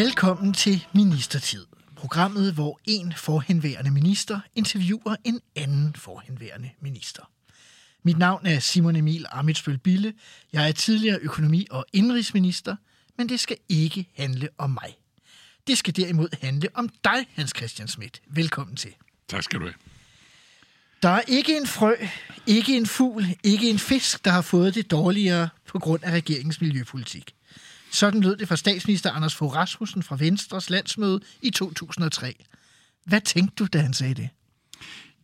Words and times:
Velkommen 0.00 0.54
til 0.54 0.86
Ministertid. 0.94 1.66
Programmet, 1.96 2.54
hvor 2.54 2.80
en 2.84 3.12
forhenværende 3.16 3.90
minister 3.90 4.40
interviewer 4.54 5.16
en 5.24 5.40
anden 5.56 5.94
forhenværende 5.94 6.70
minister. 6.80 7.30
Mit 8.02 8.18
navn 8.18 8.46
er 8.46 8.58
Simon 8.58 8.96
Emil 8.96 9.26
Amitsbøl 9.30 9.78
Bille. 9.78 10.14
Jeg 10.52 10.68
er 10.68 10.72
tidligere 10.72 11.18
økonomi- 11.18 11.66
og 11.70 11.86
indrigsminister, 11.92 12.76
men 13.18 13.28
det 13.28 13.40
skal 13.40 13.56
ikke 13.68 14.06
handle 14.16 14.48
om 14.58 14.70
mig. 14.70 14.96
Det 15.66 15.78
skal 15.78 15.96
derimod 15.96 16.28
handle 16.42 16.68
om 16.74 16.88
dig, 17.04 17.26
Hans 17.34 17.52
Christian 17.56 17.88
Schmidt. 17.88 18.22
Velkommen 18.26 18.76
til. 18.76 18.94
Tak 19.28 19.42
skal 19.42 19.60
du 19.60 19.64
have. 19.64 19.74
Der 21.02 21.08
er 21.08 21.22
ikke 21.28 21.56
en 21.56 21.66
frø, 21.66 21.94
ikke 22.46 22.76
en 22.76 22.86
fugl, 22.86 23.26
ikke 23.42 23.70
en 23.70 23.78
fisk, 23.78 24.24
der 24.24 24.30
har 24.30 24.42
fået 24.42 24.74
det 24.74 24.90
dårligere 24.90 25.48
på 25.66 25.78
grund 25.78 26.04
af 26.04 26.10
regeringens 26.10 26.60
miljøpolitik. 26.60 27.34
Sådan 27.90 28.20
lød 28.20 28.36
det 28.36 28.48
fra 28.48 28.56
statsminister 28.56 29.12
Anders 29.12 29.34
Fogh 29.34 29.54
Rasmussen 29.54 30.02
fra 30.02 30.16
Venstres 30.16 30.70
landsmøde 30.70 31.20
i 31.42 31.50
2003. 31.50 32.34
Hvad 33.04 33.20
tænkte 33.20 33.54
du, 33.56 33.66
da 33.66 33.78
han 33.78 33.94
sagde 33.94 34.14
det? 34.14 34.28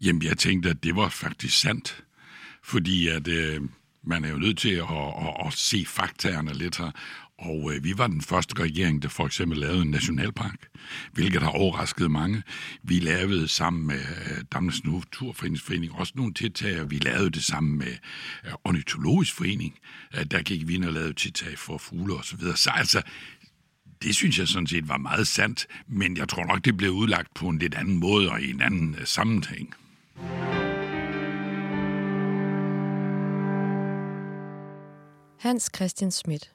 Jamen, 0.01 0.23
jeg 0.23 0.39
tænkte, 0.39 0.71
at 0.71 0.85
det 0.85 0.97
var 0.97 1.09
faktisk 1.09 1.61
sandt. 1.61 2.05
Fordi 2.65 3.09
at 3.09 3.29
øh, 3.29 3.61
man 4.03 4.25
er 4.25 4.29
jo 4.29 4.39
nødt 4.39 4.59
til 4.59 4.71
at, 4.71 4.85
at, 4.85 5.47
at 5.47 5.53
se 5.53 5.85
faktaerne 5.87 6.53
lidt 6.53 6.77
her. 6.77 6.91
Og 7.39 7.73
øh, 7.75 7.85
vi 7.85 7.99
var 7.99 8.07
den 8.07 8.23
første 8.23 8.63
regering, 8.63 9.03
der 9.03 9.09
for 9.09 9.27
eksempel 9.27 9.59
lavede 9.59 9.83
en 9.83 9.91
nationalpark, 9.91 10.69
hvilket 11.13 11.43
har 11.43 11.51
overrasket 11.51 12.11
mange. 12.11 12.43
Vi 12.83 13.01
lavede 13.01 13.49
sammen 13.49 13.87
med 13.87 14.01
øh, 14.01 14.45
Danmarks 14.53 14.85
Naturforeningsforening 14.85 15.93
også 15.93 16.13
nogle 16.17 16.35
tiltag, 16.35 16.91
vi 16.91 16.99
lavede 16.99 17.31
det 17.31 17.45
sammen 17.45 17.79
med 17.79 17.93
øh, 18.47 18.53
Ornitologisk 18.65 19.35
Forening. 19.35 19.79
Øh, 20.19 20.25
der 20.25 20.43
gik 20.43 20.69
vi 20.69 20.75
ind 20.75 20.85
og 20.85 20.93
lavede 20.93 21.13
tiltag 21.13 21.59
for 21.59 21.79
fugle 21.79 22.15
og 22.15 22.25
så 22.25 22.37
videre. 22.37 22.57
Så 22.57 22.71
altså, 22.71 23.03
det 24.03 24.15
synes 24.15 24.39
jeg 24.39 24.49
sådan 24.49 24.67
set 24.67 24.89
var 24.89 24.99
meget 24.99 25.27
sandt, 25.27 25.67
men 25.89 26.17
jeg 26.17 26.29
tror 26.29 26.45
nok, 26.45 26.65
det 26.65 26.77
blev 26.77 26.91
udlagt 26.91 27.35
på 27.35 27.49
en 27.49 27.59
lidt 27.59 27.75
anden 27.75 27.97
måde 27.97 28.31
og 28.31 28.41
i 28.41 28.51
en 28.51 28.61
anden 28.61 28.95
øh, 28.95 29.07
sammenhæng. 29.07 29.75
Hans 35.39 35.71
Christian 35.77 36.11
Schmidt, 36.11 36.53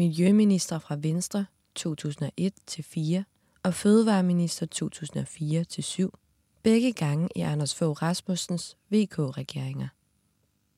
miljøminister 0.00 0.78
fra 0.78 0.96
Venstre 1.00 1.46
2001-4 1.78 3.22
og 3.62 3.74
fødevareminister 3.74 4.66
2004-7, 6.12 6.60
begge 6.62 6.92
gange 6.92 7.28
i 7.36 7.40
Anders 7.40 7.74
Fogh 7.74 8.02
Rasmussens 8.02 8.76
VK-regeringer. 8.90 9.88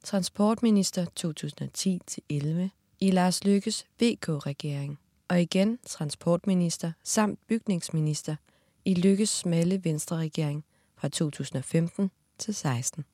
Transportminister 0.04 1.06
2010-11 1.20 2.68
i 3.00 3.10
Lars 3.10 3.44
Lykkes 3.44 3.86
VK-regering, 4.00 4.98
og 5.28 5.40
igen 5.40 5.78
transportminister 5.86 6.92
samt 7.02 7.38
bygningsminister 7.46 8.36
i 8.84 8.94
Lykkes 8.94 9.28
smalle 9.28 9.84
Venstre-regering 9.84 10.64
fra 10.96 11.08
2015 11.08 12.10
til 12.38 12.54
16. 12.54 13.04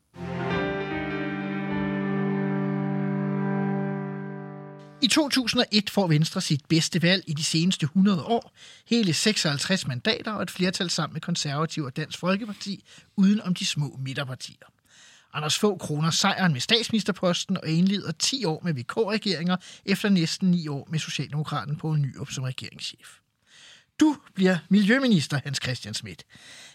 I 5.02 5.06
2001 5.06 5.90
får 5.90 6.06
Venstre 6.06 6.40
sit 6.40 6.66
bedste 6.68 7.02
valg 7.02 7.24
i 7.26 7.32
de 7.32 7.44
seneste 7.44 7.84
100 7.84 8.24
år. 8.24 8.56
Hele 8.86 9.12
56 9.12 9.86
mandater 9.86 10.32
og 10.32 10.42
et 10.42 10.50
flertal 10.50 10.90
sammen 10.90 11.12
med 11.12 11.20
konservativ 11.20 11.84
og 11.84 11.96
Dansk 11.96 12.18
Folkeparti, 12.18 12.84
uden 13.16 13.40
om 13.40 13.54
de 13.54 13.66
små 13.66 13.98
midterpartier. 14.04 14.66
Anders 15.32 15.58
Fogh 15.58 15.78
kroner 15.78 16.10
sejren 16.10 16.52
med 16.52 16.60
statsministerposten 16.60 17.56
og 17.56 17.68
indleder 17.68 18.12
10 18.12 18.44
år 18.44 18.60
med 18.64 18.74
VK-regeringer 18.74 19.56
efter 19.84 20.08
næsten 20.08 20.50
9 20.50 20.68
år 20.68 20.88
med 20.90 20.98
Socialdemokraten 20.98 21.76
Poul 21.76 21.98
Nyrup 21.98 22.30
som 22.30 22.44
regeringschef. 22.44 23.18
Du 24.00 24.16
bliver 24.34 24.58
miljøminister, 24.68 25.40
Hans 25.44 25.58
Christian 25.62 25.94
Schmidt. 25.94 26.24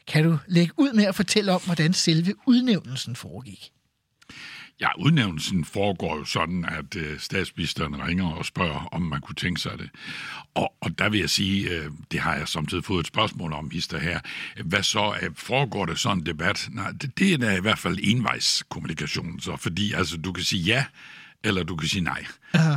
Kan 0.08 0.24
du 0.24 0.38
lægge 0.48 0.74
ud 0.78 0.94
med 0.94 1.04
at 1.04 1.16
fortælle 1.16 1.52
om, 1.52 1.62
hvordan 1.62 1.94
selve 1.94 2.36
udnævnelsen 2.48 3.16
foregik? 3.16 3.72
Ja, 4.84 4.90
udnævnelsen 5.00 5.66
foregår 5.66 6.18
jo 6.18 6.26
sådan, 6.26 6.66
at 6.66 6.96
øh, 6.96 7.20
statsministeren 7.20 8.08
ringer 8.08 8.32
og 8.32 8.46
spørger, 8.46 8.88
om 8.92 9.02
man 9.02 9.22
kunne 9.22 9.36
tænke 9.36 9.62
sig 9.62 9.72
det. 9.78 9.90
Og, 10.54 10.74
og 10.82 11.00
der 11.00 11.10
vil 11.10 11.20
jeg 11.20 11.30
sige, 11.30 11.70
øh, 11.70 11.92
det 12.12 12.20
har 12.20 12.36
jeg 12.36 12.48
samtidig 12.48 12.84
fået 12.84 13.00
et 13.00 13.08
spørgsmål 13.08 13.54
om, 13.54 13.70
hister 13.70 14.00
her. 14.00 14.20
Hvad 14.64 14.84
så? 14.84 15.16
Øh, 15.22 15.30
foregår 15.36 15.86
det 15.86 16.00
sådan 16.00 16.18
en 16.18 16.26
debat? 16.26 16.70
Nej, 16.72 16.92
det, 16.92 17.20
det 17.20 17.34
er 17.34 17.38
da 17.38 17.58
i 17.58 17.62
hvert 17.62 17.80
fald 17.80 18.00
envejskommunikation, 18.04 19.40
så 19.40 19.58
fordi 19.58 19.94
altså, 19.94 20.18
du 20.18 20.32
kan 20.32 20.44
sige 20.44 20.64
ja, 20.64 20.86
eller 21.44 21.64
du 21.64 21.76
kan 21.76 21.88
sige 21.88 22.04
nej. 22.04 22.26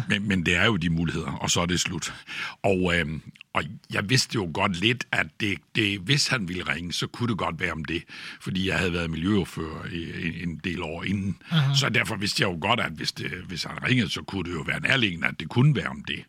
Men, 0.09 0.29
men 0.29 0.47
det 0.47 0.57
er 0.57 0.65
jo 0.65 0.77
de 0.77 0.91
muligheder, 0.91 1.33
og 1.33 1.51
så 1.51 1.61
er 1.61 1.67
det 1.67 1.81
slut. 1.81 2.15
Og, 2.63 2.95
øh, 2.97 3.07
og 3.53 3.63
jeg 3.93 4.09
vidste 4.11 4.35
jo 4.35 4.51
godt 4.55 4.81
lidt, 4.81 5.05
at 5.13 5.27
det, 5.41 5.59
det, 5.75 5.99
hvis 6.01 6.29
han 6.29 6.49
ville 6.49 6.63
ringe, 6.75 6.93
så 6.93 7.07
kunne 7.07 7.29
det 7.29 7.39
godt 7.39 7.61
være 7.61 7.73
om 7.73 7.85
det, 7.85 8.03
fordi 8.41 8.69
jeg 8.69 8.79
havde 8.79 8.93
været 8.93 9.11
miljøordfører 9.11 9.87
i 9.93 10.43
en 10.43 10.61
del 10.65 10.83
år 10.83 11.05
inden. 11.05 11.37
Aha. 11.51 11.75
Så 11.75 11.89
derfor 11.89 12.17
vidste 12.17 12.43
jeg 12.43 12.49
jo 12.51 12.59
godt, 12.61 12.81
at 12.81 12.93
hvis, 12.93 13.13
det, 13.13 13.31
hvis 13.49 13.65
han 13.65 13.83
ringede, 13.89 14.11
så 14.11 14.23
kunne 14.23 14.45
det 14.51 14.57
jo 14.57 14.63
være 14.67 14.81
nærliggende, 14.81 15.27
at 15.27 15.41
det 15.41 15.49
kunne 15.49 15.77
være 15.77 15.89
om 15.89 16.05
det. 16.09 16.25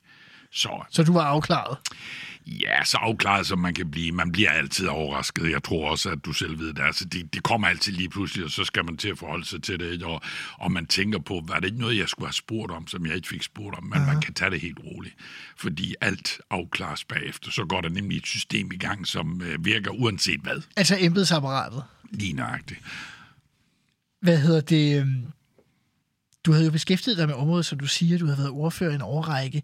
Så, 0.51 0.85
Så 0.89 1.03
du 1.03 1.13
var 1.13 1.23
afklaret? 1.23 1.77
Ja, 2.47 2.83
så 2.83 2.97
afklaret 2.97 3.47
som 3.47 3.59
man 3.59 3.73
kan 3.73 3.91
blive. 3.91 4.11
Man 4.11 4.31
bliver 4.31 4.49
altid 4.51 4.87
overrasket. 4.87 5.51
Jeg 5.51 5.63
tror 5.63 5.91
også, 5.91 6.09
at 6.09 6.25
du 6.25 6.33
selv 6.33 6.59
ved 6.59 6.73
det. 6.73 6.83
Altså, 6.83 7.05
det, 7.05 7.33
det 7.33 7.43
kommer 7.43 7.67
altid 7.67 7.91
lige 7.93 8.09
pludselig, 8.09 8.45
og 8.45 8.51
så 8.51 8.63
skal 8.63 8.85
man 8.85 8.97
til 8.97 9.09
at 9.09 9.17
forholde 9.17 9.45
sig 9.45 9.63
til 9.63 9.79
det. 9.79 10.03
Og, 10.03 10.21
og 10.57 10.71
man 10.71 10.85
tænker 10.85 11.19
på, 11.19 11.43
var 11.47 11.59
det 11.59 11.65
ikke 11.67 11.79
noget, 11.79 11.97
jeg 11.97 12.09
skulle 12.09 12.27
have 12.27 12.33
spurgt 12.33 12.71
om, 12.71 12.87
som 12.87 13.05
jeg 13.05 13.15
ikke 13.15 13.27
fik 13.27 13.43
spurgt 13.43 13.77
om? 13.77 13.83
Men 13.83 13.93
Aha. 13.93 14.13
man 14.13 14.21
kan 14.21 14.33
tage 14.33 14.51
det 14.51 14.61
helt 14.61 14.79
roligt. 14.85 15.15
Fordi 15.57 15.95
alt 16.01 16.41
afklares 16.49 17.03
bagefter. 17.03 17.51
Så 17.51 17.65
går 17.65 17.81
der 17.81 17.89
nemlig 17.89 18.17
et 18.17 18.27
system 18.27 18.71
i 18.71 18.77
gang, 18.77 19.07
som 19.07 19.41
øh, 19.41 19.65
virker 19.65 19.91
uanset 19.91 20.39
hvad. 20.41 20.61
Altså 20.75 20.97
embedsapparatet? 20.99 21.83
Lige 22.11 22.33
nøjagtigt. 22.33 22.79
Hvad 24.21 24.37
hedder 24.37 24.61
det? 24.61 24.99
øhm, 25.01 25.23
Du 26.45 26.51
havde 26.51 26.65
jo 26.65 26.71
beskæftiget 26.71 27.17
dig 27.17 27.27
med 27.27 27.35
området, 27.35 27.65
som 27.65 27.79
du 27.79 27.87
siger, 27.87 28.17
du 28.17 28.25
havde 28.25 28.37
været 28.37 28.49
ordfører 28.51 28.91
i 28.91 28.95
en 28.95 29.01
årrække. 29.01 29.63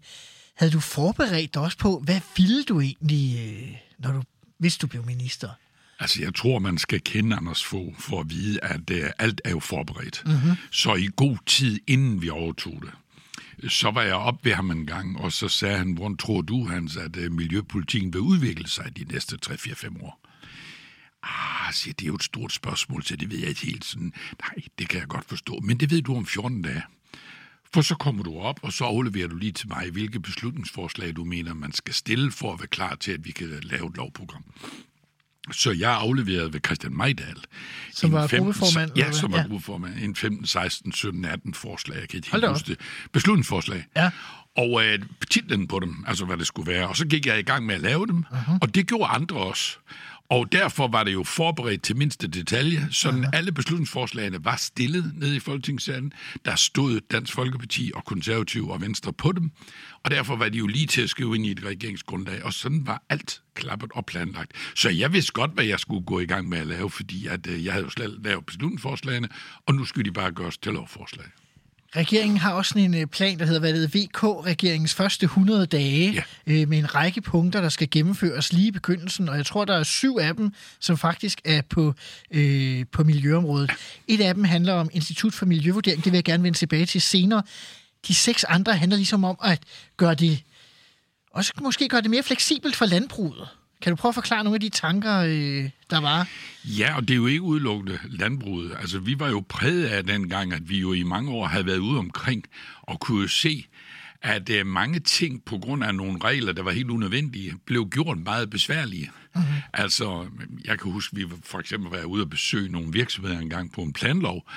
Havde 0.54 0.72
du 0.72 0.80
forberedt 0.80 1.54
dig 1.54 1.62
også 1.62 1.78
på, 1.78 1.98
hvad 1.98 2.20
ville 2.36 2.64
du 2.64 2.80
egentlig, 2.80 3.38
øh, 3.38 3.76
når 3.98 4.12
du, 4.12 4.22
hvis 4.58 4.76
du 4.76 4.86
blev 4.86 5.06
minister? 5.06 5.48
Altså, 6.00 6.22
jeg 6.22 6.34
tror, 6.34 6.58
man 6.58 6.78
skal 6.78 7.00
kende 7.00 7.36
Anders 7.36 7.64
Fogh 7.64 7.94
for 7.98 8.20
at 8.20 8.30
vide, 8.30 8.58
at 8.62 8.90
uh, 8.90 9.10
alt 9.18 9.40
er 9.44 9.50
jo 9.50 9.60
forberedt. 9.60 10.22
Mm-hmm. 10.26 10.56
Så 10.70 10.94
i 10.94 11.08
god 11.16 11.36
tid, 11.46 11.80
inden 11.86 12.22
vi 12.22 12.30
overtog 12.30 12.82
det, 12.82 13.72
så 13.72 13.90
var 13.90 14.02
jeg 14.02 14.14
op 14.14 14.44
ved 14.44 14.52
ham 14.52 14.70
en 14.70 14.86
gang, 14.86 15.18
og 15.18 15.32
så 15.32 15.48
sagde 15.48 15.78
han, 15.78 15.92
hvordan 15.92 16.16
tror 16.16 16.40
du, 16.40 16.66
Hans, 16.68 16.96
at 16.96 17.16
uh, 17.16 17.32
miljøpolitikken 17.32 18.12
vil 18.12 18.20
udvikle 18.20 18.68
sig 18.68 18.96
de 18.96 19.04
næste 19.04 19.38
3-4-5 19.46 20.04
år? 20.04 20.20
Ah, 21.22 21.72
siger, 21.72 21.94
det 21.94 22.02
er 22.02 22.08
jo 22.08 22.14
et 22.14 22.22
stort 22.22 22.52
spørgsmål, 22.52 23.02
så 23.02 23.16
det 23.16 23.30
ved 23.30 23.38
jeg 23.38 23.48
ikke 23.48 23.66
helt 23.66 23.84
sådan. 23.84 24.12
Nej, 24.40 24.64
det 24.78 24.88
kan 24.88 25.00
jeg 25.00 25.08
godt 25.08 25.28
forstå, 25.28 25.60
men 25.62 25.80
det 25.80 25.90
ved 25.90 26.02
du 26.02 26.16
om 26.16 26.26
14 26.26 26.62
dage. 26.62 26.82
For 27.74 27.82
så 27.82 27.94
kommer 27.94 28.22
du 28.22 28.38
op, 28.38 28.60
og 28.62 28.72
så 28.72 28.84
afleverer 28.84 29.28
du 29.28 29.36
lige 29.36 29.52
til 29.52 29.68
mig, 29.68 29.90
hvilke 29.92 30.20
beslutningsforslag 30.20 31.16
du 31.16 31.24
mener, 31.24 31.54
man 31.54 31.72
skal 31.72 31.94
stille 31.94 32.32
for 32.32 32.52
at 32.52 32.60
være 32.60 32.66
klar 32.66 32.94
til, 32.94 33.12
at 33.12 33.24
vi 33.24 33.30
kan 33.30 33.48
lave 33.62 33.86
et 33.86 33.96
lovprogram. 33.96 34.44
Så 35.52 35.70
jeg 35.70 35.92
afleverede 35.94 36.52
ved 36.52 36.60
Christian 36.66 36.96
Majdal. 36.96 37.36
Som 37.92 38.12
var 38.12 38.26
15 38.26 38.38
gruppeformand, 38.44 38.90
Ja, 38.96 39.12
som 39.12 39.32
var 39.32 39.38
Ja. 39.38 39.42
gruppeformand. 39.44 39.94
En 39.98 40.16
15, 40.16 40.46
16, 40.46 40.92
17, 40.92 41.24
18 41.24 41.54
forslag. 41.54 41.96
Jeg 42.00 42.08
kan 42.08 42.16
ikke 42.16 42.32
helt 42.32 42.48
huske 42.48 42.66
det. 42.68 42.80
Beslutningsforslag. 43.12 43.84
Ja. 43.96 44.10
Og 44.56 44.84
øh, 44.84 44.98
titlen 45.30 45.68
på 45.68 45.78
dem, 45.80 46.04
altså 46.06 46.24
hvad 46.24 46.36
det 46.36 46.46
skulle 46.46 46.72
være. 46.72 46.88
Og 46.88 46.96
så 46.96 47.06
gik 47.06 47.26
jeg 47.26 47.38
i 47.38 47.42
gang 47.42 47.66
med 47.66 47.74
at 47.74 47.80
lave 47.80 48.06
dem, 48.06 48.24
uh-huh. 48.32 48.58
og 48.60 48.74
det 48.74 48.86
gjorde 48.86 49.06
andre 49.06 49.36
også. 49.36 49.78
Og 50.28 50.52
derfor 50.52 50.88
var 50.88 51.04
det 51.04 51.12
jo 51.12 51.22
forberedt 51.22 51.82
til 51.82 51.96
mindste 51.96 52.28
detalje, 52.28 52.88
så 52.90 53.08
uh-huh. 53.08 53.30
alle 53.32 53.52
beslutningsforslagene 53.52 54.44
var 54.44 54.56
stillet 54.56 55.12
nede 55.14 55.36
i 55.36 55.40
Folketingssalen. 55.40 56.12
Der 56.44 56.56
stod 56.56 57.00
Dansk 57.00 57.32
Folkeparti 57.34 57.92
og 57.94 58.04
Konservativ 58.04 58.68
og 58.68 58.80
Venstre 58.80 59.12
på 59.12 59.32
dem, 59.32 59.50
og 60.02 60.10
derfor 60.10 60.36
var 60.36 60.48
de 60.48 60.58
jo 60.58 60.66
lige 60.66 60.86
til 60.86 61.02
at 61.02 61.10
skrive 61.10 61.34
ind 61.34 61.46
i 61.46 61.50
et 61.50 61.64
regeringsgrundlag, 61.64 62.44
og 62.44 62.52
sådan 62.52 62.86
var 62.86 63.02
alt 63.08 63.42
klappet 63.54 63.90
og 63.94 64.06
planlagt. 64.06 64.52
Så 64.74 64.90
jeg 64.90 65.12
vidste 65.12 65.32
godt, 65.32 65.50
hvad 65.54 65.64
jeg 65.64 65.80
skulle 65.80 66.04
gå 66.04 66.20
i 66.20 66.26
gang 66.26 66.48
med 66.48 66.58
at 66.58 66.66
lave, 66.66 66.90
fordi 66.90 67.26
at, 67.26 67.46
øh, 67.46 67.64
jeg 67.64 67.72
havde 67.72 67.84
jo 67.84 67.90
slet 67.90 68.20
lavet 68.24 68.46
beslutningsforslagene, 68.46 69.28
og 69.66 69.74
nu 69.74 69.84
skulle 69.84 70.04
de 70.04 70.14
bare 70.14 70.32
gøres 70.32 70.58
til 70.58 70.72
lovforslag. 70.72 71.26
Regeringen 71.96 72.36
har 72.38 72.52
også 72.52 72.68
sådan 72.68 72.82
en 72.82 73.00
øh, 73.00 73.06
plan, 73.06 73.38
der 73.38 73.44
hedder 73.44 73.60
hvad 73.60 73.72
det 73.74 73.94
VK-regeringens 73.94 74.94
første 74.94 75.24
100 75.24 75.66
dage, 75.66 76.12
Ja. 76.12 76.22
øh, 76.46 76.68
med 76.68 76.78
en 76.78 76.94
række 76.94 77.20
punkter, 77.20 77.60
der 77.60 77.68
skal 77.68 77.90
gennemføres 77.90 78.52
lige 78.52 78.66
i 78.68 78.70
begyndelsen, 78.70 79.28
og 79.28 79.36
jeg 79.36 79.46
tror, 79.46 79.64
der 79.64 79.74
er 79.76 79.82
syv 79.82 80.16
af 80.20 80.34
dem, 80.36 80.52
som 80.80 80.96
faktisk 80.98 81.40
er 81.44 81.62
på, 81.62 81.94
øh, 82.30 82.84
på 82.92 83.04
miljøområdet. 83.04 83.70
Et 84.08 84.20
af 84.20 84.34
dem 84.34 84.44
handler 84.44 84.72
om 84.72 84.90
Institut 84.92 85.34
for 85.34 85.46
Miljøvurdering, 85.46 86.04
det 86.04 86.12
vil 86.12 86.16
jeg 86.16 86.24
gerne 86.24 86.42
vende 86.42 86.58
tilbage 86.58 86.86
til 86.86 87.00
senere. 87.00 87.42
De 88.08 88.14
seks 88.14 88.44
andre 88.44 88.76
handler 88.76 88.96
ligesom 88.96 89.24
om 89.24 89.36
at 89.44 89.60
gøre 89.96 90.14
det, 90.14 90.42
også 91.30 91.52
måske 91.62 91.88
gøre 91.88 92.00
det 92.00 92.10
mere 92.10 92.22
fleksibelt 92.22 92.76
for 92.76 92.84
landbruget. 92.86 93.48
Kan 93.84 93.90
du 93.90 93.96
prøve 93.96 94.10
at 94.10 94.14
forklare 94.14 94.44
nogle 94.44 94.56
af 94.56 94.60
de 94.60 94.68
tanker, 94.68 95.18
øh, 95.18 95.70
der 95.90 96.00
var? 96.00 96.28
Ja, 96.64 96.96
og 96.96 97.02
det 97.02 97.10
er 97.10 97.16
jo 97.16 97.26
ikke 97.26 97.42
udelukkende 97.42 97.98
landbruget. 98.04 98.76
Altså, 98.80 98.98
vi 98.98 99.18
var 99.18 99.28
jo 99.28 99.44
præget 99.48 99.86
af 99.86 100.04
dengang, 100.04 100.52
at 100.52 100.68
vi 100.68 100.78
jo 100.78 100.92
i 100.92 101.02
mange 101.02 101.30
år 101.30 101.46
havde 101.46 101.66
været 101.66 101.78
ude 101.78 101.98
omkring 101.98 102.44
og 102.82 103.00
kunne 103.00 103.28
se, 103.28 103.66
at 104.22 104.50
øh, 104.50 104.66
mange 104.66 105.00
ting 105.00 105.44
på 105.44 105.58
grund 105.58 105.84
af 105.84 105.94
nogle 105.94 106.18
regler, 106.24 106.52
der 106.52 106.62
var 106.62 106.70
helt 106.70 106.90
unødvendige, 106.90 107.54
blev 107.66 107.88
gjort 107.90 108.18
meget 108.18 108.50
besværlige. 108.50 109.10
Mm-hmm. 109.34 109.54
Altså, 109.72 110.26
jeg 110.64 110.78
kan 110.78 110.92
huske, 110.92 111.16
vi 111.16 111.30
var 111.30 111.36
for 111.42 111.58
eksempel 111.58 111.90
var 111.90 112.04
ude 112.04 112.22
og 112.22 112.30
besøge 112.30 112.68
nogle 112.68 112.92
virksomheder 112.92 113.38
engang 113.38 113.72
på 113.72 113.80
en 113.80 113.92
planlov, 113.92 114.50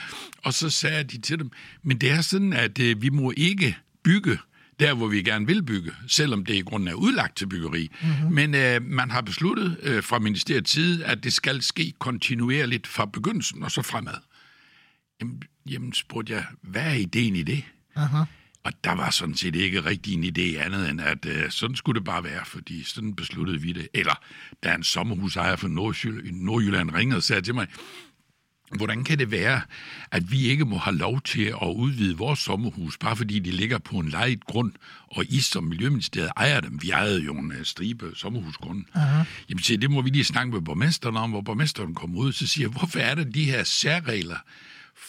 og 0.43 0.53
så 0.53 0.69
sagde 0.69 1.03
de 1.03 1.21
til 1.21 1.39
dem, 1.39 1.51
men 1.83 1.97
det 1.97 2.11
er 2.11 2.21
sådan, 2.21 2.53
at 2.53 2.79
øh, 2.79 3.01
vi 3.01 3.09
må 3.09 3.33
ikke 3.37 3.77
bygge 4.03 4.37
der, 4.79 4.93
hvor 4.93 5.07
vi 5.07 5.21
gerne 5.21 5.47
vil 5.47 5.63
bygge, 5.63 5.91
selvom 6.07 6.45
det 6.45 6.53
i 6.53 6.61
grunden 6.61 6.87
er 6.87 6.93
udlagt 6.93 7.37
til 7.37 7.47
byggeri. 7.47 7.91
Mm-hmm. 8.01 8.33
Men 8.33 8.55
øh, 8.55 8.81
man 8.81 9.11
har 9.11 9.21
besluttet 9.21 9.77
øh, 9.83 10.03
fra 10.03 10.19
ministeriets 10.19 10.71
side, 10.71 11.05
at 11.05 11.23
det 11.23 11.33
skal 11.33 11.61
ske 11.61 11.93
kontinuerligt 11.99 12.87
fra 12.87 13.05
begyndelsen 13.05 13.63
og 13.63 13.71
så 13.71 13.81
fremad. 13.81 14.17
Jamen, 15.21 15.41
jamen 15.69 15.93
spurgte 15.93 16.33
jeg, 16.33 16.45
hvad 16.61 16.83
er 16.83 16.93
ideen 16.93 17.35
i 17.35 17.43
det? 17.43 17.63
Aha. 17.95 18.23
Og 18.63 18.73
der 18.83 18.91
var 18.91 19.09
sådan 19.09 19.35
set 19.35 19.55
ikke 19.55 19.85
rigtig 19.85 20.13
en 20.13 20.23
idé 20.23 20.63
andet 20.65 20.89
end, 20.89 21.01
at 21.01 21.25
øh, 21.25 21.49
sådan 21.51 21.75
skulle 21.75 21.99
det 21.99 22.05
bare 22.05 22.23
være, 22.23 22.45
fordi 22.45 22.83
sådan 22.83 23.15
besluttede 23.15 23.61
vi 23.61 23.71
det. 23.71 23.87
Eller 23.93 24.13
da 24.63 24.73
en 24.73 24.83
sommerhusejer 24.83 25.55
fra 25.55 25.67
Nordjylland, 25.67 26.41
Nordjylland 26.41 26.93
ringede 26.93 27.17
og 27.17 27.23
sagde 27.23 27.41
til 27.41 27.55
mig, 27.55 27.67
hvordan 28.75 29.03
kan 29.03 29.19
det 29.19 29.31
være, 29.31 29.61
at 30.11 30.31
vi 30.31 30.39
ikke 30.47 30.65
må 30.65 30.77
have 30.77 30.97
lov 30.97 31.21
til 31.21 31.43
at 31.43 31.73
udvide 31.75 32.17
vores 32.17 32.39
sommerhus, 32.39 32.97
bare 32.97 33.15
fordi 33.15 33.39
de 33.39 33.51
ligger 33.51 33.77
på 33.77 33.99
en 33.99 34.09
lejet 34.09 34.45
grund, 34.45 34.71
og 35.07 35.25
I 35.29 35.39
som 35.39 35.63
Miljøministeriet 35.63 36.31
ejer 36.37 36.59
dem. 36.59 36.81
Vi 36.81 36.89
ejede 36.89 37.23
jo 37.23 37.33
en 37.33 37.51
øh, 37.51 37.65
stribe 37.65 38.11
sommerhusgrunde. 38.15 38.83
Uh-huh. 38.95 39.25
Jamen, 39.49 39.63
siger, 39.63 39.77
det 39.77 39.91
må 39.91 40.01
vi 40.01 40.09
lige 40.09 40.23
snakke 40.23 40.51
med 40.51 40.61
borgmesteren 40.61 41.17
om, 41.17 41.29
hvor 41.29 41.41
borgmesteren 41.41 41.95
kommer 41.95 42.19
ud, 42.19 42.33
så 42.33 42.47
siger 42.47 42.67
hvorfor 42.67 42.99
er 42.99 43.15
der 43.15 43.23
de 43.23 43.43
her 43.43 43.63
særregler 43.63 44.37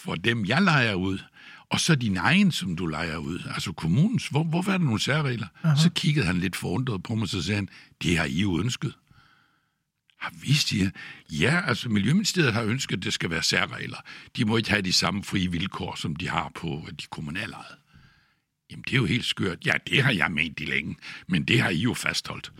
for 0.04 0.14
dem, 0.14 0.46
jeg 0.46 0.62
leger 0.62 0.94
ud, 0.94 1.18
og 1.70 1.80
så 1.80 1.94
din 1.94 2.16
egen, 2.16 2.52
som 2.52 2.76
du 2.76 2.86
leger 2.86 3.16
ud, 3.16 3.38
altså 3.54 3.72
kommunens. 3.72 4.28
Hvor, 4.28 4.44
hvorfor 4.44 4.72
er 4.72 4.78
der 4.78 4.84
nogle 4.84 5.00
særregler? 5.00 5.46
Uh-huh. 5.64 5.82
Så 5.82 5.90
kiggede 5.90 6.26
han 6.26 6.36
lidt 6.36 6.56
forundret 6.56 7.02
på 7.02 7.14
mig, 7.14 7.28
så 7.28 7.42
sagde 7.42 7.56
han, 7.56 7.68
det 8.02 8.18
har 8.18 8.24
I 8.24 8.40
jo 8.40 8.60
ønsket. 8.60 8.92
Har 10.20 10.32
vi 10.42 10.54
siger, 10.54 10.90
ja, 11.30 11.60
altså 11.66 11.88
Miljøministeriet 11.88 12.52
har 12.52 12.62
ønsket, 12.62 12.96
at 12.96 13.02
det 13.02 13.12
skal 13.12 13.30
være 13.30 13.42
særregler. 13.42 13.98
De 14.36 14.44
må 14.44 14.56
ikke 14.56 14.70
have 14.70 14.82
de 14.82 14.92
samme 14.92 15.24
frie 15.24 15.50
vilkår, 15.50 15.94
som 15.94 16.16
de 16.16 16.28
har 16.28 16.50
på 16.54 16.88
de 17.00 17.06
kommunale 17.10 17.52
ejede. 17.52 17.78
Jamen, 18.70 18.82
det 18.82 18.92
er 18.92 18.96
jo 18.96 19.04
helt 19.04 19.24
skørt. 19.24 19.66
Ja, 19.66 19.72
det 19.86 20.02
har 20.02 20.12
jeg 20.12 20.32
ment 20.32 20.60
i 20.60 20.64
længe, 20.64 20.96
men 21.26 21.44
det 21.44 21.60
har 21.60 21.70
I 21.70 21.78
jo 21.78 21.94
fastholdt. 21.94 22.52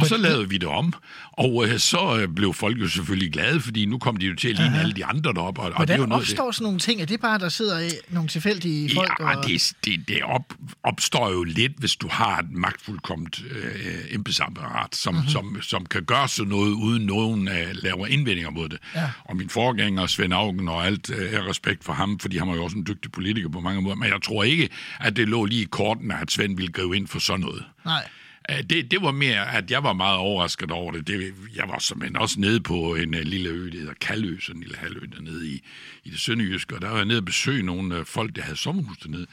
Og 0.00 0.06
så 0.06 0.16
lavede 0.16 0.48
vi 0.48 0.58
det 0.58 0.68
om, 0.68 0.92
og 1.32 1.64
øh, 1.68 1.78
så 1.78 2.18
øh, 2.20 2.28
blev 2.28 2.54
folk 2.54 2.80
jo 2.80 2.88
selvfølgelig 2.88 3.32
glade, 3.32 3.60
fordi 3.60 3.86
nu 3.86 3.98
kom 3.98 4.16
de 4.16 4.26
jo 4.26 4.34
til 4.36 4.48
at 4.48 4.56
ligne 4.56 4.80
alle 4.80 4.92
de 4.92 5.04
andre 5.04 5.32
deroppe. 5.32 5.60
Og, 5.60 5.72
og 5.74 5.88
det 5.88 5.94
er 5.94 5.98
jo 5.98 6.06
noget, 6.06 6.20
af 6.22 6.26
det- 6.26 6.32
opstår 6.34 6.50
sådan 6.50 6.64
nogle 6.64 6.78
ting? 6.78 7.00
Er 7.00 7.04
det 7.06 7.20
bare, 7.20 7.38
der 7.38 7.48
sidder 7.48 7.80
øh, 7.84 7.90
nogle 8.08 8.28
tilfældige 8.28 8.90
folk? 8.94 9.10
Ja, 9.20 9.36
og... 9.38 9.44
det, 9.46 9.72
det, 9.84 10.08
det 10.08 10.22
op, 10.22 10.54
opstår 10.82 11.30
jo 11.30 11.42
lidt, 11.44 11.72
hvis 11.78 11.96
du 11.96 12.08
har 12.10 12.38
et 12.38 12.50
magtfuldkomt 12.52 13.42
øh, 13.50 13.74
embedsapparat, 14.10 14.96
som, 14.96 15.14
Mhm. 15.14 15.20
mm-hmm. 15.20 15.30
som, 15.30 15.62
som 15.62 15.86
kan 15.86 16.04
gøre 16.04 16.28
sådan 16.28 16.48
noget, 16.48 16.70
uden 16.72 17.06
nogen 17.06 17.48
øh, 17.48 17.66
laver 17.72 18.06
indvendinger 18.06 18.50
mod 18.50 18.68
det. 18.68 18.78
Ja. 18.94 19.10
Og 19.24 19.36
min 19.36 19.48
forgænger, 19.50 20.06
Svend 20.06 20.34
Augen, 20.34 20.68
og 20.68 20.86
alt 20.86 21.10
øh, 21.10 21.32
er 21.32 21.48
respekt 21.48 21.84
for 21.84 21.92
ham, 21.92 22.18
fordi 22.18 22.38
han 22.38 22.48
var 22.48 22.54
jo 22.54 22.64
også 22.64 22.76
en 22.76 22.86
dygtig 22.86 23.12
politiker 23.12 23.48
på 23.48 23.60
mange 23.60 23.82
måder, 23.82 23.96
men 23.96 24.08
jeg 24.08 24.22
tror 24.22 24.42
ikke, 24.44 24.68
at 25.00 25.16
det 25.16 25.28
lå 25.28 25.44
lige 25.44 25.62
i 25.62 25.68
kortene, 25.70 26.20
at 26.20 26.30
Svend 26.30 26.56
ville 26.56 26.72
gribe 26.72 26.96
ind 26.96 27.08
for 27.08 27.18
sådan 27.18 27.40
noget. 27.40 27.64
Nej. 27.84 28.08
Øh, 28.50 28.62
det, 28.70 28.90
det 28.90 29.02
var 29.02 29.10
mere, 29.10 29.54
at 29.54 29.70
jeg 29.70 29.82
var 29.82 29.92
meget 29.92 30.18
overrasket 30.18 30.70
over 30.70 30.92
det. 30.92 31.06
det 31.06 31.34
jeg 31.54 31.68
var 31.68 31.78
simpelthen 31.78 32.16
også 32.16 32.40
nede 32.40 32.60
på 32.60 32.94
en 32.94 33.14
øh, 33.14 33.22
lille 33.22 33.48
ø, 33.48 33.70
der 33.70 33.78
hedder 33.78 33.94
Kalø, 34.00 34.38
sådan 34.40 34.56
en 34.56 34.62
lille 34.62 34.76
halvø 34.76 35.00
dernede 35.16 35.48
i, 35.48 35.62
i 36.04 36.10
det 36.10 36.20
sønderjyske, 36.20 36.74
og 36.74 36.82
der 36.82 36.88
var 36.88 36.96
jeg 36.96 37.04
nede 37.04 37.18
og 37.18 37.24
besøge 37.24 37.62
nogle 37.62 37.96
øh, 37.96 38.04
folk, 38.04 38.36
der 38.36 38.42
havde 38.42 38.56
sommerhus 38.56 38.98
dernede. 38.98 39.26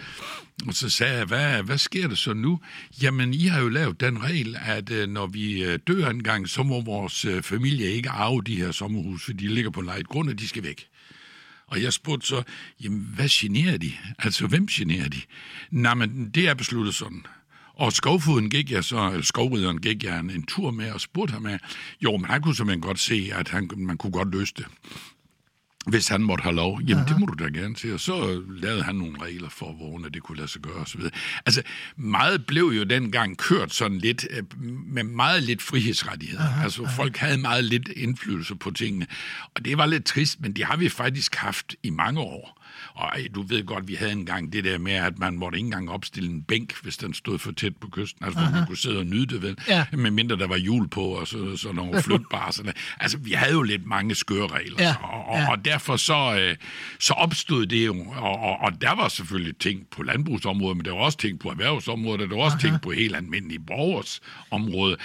Og 0.68 0.74
så 0.74 0.89
sagde 0.89 1.18
jeg, 1.18 1.25
hvad, 1.25 1.63
hvad 1.63 1.77
sker 1.77 2.07
der 2.07 2.15
så 2.15 2.33
nu? 2.33 2.59
Jamen, 3.01 3.33
I 3.33 3.45
har 3.45 3.62
jo 3.62 3.69
lavet 3.69 4.00
den 4.00 4.24
regel, 4.24 4.57
at 4.65 5.09
når 5.09 5.27
vi 5.27 5.77
dør 5.77 6.09
engang, 6.09 6.50
så 6.50 6.63
må 6.63 6.81
vores 6.81 7.25
familie 7.42 7.92
ikke 7.92 8.09
arve 8.09 8.42
de 8.42 8.56
her 8.56 8.71
sommerhus, 8.71 9.24
for 9.25 9.33
de 9.33 9.48
ligger 9.48 9.71
på 9.71 9.81
lejet 9.81 10.07
grund, 10.07 10.30
og 10.30 10.39
de 10.39 10.48
skal 10.48 10.63
væk. 10.63 10.88
Og 11.68 11.81
jeg 11.81 11.94
spurgte 11.94 12.27
så, 12.27 12.44
jamen, 12.83 13.00
hvad 13.15 13.30
generer 13.30 13.77
de? 13.77 13.92
Altså, 14.19 14.48
hvem 14.48 14.68
generer 14.68 15.09
de? 15.09 15.21
Nej, 15.71 15.94
men 15.94 16.30
det 16.30 16.48
er 16.48 16.54
besluttet 16.54 16.95
sådan. 16.95 17.25
Og 17.77 17.94
skovfoden 17.94 18.50
gik 18.50 18.71
jeg 18.71 18.83
så, 18.83 19.09
eller 19.09 19.21
skovrideren 19.25 19.81
gik 19.81 20.03
jeg 20.03 20.19
en, 20.19 20.29
en 20.29 20.45
tur 20.45 20.71
med 20.71 20.91
og 20.91 21.01
spurgte 21.01 21.31
ham 21.31 21.45
af, 21.45 21.59
jo, 22.01 22.18
men 22.18 22.25
han 22.25 22.41
kunne 22.41 22.56
simpelthen 22.56 22.81
godt 22.81 23.00
se, 23.00 23.31
at 23.33 23.50
han, 23.50 23.69
man 23.77 23.97
kunne 23.97 24.12
godt 24.12 24.31
løse 24.31 24.53
det. 24.57 24.65
Hvis 25.88 26.07
han 26.07 26.21
måtte 26.21 26.41
have 26.41 26.56
lov, 26.56 26.81
jamen 26.81 27.06
det 27.07 27.19
må 27.19 27.25
du 27.25 27.44
da 27.44 27.50
gerne 27.50 27.75
til. 27.75 27.94
Og 27.94 28.00
så 28.00 28.44
lavede 28.50 28.83
han 28.83 28.95
nogle 28.95 29.21
regler 29.21 29.50
for, 29.50 29.74
hvordan 29.74 30.13
det 30.13 30.24
kunne 30.24 30.38
lade 30.38 30.47
sig 30.47 30.62
gøre 30.62 30.75
osv. 30.75 31.01
Altså, 31.45 31.62
meget 31.95 32.45
blev 32.45 32.63
jo 32.63 32.83
dengang 32.83 33.38
kørt 33.38 33.74
sådan 33.74 33.97
lidt, 33.97 34.27
øh, 34.30 34.44
med 34.85 35.03
meget 35.03 35.44
lidt 35.44 35.62
frihedsrettigheder. 35.62 36.44
Aha, 36.44 36.63
altså, 36.63 36.83
aha. 36.83 36.95
folk 36.95 37.18
havde 37.18 37.38
meget 37.38 37.63
lidt 37.63 37.88
indflydelse 37.88 38.56
på 38.56 38.71
tingene. 38.71 39.07
Og 39.56 39.65
det 39.65 39.77
var 39.77 39.85
lidt 39.85 40.06
trist, 40.06 40.41
men 40.41 40.53
det 40.53 40.65
har 40.65 40.77
vi 40.77 40.89
faktisk 40.89 41.35
haft 41.35 41.75
i 41.83 41.89
mange 41.89 42.19
år. 42.19 42.56
Og 42.93 43.05
ej, 43.05 43.27
du 43.35 43.41
ved 43.41 43.65
godt, 43.65 43.87
vi 43.87 43.95
havde 43.95 44.11
engang 44.11 44.53
det 44.53 44.63
der 44.63 44.77
med, 44.77 44.93
at 44.93 45.19
man 45.19 45.37
måtte 45.37 45.57
ikke 45.57 45.65
engang 45.65 45.91
opstille 45.91 46.29
en 46.29 46.41
bænk, 46.43 46.73
hvis 46.83 46.97
den 46.97 47.13
stod 47.13 47.39
for 47.39 47.51
tæt 47.51 47.75
på 47.77 47.87
kysten. 47.91 48.25
Altså, 48.25 48.39
hvor 48.39 48.51
man 48.51 48.67
kunne 48.67 48.77
sidde 48.77 48.97
og 48.99 49.05
nyde 49.05 49.25
det, 49.25 49.41
vel? 49.41 49.57
Ja. 49.67 49.85
Med 49.93 50.11
mindre 50.11 50.35
der 50.35 50.47
var 50.47 50.57
hjul 50.57 50.87
på, 50.87 51.01
og 51.01 51.27
så, 51.27 51.57
så 51.57 51.71
nogle 51.71 52.01
flytbare. 52.07 52.53
Sådan. 52.53 52.73
Altså, 52.99 53.17
vi 53.17 53.31
havde 53.31 53.53
jo 53.53 53.61
lidt 53.61 53.85
mange 53.85 54.15
skøre 54.15 54.47
regler. 54.47 54.83
Ja, 54.83 54.95
Og, 55.03 55.25
og, 55.25 55.37
ja. 55.37 55.51
og 55.51 55.65
derfor 55.65 55.95
så, 55.95 56.37
øh, 56.39 56.55
så 56.99 57.13
opstod 57.13 57.65
det 57.65 57.85
jo, 57.85 58.05
og, 58.15 58.39
og, 58.39 58.57
og 58.59 58.81
der 58.81 58.95
var 58.95 59.07
selvfølgelig 59.07 59.57
ting 59.57 59.87
på 59.91 60.03
landbrugsområdet, 60.03 60.77
men 60.77 60.85
der 60.85 60.91
var 60.91 60.99
også 60.99 61.17
ting 61.17 61.39
på 61.39 61.49
erhvervsområdet, 61.49 62.21
og 62.21 62.29
der 62.29 62.35
var 62.35 62.43
også 62.43 62.57
ting 62.57 62.81
på 62.81 62.91
helt 62.91 63.15
almindelige 63.15 63.59
borgers 63.59 64.21
område. 64.51 64.97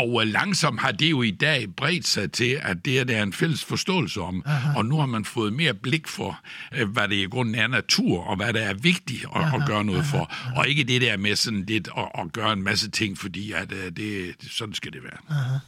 Og 0.00 0.26
langsomt 0.26 0.80
har 0.80 0.92
det 0.92 1.10
jo 1.10 1.22
i 1.22 1.30
dag 1.30 1.74
bredt 1.76 2.06
sig 2.06 2.32
til, 2.32 2.60
at 2.62 2.84
det 2.84 3.00
er 3.00 3.04
der 3.04 3.16
er 3.16 3.22
en 3.22 3.32
fælles 3.32 3.64
forståelse 3.64 4.20
om, 4.20 4.42
Aha. 4.46 4.78
og 4.78 4.86
nu 4.86 4.98
har 4.98 5.06
man 5.06 5.24
fået 5.24 5.52
mere 5.52 5.74
blik 5.74 6.08
for, 6.08 6.40
øh, 6.74 6.88
hvad 6.88 7.08
det 7.08 7.16
i 7.16 7.24
grunden 7.24 7.54
er 7.54 7.66
natur, 7.66 8.22
og 8.22 8.36
hvad 8.36 8.52
der 8.52 8.60
er 8.60 8.74
vigtigt 8.74 9.24
at, 9.36 9.42
at 9.54 9.66
gøre 9.66 9.84
noget 9.84 10.04
for, 10.04 10.32
og 10.56 10.68
ikke 10.68 10.84
det 10.84 11.00
der 11.00 11.16
med 11.16 11.36
sådan 11.36 11.64
lidt 11.64 11.88
at, 11.98 12.08
at 12.18 12.32
gøre 12.32 12.52
en 12.52 12.62
masse 12.62 12.90
ting, 12.90 13.18
fordi 13.18 13.52
at, 13.52 13.72
øh, 13.72 13.92
det, 13.96 14.34
sådan 14.50 14.74
skal 14.74 14.92
det 14.92 15.00
være. 15.02 15.60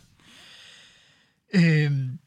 Øhm, 1.55 2.19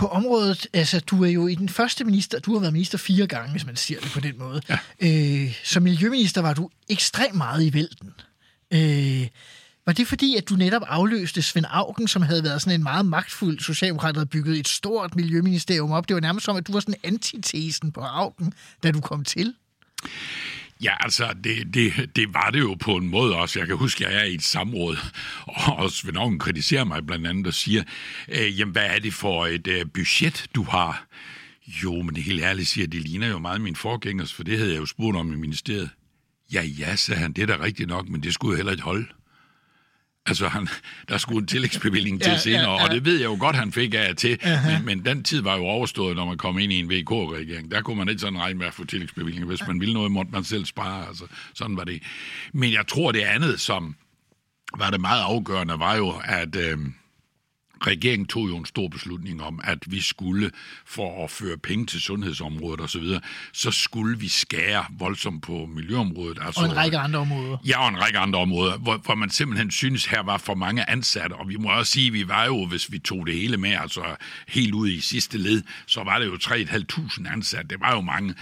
på 0.00 0.06
området, 0.06 0.66
altså 0.72 1.00
du 1.00 1.24
er 1.24 1.28
jo 1.28 1.46
i 1.46 1.54
den 1.54 1.68
første 1.68 2.04
minister, 2.04 2.38
du 2.38 2.52
har 2.52 2.60
været 2.60 2.72
minister 2.72 2.98
fire 2.98 3.26
gange, 3.26 3.50
hvis 3.50 3.66
man 3.66 3.76
siger 3.76 4.00
det 4.00 4.10
på 4.10 4.20
den 4.20 4.38
måde. 4.38 4.62
Ja. 4.68 4.78
Øh, 5.00 5.60
som 5.64 5.82
miljøminister 5.82 6.40
var 6.40 6.54
du 6.54 6.70
ekstremt 6.88 7.34
meget 7.34 7.64
i 7.64 7.72
vælten. 7.72 8.12
Øh, 8.70 9.28
var 9.86 9.92
det 9.92 10.06
fordi, 10.06 10.36
at 10.36 10.48
du 10.48 10.54
netop 10.54 10.82
afløste 10.86 11.42
Svend 11.42 11.66
Augen, 11.68 12.08
som 12.08 12.22
havde 12.22 12.44
været 12.44 12.62
sådan 12.62 12.80
en 12.80 12.82
meget 12.82 13.06
magtfuld 13.06 13.58
socialdemokrat, 13.58 14.14
der 14.14 14.20
havde 14.20 14.28
bygget 14.28 14.58
et 14.58 14.68
stort 14.68 15.16
miljøministerium 15.16 15.92
op? 15.92 16.08
Det 16.08 16.14
var 16.14 16.20
nærmest 16.20 16.44
som, 16.44 16.56
at 16.56 16.66
du 16.66 16.72
var 16.72 16.80
sådan 16.80 16.94
antitesen 17.02 17.92
på 17.92 18.00
Augen, 18.00 18.52
da 18.82 18.90
du 18.90 19.00
kom 19.00 19.24
til. 19.24 19.54
Ja, 20.82 20.92
altså, 21.00 21.34
det, 21.44 21.74
det, 21.74 22.16
det 22.16 22.34
var 22.34 22.50
det 22.50 22.60
jo 22.60 22.76
på 22.80 22.96
en 22.96 23.08
måde 23.08 23.36
også. 23.36 23.58
Jeg 23.58 23.68
kan 23.68 23.76
huske, 23.76 24.06
at 24.06 24.12
jeg 24.12 24.20
er 24.20 24.24
i 24.24 24.34
et 24.34 24.42
samråd, 24.42 24.96
og 25.46 25.90
Svend 25.90 26.16
Augen 26.16 26.38
kritiserer 26.38 26.84
mig 26.84 27.06
blandt 27.06 27.26
andet 27.26 27.46
og 27.46 27.54
siger, 27.54 27.82
øh, 28.28 28.58
jamen, 28.58 28.72
hvad 28.72 28.86
er 28.86 28.98
det 28.98 29.14
for 29.14 29.46
et 29.46 29.66
øh, 29.66 29.86
budget, 29.94 30.46
du 30.54 30.62
har? 30.62 31.06
Jo, 31.82 32.02
men 32.02 32.14
det 32.14 32.22
helt 32.22 32.42
ærligt 32.42 32.68
siger, 32.68 32.86
det 32.86 33.02
ligner 33.02 33.28
jo 33.28 33.38
meget 33.38 33.60
min 33.60 33.76
forgængers, 33.76 34.32
for 34.32 34.42
det 34.42 34.58
havde 34.58 34.70
jeg 34.70 34.80
jo 34.80 34.86
spurgt 34.86 35.16
om 35.16 35.32
i 35.32 35.36
ministeriet. 35.36 35.90
Ja, 36.52 36.62
ja, 36.62 36.96
sagde 36.96 37.20
han, 37.20 37.32
det 37.32 37.42
er 37.42 37.46
da 37.46 37.64
rigtigt 37.64 37.88
nok, 37.88 38.08
men 38.08 38.22
det 38.22 38.34
skulle 38.34 38.52
jo 38.52 38.56
heller 38.56 38.72
ikke 38.72 38.84
holde. 38.84 39.06
Altså, 40.26 40.48
han, 40.48 40.68
der 41.08 41.18
skulle 41.18 41.40
en 41.40 41.46
tillægsbevilling 41.46 42.22
til 42.22 42.30
Ja, 42.30 42.38
senere, 42.38 42.70
ja, 42.70 42.76
ja. 42.76 42.84
og 42.84 42.90
det 42.90 43.04
ved 43.04 43.18
jeg 43.18 43.24
jo 43.24 43.36
godt, 43.40 43.56
han 43.56 43.72
fik 43.72 43.94
af 43.94 44.16
til, 44.16 44.38
men, 44.66 44.84
men 44.84 45.04
den 45.04 45.22
tid 45.22 45.42
var 45.42 45.56
jo 45.56 45.62
overstået, 45.62 46.16
når 46.16 46.24
man 46.24 46.38
kom 46.38 46.58
ind 46.58 46.72
i 46.72 46.78
en 46.78 46.90
VK-regering. 46.90 47.70
Der 47.70 47.82
kunne 47.82 47.96
man 47.96 48.08
ikke 48.08 48.20
sådan 48.20 48.38
regne 48.38 48.58
med 48.58 48.66
at 48.66 48.74
få 48.74 48.84
tillægsbevilling. 48.84 49.46
Hvis 49.46 49.66
man 49.66 49.80
ville 49.80 49.94
noget, 49.94 50.12
måtte 50.12 50.32
man 50.32 50.44
selv 50.44 50.64
spare. 50.64 51.08
Altså, 51.08 51.24
sådan 51.54 51.76
var 51.76 51.84
det. 51.84 52.02
Men 52.52 52.72
jeg 52.72 52.86
tror, 52.86 53.12
det 53.12 53.20
andet, 53.20 53.60
som 53.60 53.94
var 54.78 54.90
det 54.90 55.00
meget 55.00 55.22
afgørende, 55.22 55.78
var 55.78 55.96
jo, 55.96 56.14
at... 56.24 56.56
Øh, 56.56 56.78
regeringen 57.86 58.26
tog 58.26 58.48
jo 58.48 58.56
en 58.56 58.66
stor 58.66 58.88
beslutning 58.88 59.42
om, 59.42 59.60
at 59.64 59.78
vi 59.86 60.00
skulle, 60.00 60.50
for 60.86 61.24
at 61.24 61.30
føre 61.30 61.56
penge 61.56 61.86
til 61.86 62.00
sundhedsområdet 62.00 62.80
osv., 62.80 63.04
så, 63.04 63.20
så 63.52 63.70
skulle 63.70 64.18
vi 64.18 64.28
skære 64.28 64.84
voldsomt 64.98 65.42
på 65.42 65.68
miljøområdet. 65.74 66.38
Altså, 66.42 66.60
Og 66.60 66.66
en 66.66 66.76
række 66.76 66.98
andre 66.98 67.18
områder. 67.18 67.56
Ja, 67.66 67.82
og 67.82 67.88
en 67.88 68.02
række 68.02 68.18
andre 68.18 68.38
områder, 68.38 68.78
hvor, 68.78 68.96
hvor 68.96 69.14
man 69.14 69.30
simpelthen 69.30 69.70
synes, 69.70 70.06
her 70.06 70.22
var 70.22 70.38
for 70.38 70.54
mange 70.54 70.90
ansatte. 70.90 71.34
Og 71.34 71.48
vi 71.48 71.56
må 71.56 71.68
også 71.68 71.92
sige, 71.92 72.06
at 72.06 72.12
vi 72.12 72.28
var 72.28 72.44
jo, 72.44 72.66
hvis 72.66 72.92
vi 72.92 72.98
tog 72.98 73.26
det 73.26 73.34
hele 73.34 73.56
med, 73.56 73.70
altså 73.70 74.02
helt 74.48 74.74
ud 74.74 74.88
i 74.88 75.00
sidste 75.00 75.38
led, 75.38 75.62
så 75.86 76.04
var 76.04 76.18
det 76.18 76.26
jo 76.26 76.34
3.500 76.34 77.32
ansatte. 77.32 77.68
Det 77.68 77.80
var 77.80 77.94
jo 77.94 78.00
mange. 78.00 78.34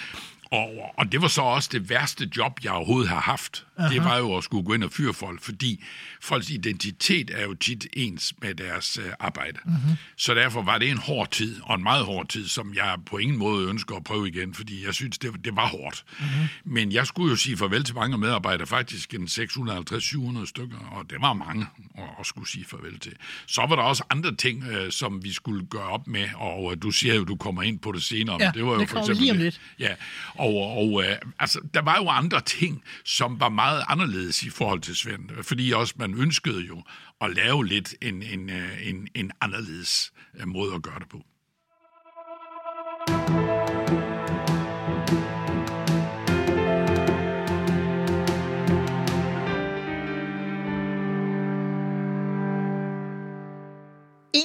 Og, 0.51 0.95
og 0.99 1.13
det 1.13 1.23
var 1.23 1.29
så 1.29 1.43
også 1.43 1.69
det 1.73 1.91
værste 1.91 2.31
job, 2.37 2.61
jeg 2.65 2.73
overhovedet 2.73 3.09
har 3.09 3.21
haft. 3.21 3.65
Aha. 3.79 3.95
Det 3.95 4.05
var 4.05 4.19
jo 4.19 4.37
at 4.37 4.45
skulle 4.45 4.65
gå 4.65 4.75
ind 4.75 4.85
og 4.85 4.93
fyre 4.93 5.15
folk, 5.15 5.43
fordi 5.43 5.85
folks 6.21 6.51
identitet 6.51 7.31
er 7.35 7.43
jo 7.43 7.55
tit 7.55 7.87
ens 7.93 8.35
med 8.43 8.55
deres 8.55 8.99
øh, 8.99 9.13
arbejde. 9.21 9.59
Mm-hmm. 9.65 9.97
Så 10.17 10.35
derfor 10.35 10.63
var 10.63 10.79
det 10.79 10.91
en 10.91 10.99
hård 10.99 11.31
tid, 11.31 11.61
og 11.63 11.75
en 11.75 11.83
meget 11.83 12.05
hård 12.05 12.29
tid, 12.29 12.49
som 12.49 12.75
jeg 12.75 12.97
på 13.07 13.19
ingen 13.19 13.39
måde 13.39 13.69
ønsker 13.69 13.97
at 13.97 14.05
prøve 14.05 14.29
igen, 14.29 14.55
fordi 14.55 14.87
jeg 14.87 14.95
synes, 14.95 15.19
det, 15.19 15.45
det 15.45 15.57
var 15.57 15.67
hårdt. 15.67 16.05
Mm-hmm. 16.19 16.73
Men 16.75 16.93
jeg 16.93 17.07
skulle 17.07 17.31
jo 17.31 17.37
sige 17.37 17.57
farvel 17.57 17.85
til 17.85 17.95
mange 17.95 18.19
medarbejdere, 18.19 18.67
faktisk 18.67 19.15
en 19.15 19.25
650-700 19.25 20.47
stykker, 20.47 20.79
og 20.79 21.11
det 21.11 21.21
var 21.21 21.33
mange 21.33 21.67
at, 21.99 22.05
at 22.21 22.27
skulle 22.27 22.49
sige 22.49 22.65
farvel 22.65 22.99
til. 22.99 23.13
Så 23.47 23.67
var 23.69 23.77
der 23.77 23.83
også 23.83 24.05
andre 24.11 24.35
ting, 24.35 24.65
øh, 24.65 24.93
som 24.93 25.25
vi 25.25 25.33
skulle 25.33 25.67
gøre 25.67 25.89
op 25.89 26.07
med, 26.07 26.29
og 26.35 26.73
øh, 26.73 26.83
du 26.83 26.91
siger 26.91 27.15
jo, 27.15 27.25
du 27.25 27.37
kommer 27.37 27.63
ind 27.63 27.79
på 27.79 27.93
det 27.93 28.03
senere. 28.03 28.37
Ja, 28.41 28.47
men 28.47 28.55
det 28.55 28.65
var 28.65 28.73
jo 28.73 28.81
det 28.81 28.89
for 28.89 28.99
eksempel 28.99 29.23
lige 29.23 29.33
om 29.33 29.39
lidt. 29.39 29.61
Ja, 29.79 29.95
og, 30.35 30.77
og 30.77 31.05
øh, 31.05 31.17
altså, 31.39 31.61
der 31.75 31.83
var 31.83 31.97
jo 31.97 32.09
andre 32.09 32.41
ting, 32.41 32.83
som 33.05 33.41
var 33.41 33.49
meget 33.49 33.68
anderledes 33.69 34.43
i 34.43 34.51
forhold 34.51 34.81
til 34.81 34.97
Svend, 34.97 35.43
fordi 35.43 35.73
også 35.73 35.95
man 35.99 36.15
ønskede 36.15 36.61
jo 36.61 36.83
at 37.21 37.35
lave 37.35 37.67
lidt 37.67 37.95
en, 38.03 38.23
en, 38.23 38.51
øh, 38.51 38.89
en, 38.89 39.09
en 39.15 39.31
anderledes 39.41 40.13
øh, 40.41 40.49
måde 40.49 40.75
at 40.75 40.83
gøre 40.83 40.99
det 40.99 41.09
på. 41.09 41.23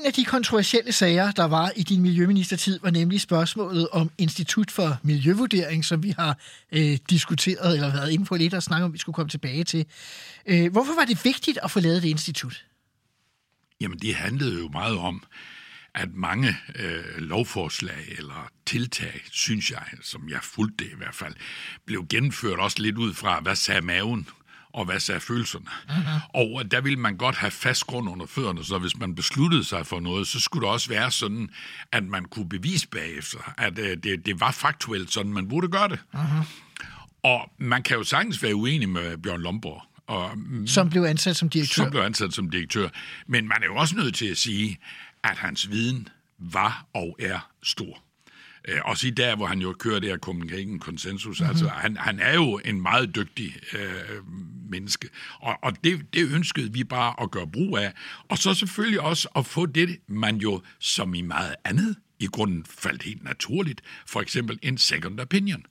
En 0.03 0.07
af 0.07 0.13
de 0.13 0.25
kontroversielle 0.25 0.91
sager, 0.91 1.31
der 1.31 1.43
var 1.43 1.71
i 1.75 1.83
din 1.83 2.01
miljøministertid, 2.01 2.79
var 2.83 2.89
nemlig 2.89 3.21
spørgsmålet 3.21 3.87
om 3.91 4.11
Institut 4.17 4.71
for 4.71 4.99
Miljøvurdering, 5.03 5.85
som 5.85 6.03
vi 6.03 6.13
har 6.17 6.37
øh, 6.71 6.97
diskuteret 7.09 7.73
eller 7.73 7.93
været 7.93 8.11
inde 8.11 8.25
på 8.25 8.35
lidt 8.35 8.53
og 8.53 8.63
snakket 8.63 8.85
om, 8.85 8.93
vi 8.93 8.97
skulle 8.97 9.13
komme 9.13 9.29
tilbage 9.29 9.63
til. 9.63 9.85
Øh, 10.45 10.71
hvorfor 10.71 10.95
var 10.95 11.05
det 11.05 11.25
vigtigt 11.25 11.59
at 11.63 11.71
få 11.71 11.79
lavet 11.79 12.03
det 12.03 12.09
institut? 12.09 12.65
Jamen, 13.81 13.99
det 13.99 14.15
handlede 14.15 14.59
jo 14.59 14.67
meget 14.67 14.97
om, 14.97 15.23
at 15.95 16.09
mange 16.13 16.57
øh, 16.75 17.17
lovforslag 17.17 18.15
eller 18.17 18.49
tiltag, 18.65 19.21
synes 19.31 19.71
jeg, 19.71 19.85
som 20.01 20.29
jeg 20.29 20.39
fulgte 20.41 20.83
det 20.83 20.91
i 20.91 20.97
hvert 20.97 21.15
fald, 21.15 21.33
blev 21.85 22.05
gennemført 22.09 22.59
også 22.59 22.81
lidt 22.81 22.97
ud 22.97 23.13
fra, 23.13 23.39
hvad 23.39 23.55
sagde 23.55 23.81
maven, 23.81 24.27
og 24.73 24.85
hvad 24.85 24.99
sagde 24.99 25.19
følelserne. 25.19 25.65
Uh-huh. 25.89 26.29
Og 26.33 26.71
der 26.71 26.81
ville 26.81 26.99
man 26.99 27.17
godt 27.17 27.35
have 27.35 27.51
fast 27.51 27.83
grund 27.85 28.09
under 28.09 28.25
fødderne, 28.25 28.65
så 28.65 28.77
hvis 28.77 28.97
man 28.97 29.15
besluttede 29.15 29.63
sig 29.63 29.87
for 29.87 29.99
noget, 29.99 30.27
så 30.27 30.39
skulle 30.39 30.65
det 30.65 30.73
også 30.73 30.89
være 30.89 31.11
sådan, 31.11 31.49
at 31.91 32.03
man 32.03 32.25
kunne 32.25 32.49
bevise 32.49 32.87
bagefter, 32.87 33.53
at 33.57 33.79
øh, 33.79 33.97
det, 34.03 34.25
det 34.25 34.39
var 34.39 34.51
faktuelt 34.51 35.13
sådan, 35.13 35.33
man 35.33 35.47
burde 35.49 35.67
gøre 35.67 35.87
det. 35.89 35.99
Uh-huh. 36.13 36.45
Og 37.23 37.51
man 37.57 37.83
kan 37.83 37.97
jo 37.97 38.03
sagtens 38.03 38.43
være 38.43 38.55
uenig 38.55 38.89
med 38.89 39.17
Bjørn 39.17 39.41
Lomborg, 39.41 39.83
og 40.07 40.31
Som 40.67 40.89
blev 40.89 41.03
ansat 41.03 41.35
som 41.35 41.49
direktør. 41.49 41.83
som 41.83 41.91
blev 41.91 42.01
ansat 42.01 42.33
som 42.33 42.49
direktør. 42.49 42.89
Men 43.27 43.47
man 43.47 43.57
er 43.61 43.65
jo 43.65 43.75
også 43.75 43.95
nødt 43.95 44.15
til 44.15 44.25
at 44.25 44.37
sige, 44.37 44.77
at 45.23 45.37
hans 45.37 45.69
viden 45.71 46.07
var 46.39 46.85
og 46.93 47.15
er 47.19 47.49
stor. 47.63 48.03
Øh, 48.67 48.79
også 48.85 49.07
i 49.07 49.09
dag, 49.09 49.35
hvor 49.35 49.45
han 49.45 49.59
jo 49.59 49.73
kører 49.73 49.99
det 49.99 50.09
her 50.09 50.17
Copenhagen 50.17 50.79
konsensus. 50.79 51.39
Mm-hmm. 51.39 51.49
Altså, 51.49 51.67
han, 51.67 51.97
han 51.97 52.19
er 52.19 52.33
jo 52.33 52.61
en 52.65 52.81
meget 52.81 53.15
dygtig 53.15 53.55
øh, 53.73 53.79
menneske. 54.69 55.09
Og, 55.39 55.57
og 55.61 55.83
det, 55.83 56.01
det 56.13 56.31
ønskede 56.31 56.73
vi 56.73 56.83
bare 56.83 57.23
at 57.23 57.31
gøre 57.31 57.47
brug 57.47 57.77
af. 57.77 57.93
Og 58.29 58.37
så 58.37 58.53
selvfølgelig 58.53 59.01
også 59.01 59.27
at 59.35 59.45
få 59.45 59.65
det, 59.65 59.97
man 60.07 60.37
jo 60.37 60.61
som 60.79 61.13
i 61.13 61.21
meget 61.21 61.55
andet 61.65 61.95
i 62.19 62.25
grunden 62.25 62.65
faldt 62.79 63.03
helt 63.03 63.23
naturligt. 63.23 63.81
For 64.07 64.21
eksempel 64.21 64.59
en 64.61 64.77
second 64.77 65.19
opinion. 65.19 65.65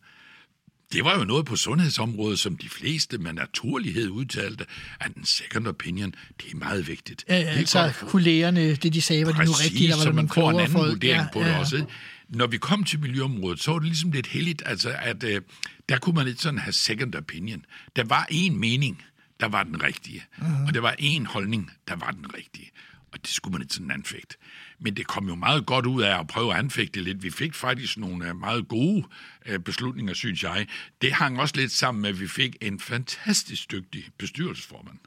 Det 0.93 1.05
var 1.05 1.19
jo 1.19 1.25
noget 1.25 1.47
på 1.47 1.57
sundhedsområdet, 1.57 2.39
som 2.39 2.57
de 2.57 2.69
fleste 2.69 3.19
med 3.19 3.33
naturlighed 3.33 4.09
udtalte, 4.09 4.65
at 5.01 5.15
en 5.15 5.25
second 5.25 5.67
opinion, 5.67 6.15
det 6.43 6.53
er 6.53 6.57
meget 6.57 6.89
vigtigt. 6.89 7.25
Ja, 7.29 7.39
Det 7.39 7.45
ja, 7.45 7.49
er 7.49 7.53
altså 7.57 8.19
lægerne, 8.19 8.75
det 8.75 8.95
de 8.95 9.03
sagde, 9.03 9.27
var 9.27 9.33
det 9.33 9.45
nu 9.47 9.53
rigtigt, 9.53 9.89
der 9.91 9.97
var 9.97 10.03
så 10.03 10.09
der 10.09 10.15
man 10.15 10.29
får 10.29 10.51
en 10.51 10.57
anden 10.57 10.73
folk. 10.73 10.89
vurdering 10.89 11.27
på 11.33 11.41
det 11.41 11.47
ja. 11.47 11.59
også. 11.59 11.77
ikke? 11.77 11.89
Når 12.33 12.47
vi 12.47 12.59
kom 12.59 12.85
til 12.85 13.01
miljøområdet, 13.01 13.61
så 13.61 13.71
var 13.71 13.79
det 13.79 13.89
ligesom 13.89 14.13
lidt 14.13 14.27
heldigt, 14.27 14.63
altså 14.67 14.97
at 14.99 15.25
øh, 15.25 15.41
der 15.89 15.99
kunne 15.99 16.15
man 16.15 16.27
ikke 16.27 16.43
sådan 16.43 16.59
have 16.59 16.73
second 16.73 17.15
opinion. 17.15 17.65
Der 17.97 18.05
var 18.05 18.27
en 18.31 18.57
mening, 18.57 19.03
der 19.41 19.49
var 19.49 19.63
den 19.63 19.83
rigtige, 19.83 20.25
uh-huh. 20.39 20.67
og 20.67 20.75
der 20.75 20.81
var 20.81 20.95
en 20.99 21.27
holdning, 21.27 21.71
der 21.89 21.97
var 21.97 22.11
den 22.11 22.35
rigtige. 22.35 22.71
Og 23.13 23.19
det 23.23 23.29
skulle 23.29 23.53
man 23.53 23.63
ikke 23.63 23.75
sådan 23.75 23.91
anfægte. 23.91 24.37
Men 24.81 24.97
det 24.97 25.07
kom 25.07 25.29
jo 25.29 25.35
meget 25.35 25.67
godt 25.67 25.87
ud 25.87 26.03
af 26.03 26.21
at 26.21 26.27
prøve 26.27 26.53
at 26.53 26.59
anfægte 26.59 27.01
lidt. 27.01 27.23
Vi 27.23 27.31
fik 27.31 27.55
faktisk 27.55 27.99
nogle 27.99 28.29
øh, 28.29 28.37
meget 28.37 28.69
gode 28.69 29.05
øh, 29.47 29.59
beslutninger, 29.59 30.15
synes 30.15 30.43
jeg. 30.43 30.67
Det 31.03 31.13
hang 31.13 31.41
også 31.41 31.57
lidt 31.57 31.73
sammen 31.73 32.03
med, 32.03 32.11
at 32.11 32.21
vi 32.21 32.29
fik 32.29 32.57
en 32.61 32.81
fantastisk 32.81 33.71
dygtig 33.71 34.05
bestyrelsesformand 34.19 34.99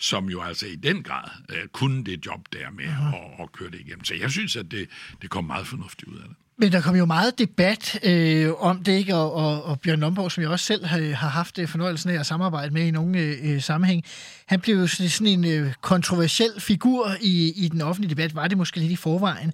som 0.00 0.28
jo 0.28 0.42
altså 0.42 0.66
i 0.66 0.76
den 0.76 1.02
grad 1.02 1.28
øh, 1.48 1.68
kunne 1.72 2.04
det 2.04 2.26
job 2.26 2.40
der 2.52 2.70
med 2.70 2.84
at, 2.84 3.42
at 3.44 3.52
køre 3.52 3.70
det 3.70 3.80
igennem. 3.80 4.04
Så 4.04 4.14
jeg 4.14 4.30
synes, 4.30 4.56
at 4.56 4.70
det, 4.70 4.88
det 5.22 5.30
kom 5.30 5.44
meget 5.44 5.66
fornuftigt 5.66 6.10
ud 6.10 6.16
af 6.16 6.28
det. 6.28 6.36
Men 6.60 6.72
der 6.72 6.80
kom 6.80 6.96
jo 6.96 7.04
meget 7.04 7.38
debat 7.38 8.00
øh, 8.04 8.52
om 8.58 8.84
det, 8.84 8.92
ikke? 8.92 9.14
Og, 9.14 9.32
og, 9.32 9.64
og 9.64 9.80
Bjørn 9.80 10.00
Lomborg, 10.00 10.32
som 10.32 10.42
jeg 10.42 10.50
også 10.50 10.64
selv 10.64 10.84
har, 10.84 11.14
har 11.14 11.28
haft 11.28 11.58
øh, 11.58 11.68
fornøjelsen 11.68 12.10
af 12.10 12.20
at 12.20 12.26
samarbejde 12.26 12.74
med 12.74 12.86
i 12.86 12.90
nogle 12.90 13.18
øh, 13.18 13.62
sammenhæng, 13.62 14.04
han 14.46 14.60
blev 14.60 14.76
jo 14.76 14.86
sådan 14.86 15.10
sådan 15.10 15.26
en 15.26 15.44
øh, 15.44 15.72
kontroversiel 15.80 16.50
figur 16.58 17.10
i, 17.20 17.52
i 17.56 17.68
den 17.68 17.80
offentlige 17.80 18.10
debat. 18.10 18.34
Var 18.34 18.48
det 18.48 18.58
måske 18.58 18.80
lidt 18.80 18.92
i 18.92 18.96
forvejen? 18.96 19.52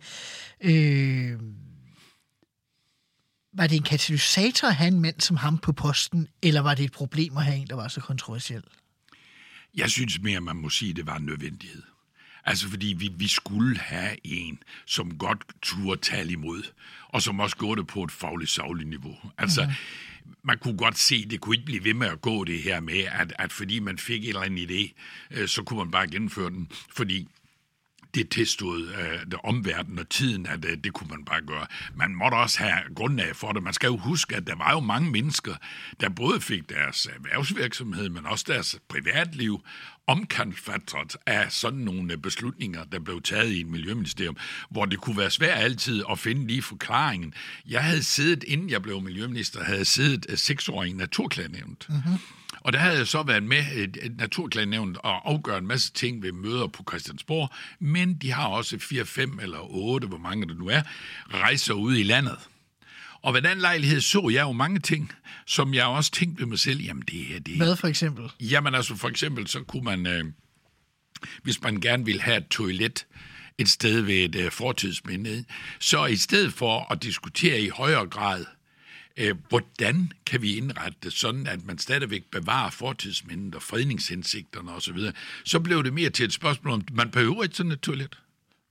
Øh, 0.61 1.41
var 3.53 3.67
det 3.67 3.77
en 3.77 3.83
katalysator 3.83 4.69
at 4.69 4.75
have 4.75 4.89
en 4.89 5.01
mand 5.01 5.21
som 5.21 5.37
ham 5.37 5.59
på 5.59 5.73
posten, 5.73 6.29
eller 6.43 6.61
var 6.61 6.75
det 6.75 6.85
et 6.85 6.93
problem 6.93 7.37
at 7.37 7.45
have 7.45 7.57
en, 7.57 7.67
der 7.67 7.77
var 7.77 7.89
så 7.89 8.01
kontroversiel? 8.01 8.63
Jeg 9.77 9.91
synes 9.91 10.21
mere, 10.23 10.41
man 10.41 10.57
må 10.57 10.71
sige, 10.71 10.91
at 10.91 10.97
det 10.97 11.07
var 11.07 11.17
en 11.17 11.27
nødvendighed. 11.27 11.83
Altså 12.45 12.69
fordi 12.69 12.95
vi, 12.99 13.11
vi 13.17 13.29
skulle 13.29 13.79
have 13.79 14.17
en, 14.25 14.63
som 14.87 15.19
godt 15.19 15.45
turde 15.63 16.01
tale 16.01 16.33
imod, 16.33 16.63
og 17.09 17.23
som 17.23 17.41
også 17.41 17.57
gjorde 17.57 17.81
det 17.81 17.89
på 17.89 18.05
et 18.05 18.11
fagligt 18.11 18.51
savligt 18.51 18.89
niveau. 18.89 19.17
Altså, 19.39 19.65
mm. 19.65 20.33
man 20.43 20.59
kunne 20.59 20.77
godt 20.77 20.99
se, 20.99 21.29
det 21.29 21.41
kunne 21.41 21.57
ikke 21.57 21.67
blive 21.67 21.85
ved 21.85 21.95
med 21.95 22.07
at 22.07 22.21
gå 22.21 22.45
det 22.45 22.63
her 22.63 22.81
med, 22.81 22.99
at, 22.99 23.33
at 23.39 23.53
fordi 23.53 23.79
man 23.79 23.99
fik 23.99 24.23
en 24.23 24.29
eller 24.29 24.41
anden 24.41 24.71
idé, 24.71 24.93
øh, 25.31 25.49
så 25.49 25.63
kunne 25.63 25.79
man 25.79 25.91
bare 25.91 26.07
gennemføre 26.07 26.51
den, 26.51 26.69
fordi 26.97 27.29
det 28.15 28.29
tilstod 28.29 28.89
øh, 28.89 29.39
omverdenen 29.45 29.99
og 29.99 30.09
tiden, 30.09 30.47
at 30.47 30.65
øh, 30.65 30.77
det 30.85 30.93
kunne 30.93 31.11
man 31.11 31.25
bare 31.25 31.41
gøre. 31.41 31.67
Man 31.95 32.15
måtte 32.15 32.35
også 32.35 32.59
have 32.59 32.95
grundlag 32.95 33.37
for 33.37 33.53
det. 33.53 33.63
Man 33.63 33.73
skal 33.73 33.87
jo 33.87 33.97
huske, 33.97 34.37
at 34.37 34.47
der 34.47 34.57
var 34.57 34.73
jo 34.73 34.81
mange 34.81 35.11
mennesker, 35.11 35.55
der 36.01 36.09
både 36.09 36.41
fik 36.41 36.69
deres 36.69 37.07
erhvervsvirksomhed, 37.07 38.09
men 38.09 38.27
også 38.27 38.45
deres 38.49 38.79
privatliv 38.89 39.65
omkalfatret 40.07 41.17
af 41.27 41.53
sådan 41.53 41.79
nogle 41.79 42.13
øh, 42.13 42.19
beslutninger, 42.19 42.85
der 42.85 42.99
blev 42.99 43.23
taget 43.23 43.53
i 43.53 43.61
et 43.61 43.67
miljøministerium, 43.67 44.37
hvor 44.71 44.85
det 44.85 45.01
kunne 45.01 45.19
være 45.19 45.31
svært 45.31 45.59
altid 45.59 46.03
at 46.11 46.19
finde 46.19 46.47
lige 46.47 46.63
forklaringen. 46.63 47.35
Jeg 47.69 47.85
havde 47.85 48.03
siddet, 48.03 48.43
inden 48.43 48.71
jeg 48.71 48.83
blev 48.83 49.01
miljøminister, 49.01 49.65
havde 49.65 49.85
siddet 49.85 50.27
øh, 50.29 50.39
seks 50.39 50.69
år 50.69 50.85
i 50.85 50.93
naturklagenævnet. 50.93 51.87
Mm-hmm. 51.89 52.19
Og 52.67 52.73
der 52.73 52.79
havde 52.79 52.99
jeg 52.99 53.07
så 53.07 53.23
været 53.23 53.43
med 53.43 53.65
et, 53.75 53.99
et 54.03 54.17
naturklagenævn 54.17 54.97
og 54.99 55.31
afgøre 55.31 55.59
en 55.59 55.67
masse 55.67 55.93
ting 55.93 56.23
ved 56.23 56.33
møder 56.33 56.67
på 56.67 56.85
Christiansborg, 56.89 57.51
men 57.81 58.15
de 58.15 58.33
har 58.33 58.47
også 58.47 58.79
4, 58.79 59.05
5 59.05 59.39
eller 59.43 59.59
8, 59.61 60.09
hvor 60.09 60.19
mange 60.19 60.49
det 60.49 60.59
nu 60.59 60.69
er, 60.69 60.83
rejser 61.35 61.75
ud 61.75 61.97
i 61.97 62.03
landet. 62.03 62.39
Og 63.23 63.35
ved 63.35 63.43
den 63.43 63.59
lejlighed 63.59 64.01
så 64.01 64.29
jeg 64.33 64.43
jo 64.43 64.53
mange 64.53 64.81
ting, 64.81 65.13
som 65.47 65.75
jeg 65.75 65.85
også 65.85 66.11
tænkte 66.11 66.41
ved 66.41 66.47
mig 66.47 66.59
selv, 66.59 66.81
jamen 66.81 67.03
det 67.03 67.25
her, 67.25 67.39
det 67.39 67.57
Hvad 67.57 67.77
for 67.77 67.89
eksempel? 67.89 68.31
Jamen 68.41 68.75
altså 68.75 68.97
for 68.97 69.09
eksempel, 69.09 69.47
så 69.47 69.63
kunne 69.63 69.85
man, 69.85 70.07
øh, 70.07 70.25
hvis 71.43 71.63
man 71.63 71.81
gerne 71.81 72.05
ville 72.05 72.21
have 72.21 72.37
et 72.37 72.49
toilet 72.49 73.07
et 73.59 73.69
sted 73.69 74.01
ved 74.01 74.15
et 74.15 74.35
øh, 74.35 74.51
fortidsminde, 74.51 75.45
så 75.81 76.07
i 76.07 76.17
stedet 76.17 76.53
for 76.53 76.93
at 76.93 77.03
diskutere 77.03 77.61
i 77.61 77.69
højere 77.69 78.07
grad, 78.07 78.45
øh, 79.17 79.35
hvordan 79.49 80.13
kan 80.27 80.43
vi 80.43 80.57
indrette 80.57 80.99
det 81.03 81.13
sådan, 81.13 81.47
at 81.47 81.65
man 81.65 81.79
stadigvæk 81.79 82.25
bevarer 82.25 82.71
fortidsmindet 82.71 83.55
og 83.55 83.63
fredningshensigterne 83.63 84.73
osv., 84.73 84.99
så, 84.99 85.13
så 85.45 85.61
blev 85.61 85.85
det 85.85 85.93
mere 85.93 86.11
til 86.11 86.25
et 86.25 86.33
spørgsmål 86.33 86.75
om, 86.75 86.83
man 86.93 87.11
behøver 87.11 87.43
ikke 87.43 87.57
sådan 87.57 87.73
et 87.73 87.81
toilet. 87.81 88.19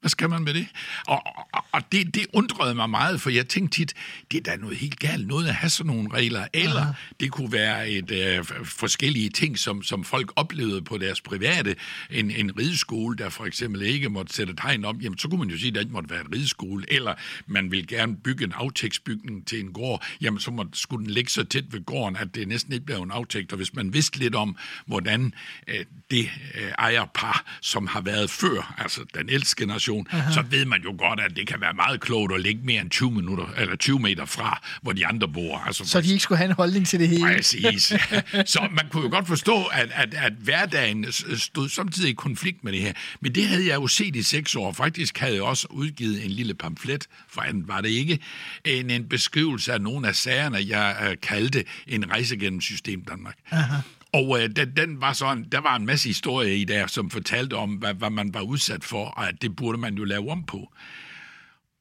Hvad 0.05 0.09
skal 0.09 0.29
man 0.29 0.43
med 0.43 0.53
det? 0.53 0.67
Og, 1.07 1.21
og, 1.53 1.65
og 1.71 1.81
det, 1.91 2.15
det 2.15 2.25
undrede 2.33 2.75
mig 2.75 2.89
meget, 2.89 3.21
for 3.21 3.29
jeg 3.29 3.47
tænkte 3.47 3.77
tit, 3.77 3.93
det 4.31 4.37
er 4.37 4.51
da 4.51 4.55
noget 4.55 4.77
helt 4.77 4.99
galt, 4.99 5.27
noget 5.27 5.47
at 5.47 5.55
have 5.55 5.69
sådan 5.69 5.91
nogle 5.91 6.09
regler, 6.13 6.47
eller 6.53 6.81
Aha. 6.81 6.93
det 7.19 7.31
kunne 7.31 7.51
være 7.51 7.89
et 7.89 8.11
øh, 8.11 8.45
forskellige 8.65 9.29
ting, 9.29 9.59
som, 9.59 9.83
som 9.83 10.03
folk 10.03 10.33
oplevede 10.35 10.81
på 10.81 10.97
deres 10.97 11.21
private. 11.21 11.75
En, 12.11 12.31
en 12.31 12.57
rideskole, 12.57 13.17
der 13.17 13.29
for 13.29 13.45
eksempel 13.45 13.81
ikke 13.81 14.09
måtte 14.09 14.33
sætte 14.33 14.55
tegn 14.55 14.85
om, 14.85 14.99
jamen 14.99 15.17
så 15.17 15.27
kunne 15.27 15.39
man 15.39 15.49
jo 15.49 15.57
sige, 15.57 15.67
at 15.67 15.75
der 15.75 15.81
ikke 15.81 15.93
måtte 15.93 16.09
være 16.09 16.21
en 16.21 16.33
rideskole, 16.33 16.85
eller 16.87 17.13
man 17.47 17.71
vil 17.71 17.87
gerne 17.87 18.17
bygge 18.17 18.43
en 18.43 18.53
aftægtsbygning 18.55 19.47
til 19.47 19.59
en 19.59 19.73
gård, 19.73 20.05
jamen 20.21 20.39
så 20.39 20.51
måtte, 20.51 20.71
skulle 20.79 21.05
den 21.05 21.13
ligge 21.13 21.31
så 21.31 21.43
tæt 21.43 21.73
ved 21.73 21.85
gården, 21.85 22.15
at 22.17 22.35
det 22.35 22.47
næsten 22.47 22.73
ikke 22.73 22.85
blev 22.85 22.97
en 22.97 23.11
aftægt, 23.11 23.51
og 23.51 23.57
hvis 23.57 23.73
man 23.73 23.93
vidste 23.93 24.19
lidt 24.19 24.35
om, 24.35 24.57
hvordan 24.85 25.33
øh, 25.67 25.85
det 26.11 26.29
øh, 26.55 26.71
ejerpar, 26.79 27.57
som 27.61 27.87
har 27.87 28.01
været 28.01 28.29
før, 28.29 28.75
altså 28.77 29.05
den 29.13 29.29
ældste 29.29 29.55
generation, 29.63 29.94
Aha. 30.11 30.33
så 30.33 30.43
ved 30.49 30.65
man 30.65 30.81
jo 30.83 30.95
godt, 30.97 31.19
at 31.19 31.35
det 31.35 31.47
kan 31.47 31.61
være 31.61 31.73
meget 31.73 32.01
klogt 32.01 32.33
at 32.33 32.41
ligge 32.41 32.61
mere 32.63 32.81
end 32.81 32.89
20 32.89 33.11
minutter, 33.11 33.45
eller 33.57 33.75
20 33.75 33.99
meter 33.99 34.25
fra, 34.25 34.61
hvor 34.81 34.91
de 34.91 35.05
andre 35.05 35.27
bor. 35.27 35.57
Altså, 35.57 35.85
så 35.85 36.01
de 36.01 36.11
ikke 36.11 36.23
skulle 36.23 36.37
have 36.37 36.49
en 36.49 36.55
holdning 36.55 36.87
til 36.87 36.99
det 36.99 37.09
hele. 37.09 37.35
Præcis. 37.35 37.83
så 38.53 38.67
man 38.71 38.85
kunne 38.89 39.03
jo 39.03 39.09
godt 39.09 39.27
forstå, 39.27 39.63
at, 39.63 39.89
at, 39.93 40.13
at 40.13 40.33
hverdagen 40.33 41.05
stod 41.37 41.69
samtidig 41.69 42.09
i 42.09 42.13
konflikt 42.13 42.63
med 42.63 42.71
det 42.71 42.81
her. 42.81 42.93
Men 43.21 43.35
det 43.35 43.47
havde 43.47 43.67
jeg 43.67 43.75
jo 43.75 43.87
set 43.87 44.15
i 44.15 44.23
seks 44.23 44.55
år. 44.55 44.73
Faktisk 44.73 45.17
havde 45.17 45.33
jeg 45.33 45.43
også 45.43 45.67
udgivet 45.69 46.25
en 46.25 46.31
lille 46.31 46.53
pamflet, 46.53 47.07
for 47.29 47.41
andet 47.41 47.67
var 47.67 47.81
det 47.81 47.89
ikke, 47.89 48.19
en, 48.65 48.89
en 48.89 49.09
beskrivelse 49.09 49.73
af 49.73 49.81
nogle 49.81 50.07
af 50.07 50.15
sagerne, 50.15 50.57
jeg 50.67 50.95
uh, 51.01 51.13
kaldte 51.21 51.63
en 51.87 52.11
rejse 52.11 52.37
gennem 52.37 52.61
system 52.61 53.01
Danmark. 53.01 53.35
Aha. 53.51 53.75
Og 54.15 54.41
øh, 54.41 54.49
den, 54.55 54.75
den 54.77 55.01
var 55.01 55.13
sådan, 55.13 55.43
der 55.51 55.61
var 55.61 55.75
en 55.75 55.85
masse 55.85 56.09
historie 56.09 56.57
i 56.57 56.63
der, 56.63 56.87
som 56.87 57.09
fortalte 57.09 57.53
om, 57.53 57.75
hvad, 57.75 57.93
hvad 57.93 58.09
man 58.09 58.33
var 58.33 58.41
udsat 58.41 58.83
for, 58.83 59.05
og 59.05 59.27
at 59.27 59.41
det 59.41 59.55
burde 59.55 59.77
man 59.77 59.95
jo 59.95 60.03
lave 60.03 60.31
om 60.31 60.43
på. 60.43 60.73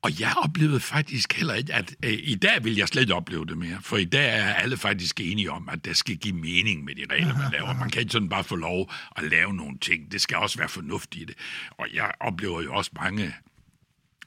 Og 0.02 0.20
jeg 0.20 0.32
oplevede 0.44 0.80
faktisk 0.80 1.32
heller 1.32 1.54
ikke, 1.54 1.74
at 1.74 1.94
øh, 2.04 2.18
i 2.22 2.34
dag 2.34 2.64
vil 2.64 2.76
jeg 2.76 2.88
slet 2.88 3.02
ikke 3.02 3.14
opleve 3.14 3.46
det 3.46 3.58
mere. 3.58 3.78
For 3.80 3.96
i 3.96 4.04
dag 4.04 4.38
er 4.38 4.54
alle 4.54 4.76
faktisk 4.76 5.20
enige 5.20 5.50
om, 5.50 5.68
at 5.72 5.84
der 5.84 5.92
skal 5.92 6.16
give 6.16 6.36
mening 6.36 6.84
med 6.84 6.94
de 6.94 7.04
regler, 7.10 7.38
man 7.38 7.52
laver. 7.52 7.74
Man 7.74 7.90
kan 7.90 8.00
ikke 8.00 8.12
sådan 8.12 8.28
bare 8.28 8.44
få 8.44 8.56
lov 8.56 8.92
at 9.16 9.24
lave 9.30 9.54
nogle 9.54 9.78
ting. 9.78 10.12
Det 10.12 10.20
skal 10.20 10.36
også 10.36 10.58
være 10.58 10.68
fornuftigt 10.68 11.22
i 11.22 11.24
det. 11.24 11.34
Og 11.70 11.86
jeg 11.94 12.10
oplever 12.20 12.62
jo 12.62 12.74
også 12.74 12.90
mange 13.00 13.34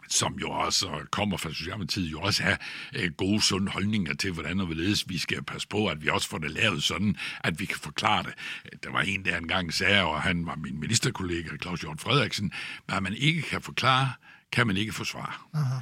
som 0.08 0.34
jo 0.42 0.50
også 0.50 0.88
kommer 1.12 1.38
fra 1.38 1.50
Socialdemokratiet, 1.50 2.12
jo 2.12 2.20
også 2.20 2.44
have 2.44 2.58
øh, 2.96 3.12
gode, 3.12 3.42
sunde 3.42 3.72
holdninger 3.72 4.14
til, 4.14 4.32
hvordan 4.32 4.60
og 4.60 4.66
hvorledes 4.66 5.10
vi 5.10 5.18
skal 5.18 5.44
passe 5.44 5.68
på, 5.68 5.88
at 5.88 6.04
vi 6.04 6.10
også 6.10 6.30
får 6.30 6.38
det 6.38 6.52
lavet 6.52 6.84
sådan, 6.84 7.16
at 7.44 7.60
vi 7.60 7.66
kan 7.66 7.78
forklare 7.78 8.24
det. 8.24 8.34
Der 8.84 8.92
var 8.92 9.02
en, 9.02 9.26
der 9.26 9.38
engang 9.38 9.74
sagde, 9.74 10.04
og 10.04 10.22
han 10.22 10.46
var 10.46 10.56
min 10.56 10.80
ministerkollega, 10.80 11.50
Claus 11.62 11.82
Hjort 11.82 12.02
Frederiksen, 12.02 12.52
hvad 12.86 13.02
man 13.02 13.14
ikke 13.14 13.42
kan 13.42 13.62
forklare, 13.62 14.12
kan 14.52 14.68
man 14.68 14.78
ikke 14.78 14.94
forsvare. 14.94 15.34
Aha. 15.54 15.80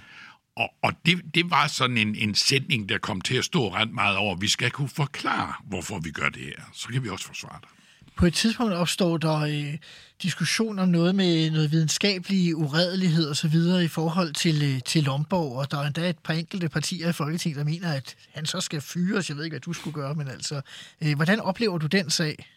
Og, 0.58 0.70
og 0.82 0.94
det, 1.06 1.36
det 1.36 1.50
var 1.50 1.68
sådan 1.68 1.98
en, 1.98 2.16
en 2.16 2.36
sætning, 2.36 2.90
der 2.90 2.98
kom 2.98 3.22
til 3.22 3.36
at 3.36 3.46
stå 3.46 3.74
ret 3.74 3.92
meget 3.92 4.18
over. 4.18 4.36
Vi 4.36 4.48
skal 4.48 4.72
kunne 4.72 4.90
forklare, 4.90 5.54
hvorfor 5.66 6.00
vi 6.00 6.12
gør 6.12 6.30
det 6.30 6.42
her. 6.42 6.70
Så 6.74 6.88
kan 6.88 7.04
vi 7.04 7.10
også 7.10 7.26
forsvare 7.26 7.60
det. 7.62 7.70
På 8.18 8.26
et 8.26 8.34
tidspunkt 8.34 8.74
opstår 8.74 9.18
der 9.18 9.40
øh, 9.40 9.78
diskussion 10.22 10.80
om 10.80 10.90
noget 10.90 11.16
med 11.16 11.52
noget 11.52 11.72
videnskabelig 11.72 12.56
uredelighed 12.56 13.30
og 13.30 13.36
så 13.36 13.48
videre 13.48 13.84
i 13.84 13.88
forhold 13.88 14.34
til, 14.34 14.64
øh, 14.64 14.82
til 14.82 15.04
Lomborg, 15.04 15.58
og 15.58 15.72
der 15.72 15.78
er 15.78 15.86
endda 15.86 16.10
et 16.10 16.18
par 16.18 16.34
enkelte 16.34 16.70
partier 16.70 17.10
i 17.10 17.14
Folketinget, 17.14 17.58
der 17.58 17.64
mener, 17.64 17.94
at 17.94 18.16
han 18.34 18.46
så 18.46 18.62
skal 18.62 18.82
fyres. 18.82 19.30
Jeg 19.30 19.38
ved 19.38 19.44
ikke, 19.44 19.54
hvad 19.54 19.62
du 19.62 19.74
skulle 19.74 19.94
gøre, 19.94 20.16
men 20.16 20.28
altså, 20.28 20.62
øh, 21.02 21.16
hvordan 21.16 21.40
oplever 21.40 21.78
du 21.78 21.88
den 21.88 22.10
sag? 22.10 22.48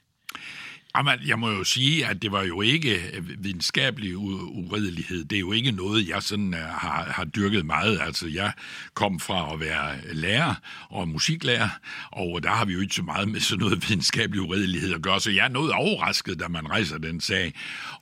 Jamen, 0.96 1.18
jeg 1.26 1.38
må 1.38 1.50
jo 1.50 1.64
sige, 1.64 2.06
at 2.06 2.22
det 2.22 2.32
var 2.32 2.42
jo 2.42 2.60
ikke 2.60 3.22
videnskabelig 3.38 4.16
uredelighed. 4.16 5.24
Det 5.24 5.36
er 5.36 5.40
jo 5.40 5.52
ikke 5.52 5.70
noget, 5.70 6.08
jeg 6.08 6.22
sådan 6.22 6.54
uh, 6.54 6.60
har, 6.60 7.12
har 7.14 7.24
dyrket 7.24 7.66
meget. 7.66 8.00
Altså, 8.00 8.26
jeg 8.28 8.52
kom 8.94 9.20
fra 9.20 9.52
at 9.52 9.60
være 9.60 9.96
lærer 10.12 10.54
og 10.90 11.08
musiklærer, 11.08 11.68
og 12.12 12.42
der 12.42 12.50
har 12.50 12.64
vi 12.64 12.72
jo 12.72 12.80
ikke 12.80 12.94
så 12.94 13.02
meget 13.02 13.28
med 13.28 13.40
sådan 13.40 13.60
noget 13.60 13.82
videnskabelig 13.88 14.42
uredelighed 14.42 14.94
at 14.94 15.02
gøre. 15.02 15.20
Så 15.20 15.30
jeg 15.30 15.44
er 15.44 15.48
noget 15.48 15.72
overrasket, 15.72 16.40
da 16.40 16.48
man 16.48 16.70
rejser 16.70 16.98
den 16.98 17.20
sag. 17.20 17.54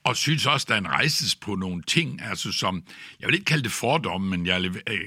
Og 0.04 0.16
synes 0.16 0.46
også, 0.46 0.66
der 0.68 0.76
en 0.76 0.88
rejses 0.88 1.36
på 1.36 1.54
nogle 1.54 1.82
ting, 1.82 2.22
altså 2.22 2.52
som, 2.52 2.82
jeg 3.20 3.26
vil 3.26 3.34
ikke 3.34 3.44
kalde 3.44 3.64
det 3.64 3.72
fordomme, 3.72 4.28
men 4.28 4.46
jeg 4.46 4.62
vil 4.62 4.82
øh, 4.90 4.98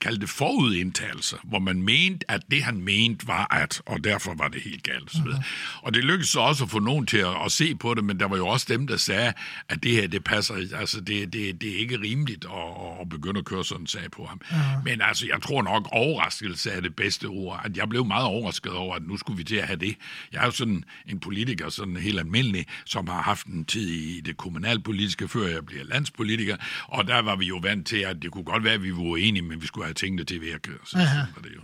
kalde 0.00 0.20
det 0.20 0.28
forudindtagelser, 0.28 1.36
hvor 1.44 1.58
man 1.58 1.82
mente, 1.82 2.30
at 2.30 2.42
det 2.50 2.62
han 2.62 2.80
mente 2.80 3.26
var 3.26 3.54
at, 3.54 3.82
og 3.86 4.04
derfor 4.04 4.34
var 4.34 4.48
det 4.48 4.62
helt 4.62 4.82
galt. 4.82 5.10
Uh-huh. 5.10 5.42
og 5.82 5.94
det 5.94 6.04
lykkedes 6.04 6.28
så 6.28 6.40
også 6.40 6.64
at 6.64 6.70
få 6.70 6.78
nogen 6.78 7.05
til 7.06 7.18
at, 7.18 7.44
at 7.44 7.52
se 7.52 7.74
på 7.74 7.94
det, 7.94 8.04
men 8.04 8.20
der 8.20 8.26
var 8.26 8.36
jo 8.36 8.46
også 8.46 8.66
dem, 8.68 8.86
der 8.86 8.96
sagde, 8.96 9.32
at 9.68 9.82
det 9.82 9.90
her, 9.90 10.06
det 10.08 10.24
passer, 10.24 10.54
altså 10.74 11.00
det, 11.00 11.32
det, 11.32 11.60
det 11.60 11.74
er 11.74 11.78
ikke 11.78 12.00
rimeligt 12.00 12.44
at, 12.44 13.00
at 13.00 13.08
begynde 13.08 13.38
at 13.38 13.44
køre 13.44 13.64
sådan 13.64 13.82
en 13.82 13.86
sag 13.86 14.10
på 14.10 14.24
ham. 14.24 14.40
Ja. 14.52 14.56
Men 14.84 15.00
altså, 15.00 15.26
jeg 15.26 15.42
tror 15.42 15.62
nok, 15.62 15.88
overraskelse 15.92 16.70
er 16.70 16.80
det 16.80 16.96
bedste 16.96 17.24
ord. 17.24 17.60
At 17.64 17.76
jeg 17.76 17.88
blev 17.88 18.04
meget 18.04 18.24
overrasket 18.24 18.72
over, 18.72 18.96
at 18.96 19.02
nu 19.06 19.16
skulle 19.16 19.36
vi 19.36 19.44
til 19.44 19.56
at 19.56 19.66
have 19.66 19.76
det. 19.76 19.96
Jeg 20.32 20.40
er 20.40 20.44
jo 20.44 20.50
sådan 20.50 20.84
en 21.06 21.20
politiker, 21.20 21.68
sådan 21.68 21.96
helt 21.96 22.18
almindelig, 22.18 22.66
som 22.84 23.08
har 23.08 23.22
haft 23.22 23.46
en 23.46 23.64
tid 23.64 23.88
i 23.88 24.20
det 24.20 24.36
kommunalpolitiske, 24.36 25.28
før 25.28 25.46
jeg 25.46 25.66
bliver 25.66 25.84
landspolitiker, 25.84 26.56
og 26.88 27.06
der 27.06 27.22
var 27.22 27.36
vi 27.36 27.44
jo 27.44 27.56
vant 27.62 27.86
til, 27.86 27.96
at 27.96 28.22
det 28.22 28.30
kunne 28.30 28.44
godt 28.44 28.64
være, 28.64 28.74
at 28.74 28.82
vi 28.82 28.92
var 28.92 29.02
uenige, 29.02 29.42
men 29.42 29.62
vi 29.62 29.66
skulle 29.66 29.84
have 29.84 29.94
tingene 29.94 30.24
til 30.24 30.34
at 30.34 30.40
virke. 30.40 30.70
Så 30.84 30.90
sådan 30.90 31.26
var 31.36 31.42
det 31.42 31.52
jo 31.54 31.60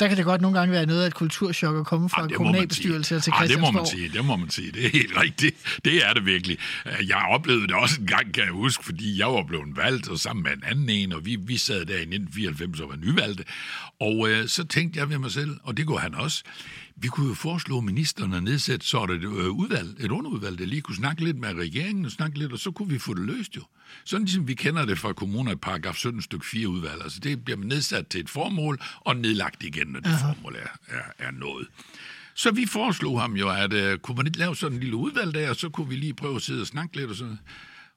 der 0.00 0.08
kan 0.08 0.16
det 0.16 0.24
godt 0.24 0.40
nogle 0.40 0.58
gange 0.58 0.72
være 0.72 0.86
noget 0.86 1.02
af 1.02 1.06
et 1.06 1.14
kulturschok 1.14 1.76
at 1.76 1.86
komme 1.86 2.08
fra 2.08 2.28
kommunalbestyrelse 2.28 3.20
til 3.20 3.32
Christiansborg. 3.32 3.48
det 3.48 3.74
må 3.74 3.80
man 3.80 3.86
sige, 3.86 4.08
det 4.08 4.24
må 4.24 4.36
man 4.36 4.50
sige. 4.50 4.72
Det 4.72 4.86
er 4.86 4.90
helt 4.90 5.20
rigtigt. 5.20 5.80
Det 5.84 6.06
er 6.06 6.12
det 6.12 6.26
virkelig. 6.26 6.58
Jeg 6.84 7.26
oplevede 7.30 7.66
det 7.66 7.74
også 7.74 8.00
en 8.00 8.06
gang, 8.06 8.34
kan 8.34 8.44
jeg 8.44 8.52
huske, 8.52 8.84
fordi 8.84 9.18
jeg 9.18 9.26
var 9.26 9.42
blevet 9.42 9.76
valgt, 9.76 10.08
og 10.08 10.18
sammen 10.18 10.42
med 10.42 10.52
en 10.52 10.62
anden 10.66 10.88
en, 10.88 11.12
og 11.12 11.26
vi, 11.26 11.36
vi 11.36 11.56
sad 11.56 11.84
der 11.86 11.94
i 11.94 12.08
1994 12.08 12.80
og 12.80 12.88
var 12.88 12.96
nyvalgte. 12.96 13.44
Og 14.00 14.30
øh, 14.30 14.48
så 14.48 14.64
tænkte 14.64 15.00
jeg 15.00 15.10
ved 15.10 15.18
mig 15.18 15.30
selv, 15.30 15.56
og 15.62 15.76
det 15.76 15.86
går 15.86 15.98
han 15.98 16.14
også, 16.14 16.44
vi 16.96 17.08
kunne 17.08 17.28
jo 17.28 17.34
foreslå 17.34 17.80
ministerne 17.80 18.36
at 18.36 18.42
nedsætte 18.42 18.86
så 18.86 19.04
et 19.04 19.10
øh, 19.10 19.50
udvalg, 19.50 19.88
et 20.00 20.10
underudvalg, 20.10 20.58
der 20.58 20.66
lige 20.66 20.80
kunne 20.80 20.96
snakke 20.96 21.24
lidt 21.24 21.38
med 21.38 21.54
regeringen 21.54 22.04
og 22.04 22.10
snakke 22.10 22.38
lidt, 22.38 22.52
og 22.52 22.58
så 22.58 22.70
kunne 22.70 22.88
vi 22.88 22.98
få 22.98 23.14
det 23.14 23.26
løst 23.26 23.56
jo. 23.56 23.62
Sådan 24.04 24.24
ligesom 24.24 24.48
vi 24.48 24.54
kender 24.54 24.84
det 24.84 24.98
fra 24.98 25.12
kommuner 25.12 25.52
i 25.52 25.56
paragraf 25.56 25.94
17 25.94 26.22
stykke 26.22 26.46
4 26.46 26.68
udvalg. 26.68 27.02
Altså 27.02 27.20
det 27.20 27.44
bliver 27.44 27.58
nedsat 27.58 28.06
til 28.06 28.20
et 28.20 28.30
formål 28.30 28.80
og 29.00 29.16
nedlagt 29.16 29.62
igen, 29.62 29.86
når 29.86 30.00
det 30.00 30.06
Aha. 30.06 30.32
formål 30.32 30.56
er, 30.56 30.96
er, 30.96 31.26
er 31.26 31.30
nået. 31.30 31.66
Så 32.34 32.50
vi 32.50 32.66
foreslog 32.66 33.20
ham 33.20 33.36
jo, 33.36 33.50
at 33.50 33.72
uh, 33.72 33.98
kunne 33.98 34.16
man 34.16 34.26
ikke 34.26 34.38
lave 34.38 34.56
sådan 34.56 34.76
en 34.76 34.80
lille 34.80 34.96
udvalg 34.96 35.34
der, 35.34 35.50
og 35.50 35.56
så 35.56 35.68
kunne 35.68 35.88
vi 35.88 35.96
lige 35.96 36.14
prøve 36.14 36.36
at 36.36 36.42
sidde 36.42 36.60
og 36.60 36.66
snakke 36.66 36.96
lidt 36.96 37.10
og 37.10 37.16
sådan 37.16 37.38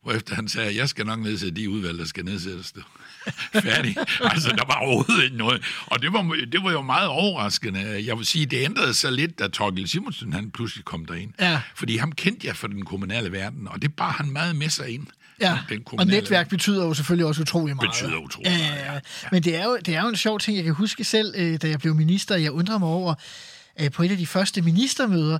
efter 0.10 0.36
han 0.36 0.48
sagde, 0.48 0.70
at 0.70 0.76
jeg 0.76 0.90
skal 0.90 1.06
nok 1.06 1.20
nedsætte 1.20 1.62
de 1.62 1.70
udvalg, 1.70 2.00
der 2.00 2.06
skal 2.06 2.26
nedsættes. 2.26 2.74
Færdig. 3.54 3.98
altså, 4.22 4.50
der 4.50 4.66
var 4.68 4.76
overhovedet 4.76 5.24
ikke 5.24 5.38
noget. 5.38 5.62
Og 5.86 6.02
det 6.02 6.14
var, 6.14 6.36
det 6.52 6.64
var 6.64 6.72
jo 6.72 6.82
meget 6.82 7.08
overraskende. 7.08 8.06
Jeg 8.06 8.18
vil 8.18 8.26
sige, 8.26 8.46
det 8.46 8.64
ændrede 8.64 8.94
sig 8.94 9.12
lidt, 9.12 9.40
da 9.40 9.48
Torgild 9.48 9.88
Simonsen 9.88 10.34
han 10.34 10.52
pludselig 10.52 10.86
kom 10.86 11.06
derind. 11.06 11.34
Ja. 11.40 11.62
Fordi 11.76 11.98
ham 11.98 12.12
kendte 12.12 12.48
jeg 12.48 12.56
fra 12.56 12.68
den 12.68 12.86
kommunale 12.86 13.32
verden, 13.32 13.68
og 13.68 13.82
det 13.82 13.96
bar 13.96 14.12
han 14.12 14.32
meget 14.32 14.56
med 14.56 14.70
sig 14.70 14.90
ind. 14.90 15.08
Ja, 15.42 15.58
og 15.98 16.08
netværk 16.08 16.50
betyder 16.50 16.86
jo 16.86 16.94
selvfølgelig 16.94 17.26
også 17.26 17.42
utrolig 17.42 17.76
meget. 17.76 17.90
Betyder 17.92 18.18
utrolig 18.18 18.52
meget, 18.52 18.76
ja. 18.76 18.94
ja. 18.94 19.00
Men 19.32 19.44
det 19.44 19.56
er, 19.56 19.64
jo, 19.64 19.78
det 19.86 19.96
er 19.96 20.02
jo 20.02 20.08
en 20.08 20.16
sjov 20.16 20.40
ting, 20.40 20.58
jeg 20.58 20.64
kan 20.66 20.74
huske 20.74 21.04
selv, 21.04 21.34
øh, 21.38 21.62
da 21.62 21.70
jeg 21.70 21.80
blev 21.80 21.96
minister. 21.96 22.36
Jeg 22.36 22.52
undrer 22.52 22.78
mig 22.78 22.90
over, 22.90 23.14
øh, 23.82 23.92
på 23.92 24.04
et 24.04 24.12
af 24.12 24.18
de 24.18 24.28
første 24.28 24.62
ministermøder, 24.62 25.38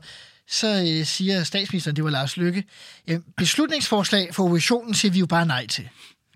så 0.52 0.68
øh, 0.68 1.06
siger 1.06 1.44
statsministeren, 1.44 1.96
det 1.96 2.04
var 2.04 2.10
Lars 2.10 2.38
Lykke, 2.38 2.64
ja, 3.08 3.18
beslutningsforslag 3.38 4.36
for 4.36 4.44
oppositionen 4.44 4.94
siger 4.94 5.12
vi 5.12 5.20
jo 5.20 5.26
bare 5.26 5.46
nej 5.46 5.68
til. 5.68 5.90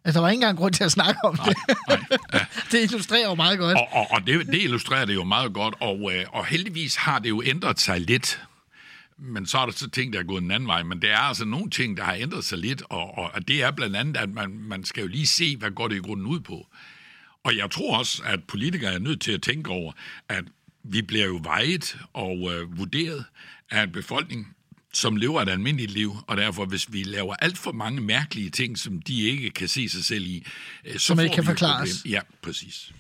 Altså, 0.06 0.18
der 0.18 0.22
var 0.22 0.30
ikke 0.30 0.38
engang 0.38 0.58
grund 0.58 0.74
til 0.74 0.84
at 0.84 0.92
snakke 0.92 1.20
om 1.24 1.36
nej, 1.36 1.46
det. 1.46 1.58
Nej, 1.88 2.00
ja. 2.34 2.40
det 2.72 2.84
illustrerer 2.84 3.30
jo 3.30 3.36
meget 3.36 3.60
godt. 3.60 3.78
Og, 3.78 3.88
og, 3.92 4.12
og 4.12 4.28
det, 4.28 4.48
det 4.48 4.62
illustrerer 4.62 5.06
det 5.06 5.14
jo 5.14 5.24
meget 5.24 5.54
godt, 5.54 5.76
og, 5.80 6.14
øh, 6.14 6.26
og 6.32 6.46
heldigvis 6.46 6.96
har 6.96 7.20
det 7.20 7.30
jo 7.30 7.44
ændret 7.46 7.80
sig 7.80 8.02
lidt. 8.02 8.42
Men 9.18 9.46
så 9.46 9.58
er 9.58 9.66
der 9.66 9.74
så 9.74 9.90
ting, 9.90 10.14
der 10.14 10.20
er 10.20 10.24
gået 10.24 10.44
en 10.44 10.52
anden 10.52 10.68
vej. 10.68 10.84
Men 10.84 11.02
det 11.02 11.12
er 11.12 11.18
altså 11.18 11.46
nogle 11.46 11.70
ting, 11.70 11.98
der 11.98 12.04
har 12.04 12.14
ændret 12.14 12.44
sig 12.44 12.58
lidt, 12.58 12.84
og, 12.90 13.18
og 13.18 13.48
det 13.48 13.64
er 13.64 13.72
blandt 13.72 13.96
andet, 13.96 14.18
at 14.18 14.30
man, 14.30 14.50
man 14.50 14.84
skal 14.84 15.02
jo 15.02 15.08
lige 15.08 15.28
se, 15.28 15.58
hvad 15.58 15.72
går 15.72 15.88
det 15.88 15.96
i 15.96 16.00
grunden 16.00 16.26
ud 16.26 16.40
på. 16.40 16.68
Og 17.44 17.58
jeg 17.58 17.72
tror 17.72 17.98
også, 17.98 18.24
at 18.26 18.40
politikere 18.44 18.94
er 18.94 19.00
nødt 19.00 19.22
til 19.22 19.32
at 19.32 19.42
tænke 19.42 19.70
over, 19.70 19.92
at 20.30 20.44
vi 20.84 21.02
bliver 21.02 21.26
jo 21.26 21.40
vejet 21.44 21.98
og 22.14 22.54
øh, 22.54 22.78
vurderet 22.78 23.26
af 23.72 23.84
en 23.84 23.92
befolkning, 23.92 24.56
som 24.94 25.16
lever 25.16 25.42
et 25.42 25.50
almindeligt 25.50 25.92
liv, 25.92 26.16
og 26.28 26.38
derfor, 26.38 26.66
hvis 26.66 26.94
vi 26.94 27.04
laver 27.04 27.36
alt 27.36 27.58
for 27.58 27.72
mange 27.72 28.02
mærkelige 28.02 28.50
ting, 28.50 28.78
som 28.78 29.02
de 29.02 29.22
ikke 29.22 29.50
kan 29.50 29.68
se 29.68 29.90
sig 29.90 30.06
selv 30.06 30.26
i, 30.26 30.46
øh, 30.86 30.94
så 30.94 31.00
som 31.00 31.20
ikke 31.20 31.36
kan 31.36 31.44
forklares. 31.44 32.06
Ja, 32.06 32.20
præcis. 32.42 32.92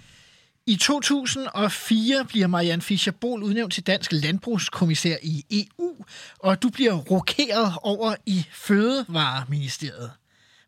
I 0.67 0.75
2004 0.75 2.25
bliver 2.25 2.47
Marianne 2.47 2.81
Fischer-Bohl 2.81 3.43
udnævnt 3.43 3.73
til 3.73 3.83
dansk 3.83 4.11
landbrugskommissær 4.11 5.17
i 5.23 5.45
EU, 5.51 6.05
og 6.39 6.63
du 6.63 6.69
bliver 6.69 6.93
rokeret 6.93 7.73
over 7.81 8.15
i 8.25 8.45
Fødevareministeriet. 8.51 10.11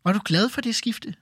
Var 0.04 0.12
du 0.12 0.20
glad 0.24 0.48
for 0.48 0.60
det 0.60 0.74
skifte? 0.74 1.14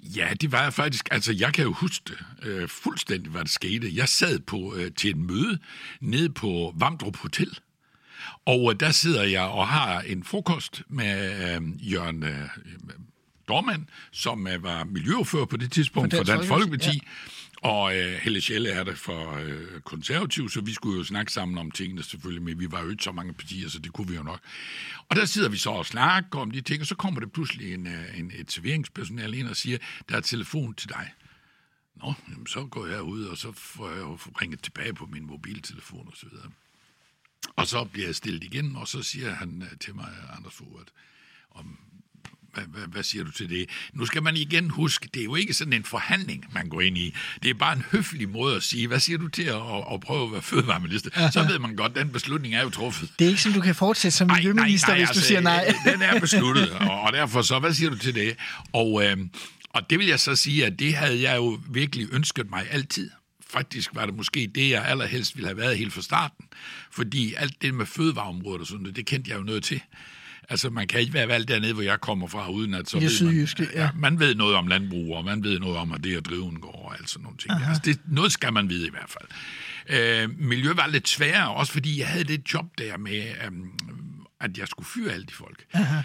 Ja, 0.00 0.28
det 0.40 0.52
var 0.52 0.62
jeg 0.62 0.72
faktisk. 0.72 1.08
Altså, 1.10 1.32
jeg 1.32 1.54
kan 1.54 1.64
jo 1.64 1.72
huske 1.72 2.04
det, 2.08 2.18
øh, 2.42 2.68
fuldstændig, 2.68 3.30
hvad 3.30 3.40
der 3.40 3.48
skete. 3.48 3.90
Jeg 3.94 4.08
sad 4.08 4.38
på 4.38 4.74
øh, 4.76 4.90
til 4.96 5.10
et 5.10 5.16
møde 5.16 5.58
nede 6.00 6.30
på 6.30 6.74
Vamdrup 6.76 7.16
Hotel, 7.16 7.58
og 8.44 8.72
øh, 8.72 8.80
der 8.80 8.90
sidder 8.90 9.22
jeg 9.22 9.42
og 9.42 9.68
har 9.68 10.00
en 10.00 10.24
frokost 10.24 10.82
med 10.88 11.32
øh, 11.56 11.92
Jørgen, 11.92 12.22
øh, 12.22 12.48
Dormand, 13.48 13.86
som 14.12 14.46
øh, 14.46 14.62
var 14.62 14.84
miljøordfører 14.84 15.44
på 15.44 15.56
det 15.56 15.72
tidspunkt 15.72 16.14
for 16.14 16.18
For 16.18 16.24
Dansk, 16.24 16.32
Dansk 16.32 16.48
Folkeparti, 16.48 16.84
Folkeparti, 16.84 17.06
og 17.62 17.96
øh, 17.96 18.12
Helle 18.12 18.40
Schelle 18.40 18.70
er 18.70 18.84
det 18.84 18.98
for 18.98 19.36
øh, 19.36 19.80
konservativ, 19.80 20.48
så 20.48 20.60
vi 20.60 20.72
skulle 20.72 20.98
jo 20.98 21.04
snakke 21.04 21.32
sammen 21.32 21.58
om 21.58 21.70
tingene 21.70 22.02
selvfølgelig, 22.02 22.42
men 22.42 22.60
vi 22.60 22.72
var 22.72 22.82
jo 22.82 22.88
ikke 22.88 23.04
så 23.04 23.12
mange 23.12 23.32
partier, 23.32 23.68
så 23.68 23.78
det 23.78 23.92
kunne 23.92 24.08
vi 24.08 24.14
jo 24.14 24.22
nok. 24.22 24.40
Og 25.08 25.16
der 25.16 25.24
sidder 25.24 25.48
vi 25.48 25.56
så 25.56 25.70
og 25.70 25.86
snakker 25.86 26.38
om 26.38 26.50
de 26.50 26.60
ting, 26.60 26.80
og 26.80 26.86
så 26.86 26.94
kommer 26.94 27.20
der 27.20 27.26
pludselig 27.26 27.74
en, 27.74 27.86
øh, 27.86 28.18
en, 28.18 28.32
et 28.34 28.52
serveringspersonale 28.52 29.36
ind 29.36 29.48
og 29.48 29.56
siger, 29.56 29.78
der 30.08 30.16
er 30.16 30.20
telefon 30.20 30.74
til 30.74 30.88
dig. 30.88 31.12
Nå, 31.96 32.14
jamen, 32.28 32.46
så 32.46 32.64
går 32.64 32.86
jeg 32.86 33.02
ud, 33.02 33.24
og 33.24 33.38
så 33.38 33.52
får 33.52 33.90
jeg 33.90 33.98
jo 33.98 34.14
ringet 34.14 34.62
tilbage 34.62 34.94
på 34.94 35.06
min 35.06 35.26
mobiltelefon 35.26 36.06
og 36.06 36.16
så 36.16 36.26
videre. 36.30 36.50
Og 37.56 37.66
så 37.66 37.84
bliver 37.84 38.08
jeg 38.08 38.14
stillet 38.14 38.44
igen, 38.44 38.76
og 38.76 38.88
så 38.88 39.02
siger 39.02 39.34
han 39.34 39.62
øh, 39.62 39.78
til 39.80 39.94
mig, 39.94 40.08
Anders 40.36 40.54
Fogh, 40.54 40.80
at 40.80 40.88
om, 41.50 41.78
hvad, 42.54 42.64
hvad, 42.64 42.82
hvad 42.88 43.02
siger 43.02 43.24
du 43.24 43.30
til 43.30 43.50
det? 43.50 43.66
Nu 43.92 44.06
skal 44.06 44.22
man 44.22 44.36
igen 44.36 44.70
huske, 44.70 45.08
det 45.14 45.20
er 45.20 45.24
jo 45.24 45.34
ikke 45.34 45.54
sådan 45.54 45.72
en 45.72 45.84
forhandling, 45.84 46.44
man 46.52 46.68
går 46.68 46.80
ind 46.80 46.98
i. 46.98 47.14
Det 47.42 47.50
er 47.50 47.54
bare 47.54 47.76
en 47.76 47.84
høflig 47.92 48.28
måde 48.28 48.56
at 48.56 48.62
sige, 48.62 48.86
hvad 48.86 49.00
siger 49.00 49.18
du 49.18 49.28
til 49.28 49.42
at, 49.42 49.56
at, 49.56 49.84
at 49.92 50.00
prøve 50.00 50.26
at 50.26 50.32
være 50.32 50.42
fødevareminister? 50.42 51.30
Så 51.30 51.42
ved 51.42 51.58
man 51.58 51.76
godt, 51.76 51.94
den 51.94 52.08
beslutning 52.08 52.54
er 52.54 52.62
jo 52.62 52.70
truffet. 52.70 53.12
Det 53.18 53.24
er 53.24 53.28
ikke 53.28 53.42
sådan, 53.42 53.56
du 53.56 53.62
kan 53.62 53.74
fortsætte 53.74 54.16
som 54.16 54.30
miljøminister, 54.30 54.94
hvis 54.94 55.08
du 55.10 55.20
siger 55.20 55.40
nej. 55.40 55.64
øh, 55.68 55.92
Den 55.92 56.02
er 56.02 56.20
besluttet, 56.20 56.70
og, 56.70 57.00
og 57.00 57.12
derfor 57.12 57.42
så, 57.42 57.58
hvad 57.58 57.74
siger 57.74 57.90
du 57.90 57.98
til 57.98 58.14
det? 58.14 58.36
Og, 58.72 59.04
øh, 59.04 59.16
og 59.70 59.90
det 59.90 59.98
vil 59.98 60.06
jeg 60.06 60.20
så 60.20 60.36
sige, 60.36 60.66
at 60.66 60.78
det 60.78 60.94
havde 60.94 61.22
jeg 61.22 61.36
jo 61.36 61.60
virkelig 61.70 62.08
ønsket 62.12 62.50
mig 62.50 62.66
altid. 62.70 63.10
Faktisk 63.52 63.90
var 63.94 64.06
det 64.06 64.14
måske 64.14 64.50
det, 64.54 64.70
jeg 64.70 64.84
allerhelst 64.84 65.36
ville 65.36 65.48
have 65.48 65.56
været 65.56 65.78
helt 65.78 65.92
fra 65.92 66.02
starten. 66.02 66.44
Fordi 66.90 67.34
alt 67.34 67.62
det 67.62 67.74
med 67.74 67.86
fødevareområdet 67.86 68.60
og 68.60 68.66
sådan 68.66 68.82
noget, 68.82 68.96
det 68.96 69.06
kendte 69.06 69.30
jeg 69.30 69.38
jo 69.38 69.44
noget 69.44 69.62
til. 69.62 69.80
Altså, 70.48 70.70
man 70.70 70.86
kan 70.86 71.00
ikke 71.00 71.12
være 71.12 71.28
valgt 71.28 71.48
dernede, 71.48 71.72
hvor 71.72 71.82
jeg 71.82 72.00
kommer 72.00 72.26
fra, 72.26 72.50
uden 72.50 72.74
at 72.74 72.90
så 72.90 72.96
det 72.96 73.02
ved 73.02 73.10
sydjyske, 73.10 73.62
man, 73.62 73.70
ja. 73.74 73.90
man 73.96 74.20
ved 74.20 74.34
noget 74.34 74.56
om 74.56 74.66
landbrug, 74.66 75.16
og 75.16 75.24
man 75.24 75.44
ved 75.44 75.60
noget 75.60 75.76
om, 75.76 75.92
at 75.92 76.04
det 76.04 76.16
at 76.16 76.26
drive 76.26 76.48
en 76.48 76.60
gård 76.60 76.84
og 76.84 76.98
alt 76.98 77.10
sådan 77.10 77.22
nogle 77.22 77.38
ting. 77.38 77.52
Altså, 77.68 77.82
det, 77.84 78.00
noget 78.06 78.32
skal 78.32 78.52
man 78.52 78.68
vide 78.68 78.86
i 78.86 78.90
hvert 78.90 79.10
fald. 79.10 79.28
Øh, 79.88 80.38
miljø 80.38 80.72
var 80.72 80.86
lidt 80.86 81.08
sværere, 81.08 81.54
også 81.54 81.72
fordi 81.72 81.98
jeg 81.98 82.08
havde 82.08 82.24
det 82.24 82.54
job 82.54 82.66
der 82.78 82.96
med, 82.98 83.24
øhm, 83.46 83.70
at 84.40 84.58
jeg 84.58 84.68
skulle 84.68 84.86
fyre 84.86 85.12
alle 85.12 85.26
de 85.26 85.32
folk. 85.32 85.64
Aha. 85.72 86.02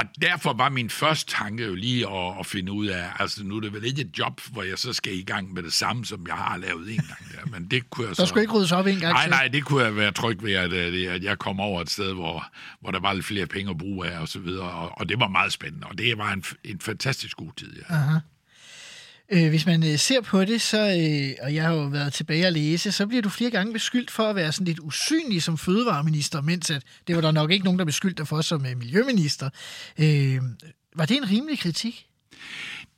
Og 0.00 0.06
derfor 0.22 0.52
var 0.52 0.68
min 0.68 0.90
første 0.90 1.34
tanke 1.36 1.64
jo 1.64 1.74
lige 1.74 2.10
at, 2.10 2.38
at 2.40 2.46
finde 2.46 2.72
ud 2.72 2.86
af, 2.86 3.10
altså 3.18 3.44
nu 3.44 3.56
er 3.56 3.60
det 3.60 3.72
vel 3.72 3.84
ikke 3.84 4.00
et 4.00 4.18
job, 4.18 4.40
hvor 4.52 4.62
jeg 4.62 4.78
så 4.78 4.92
skal 4.92 5.18
i 5.18 5.22
gang 5.22 5.52
med 5.52 5.62
det 5.62 5.72
samme, 5.72 6.06
som 6.06 6.26
jeg 6.26 6.34
har 6.34 6.56
lavet 6.56 6.90
en 6.90 6.96
gang 6.96 7.32
der, 7.32 7.50
men 7.50 7.70
det 7.70 7.90
kunne 7.90 8.06
jeg 8.08 8.16
så... 8.16 8.22
Der 8.22 8.26
skulle 8.26 8.42
ikke 8.42 8.54
ryddes 8.54 8.72
op 8.72 8.86
en 8.86 8.98
gang 8.98 9.12
Nej, 9.12 9.28
nej, 9.28 9.48
det 9.48 9.64
kunne 9.64 9.84
jeg 9.84 9.96
være 9.96 10.12
tryg 10.12 10.42
ved, 10.42 10.52
at, 10.52 10.72
at 10.72 11.22
jeg 11.22 11.38
kom 11.38 11.60
over 11.60 11.80
et 11.80 11.90
sted, 11.90 12.12
hvor, 12.14 12.46
hvor 12.80 12.90
der 12.90 13.00
var 13.00 13.12
lidt 13.12 13.26
flere 13.26 13.46
penge 13.46 13.70
at 13.70 13.78
bruge 13.78 14.08
af, 14.08 14.20
og 14.20 14.28
så 14.28 14.38
videre, 14.38 14.70
og, 14.70 14.98
og 14.98 15.08
det 15.08 15.20
var 15.20 15.28
meget 15.28 15.52
spændende, 15.52 15.86
og 15.86 15.98
det 15.98 16.18
var 16.18 16.32
en, 16.32 16.44
en 16.64 16.80
fantastisk 16.80 17.36
god 17.36 17.50
tid, 17.56 17.76
ja. 17.90 17.94
Øh, 19.32 19.48
hvis 19.48 19.66
man 19.66 19.82
øh, 19.82 19.98
ser 19.98 20.20
på 20.20 20.44
det, 20.44 20.60
så, 20.60 20.78
øh, 20.78 21.44
og 21.46 21.54
jeg 21.54 21.64
har 21.64 21.74
jo 21.74 21.82
været 21.82 22.12
tilbage 22.12 22.46
at 22.46 22.52
læse, 22.52 22.92
så 22.92 23.06
bliver 23.06 23.22
du 23.22 23.28
flere 23.28 23.50
gange 23.50 23.72
beskyldt 23.72 24.10
for 24.10 24.22
at 24.22 24.36
være 24.36 24.52
sådan 24.52 24.66
lidt 24.66 24.78
usynlig 24.78 25.42
som 25.42 25.58
fødevareminister, 25.58 26.40
mens 26.40 26.70
at 26.70 26.82
det 27.06 27.14
var 27.14 27.20
der 27.22 27.30
nok 27.30 27.50
ikke 27.50 27.64
nogen, 27.64 27.78
der 27.78 27.84
beskyldte 27.84 28.18
dig 28.18 28.28
for 28.28 28.40
som 28.40 28.66
øh, 28.66 28.78
miljøminister. 28.78 29.50
Øh, 29.98 30.40
var 30.96 31.06
det 31.06 31.16
en 31.16 31.30
rimelig 31.30 31.58
kritik? 31.58 32.06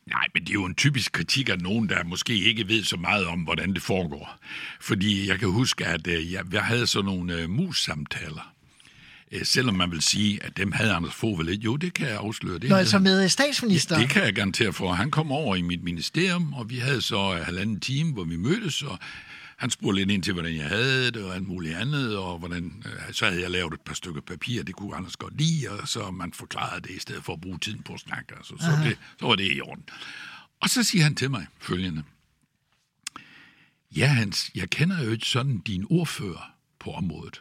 Nej, 0.07 0.27
men 0.35 0.43
det 0.43 0.51
er 0.51 0.55
jo 0.55 0.65
en 0.65 0.75
typisk 0.75 1.13
kritik 1.13 1.49
af 1.49 1.59
nogen, 1.59 1.89
der 1.89 2.05
måske 2.05 2.35
ikke 2.35 2.69
ved 2.69 2.85
så 2.85 2.97
meget 2.97 3.27
om, 3.27 3.41
hvordan 3.41 3.75
det 3.75 3.83
foregår. 3.83 4.39
Fordi 4.81 5.29
jeg 5.29 5.39
kan 5.39 5.49
huske, 5.49 5.87
at 5.87 6.07
øh, 6.07 6.33
jeg, 6.33 6.45
jeg 6.53 6.65
havde 6.65 6.87
sådan 6.87 7.05
nogle 7.05 7.35
øh, 7.35 7.51
mus-samtaler. 7.51 8.55
Øh, 9.33 9.45
selvom 9.45 9.75
man 9.75 9.91
vil 9.91 10.03
sige, 10.03 10.43
at 10.43 10.57
dem 10.57 10.73
havde 10.73 10.93
Anders 10.93 11.15
Fogh 11.15 11.39
vel 11.39 11.49
ikke. 11.49 11.65
Jo, 11.65 11.77
det 11.77 11.95
kan 11.95 12.07
jeg 12.07 12.17
afsløre. 12.17 12.59
Det 12.59 12.71
Nå, 12.71 12.77
altså 12.77 12.99
med 12.99 13.29
statsminister. 13.29 13.99
Det 13.99 14.09
kan 14.09 14.25
jeg 14.25 14.35
garantere 14.35 14.73
for. 14.73 14.93
Han 14.93 15.11
kom 15.11 15.33
over 15.33 15.57
i 15.57 15.63
mit 15.63 15.83
ministerium, 15.83 16.53
og 16.53 16.71
vi 16.71 16.79
havde 16.79 17.03
så 17.03 17.35
øh, 17.35 17.45
halvanden 17.45 17.81
time, 17.81 18.13
hvor 18.13 18.25
vi 18.25 18.37
mødtes, 18.37 18.83
og 18.83 18.99
han 19.57 19.71
spurgte 19.71 20.01
lidt 20.01 20.11
ind 20.11 20.23
til, 20.23 20.33
hvordan 20.33 20.57
jeg 20.57 20.69
havde 20.69 21.07
det, 21.07 21.25
og 21.25 21.35
alt 21.35 21.49
muligt 21.49 21.77
andet, 21.77 22.17
og 22.17 22.39
hvordan, 22.39 22.85
øh, 22.87 23.15
så 23.15 23.27
havde 23.27 23.43
jeg 23.43 23.51
lavet 23.51 23.75
et 23.75 23.81
par 23.81 23.95
stykker 23.95 24.21
papir, 24.21 24.63
det 24.63 24.75
kunne 24.75 24.97
Anders 24.97 25.17
godt 25.17 25.39
lide, 25.39 25.71
og 25.71 25.89
så 25.89 26.11
man 26.11 26.33
forklarede 26.33 26.81
det, 26.81 26.91
i 26.91 26.99
stedet 26.99 27.25
for 27.25 27.33
at 27.33 27.41
bruge 27.41 27.59
tiden 27.59 27.83
på 27.83 27.93
at 27.93 28.01
snakke. 28.01 28.35
Altså, 28.37 28.55
så, 28.61 28.71
det, 28.85 28.99
så 29.19 29.27
var 29.27 29.35
det 29.35 29.57
i 29.57 29.61
orden. 29.61 29.85
Og 30.61 30.69
så 30.69 30.83
siger 30.83 31.05
han 31.05 31.15
til 31.15 31.31
mig 31.31 31.47
følgende. 31.61 32.03
Ja, 33.97 34.07
Hans, 34.07 34.51
jeg 34.55 34.71
kender 34.71 35.05
jo 35.05 35.11
ikke 35.11 35.27
sådan 35.27 35.59
din 35.59 35.87
ordfører 35.91 36.55
på 36.79 36.91
området. 36.91 37.41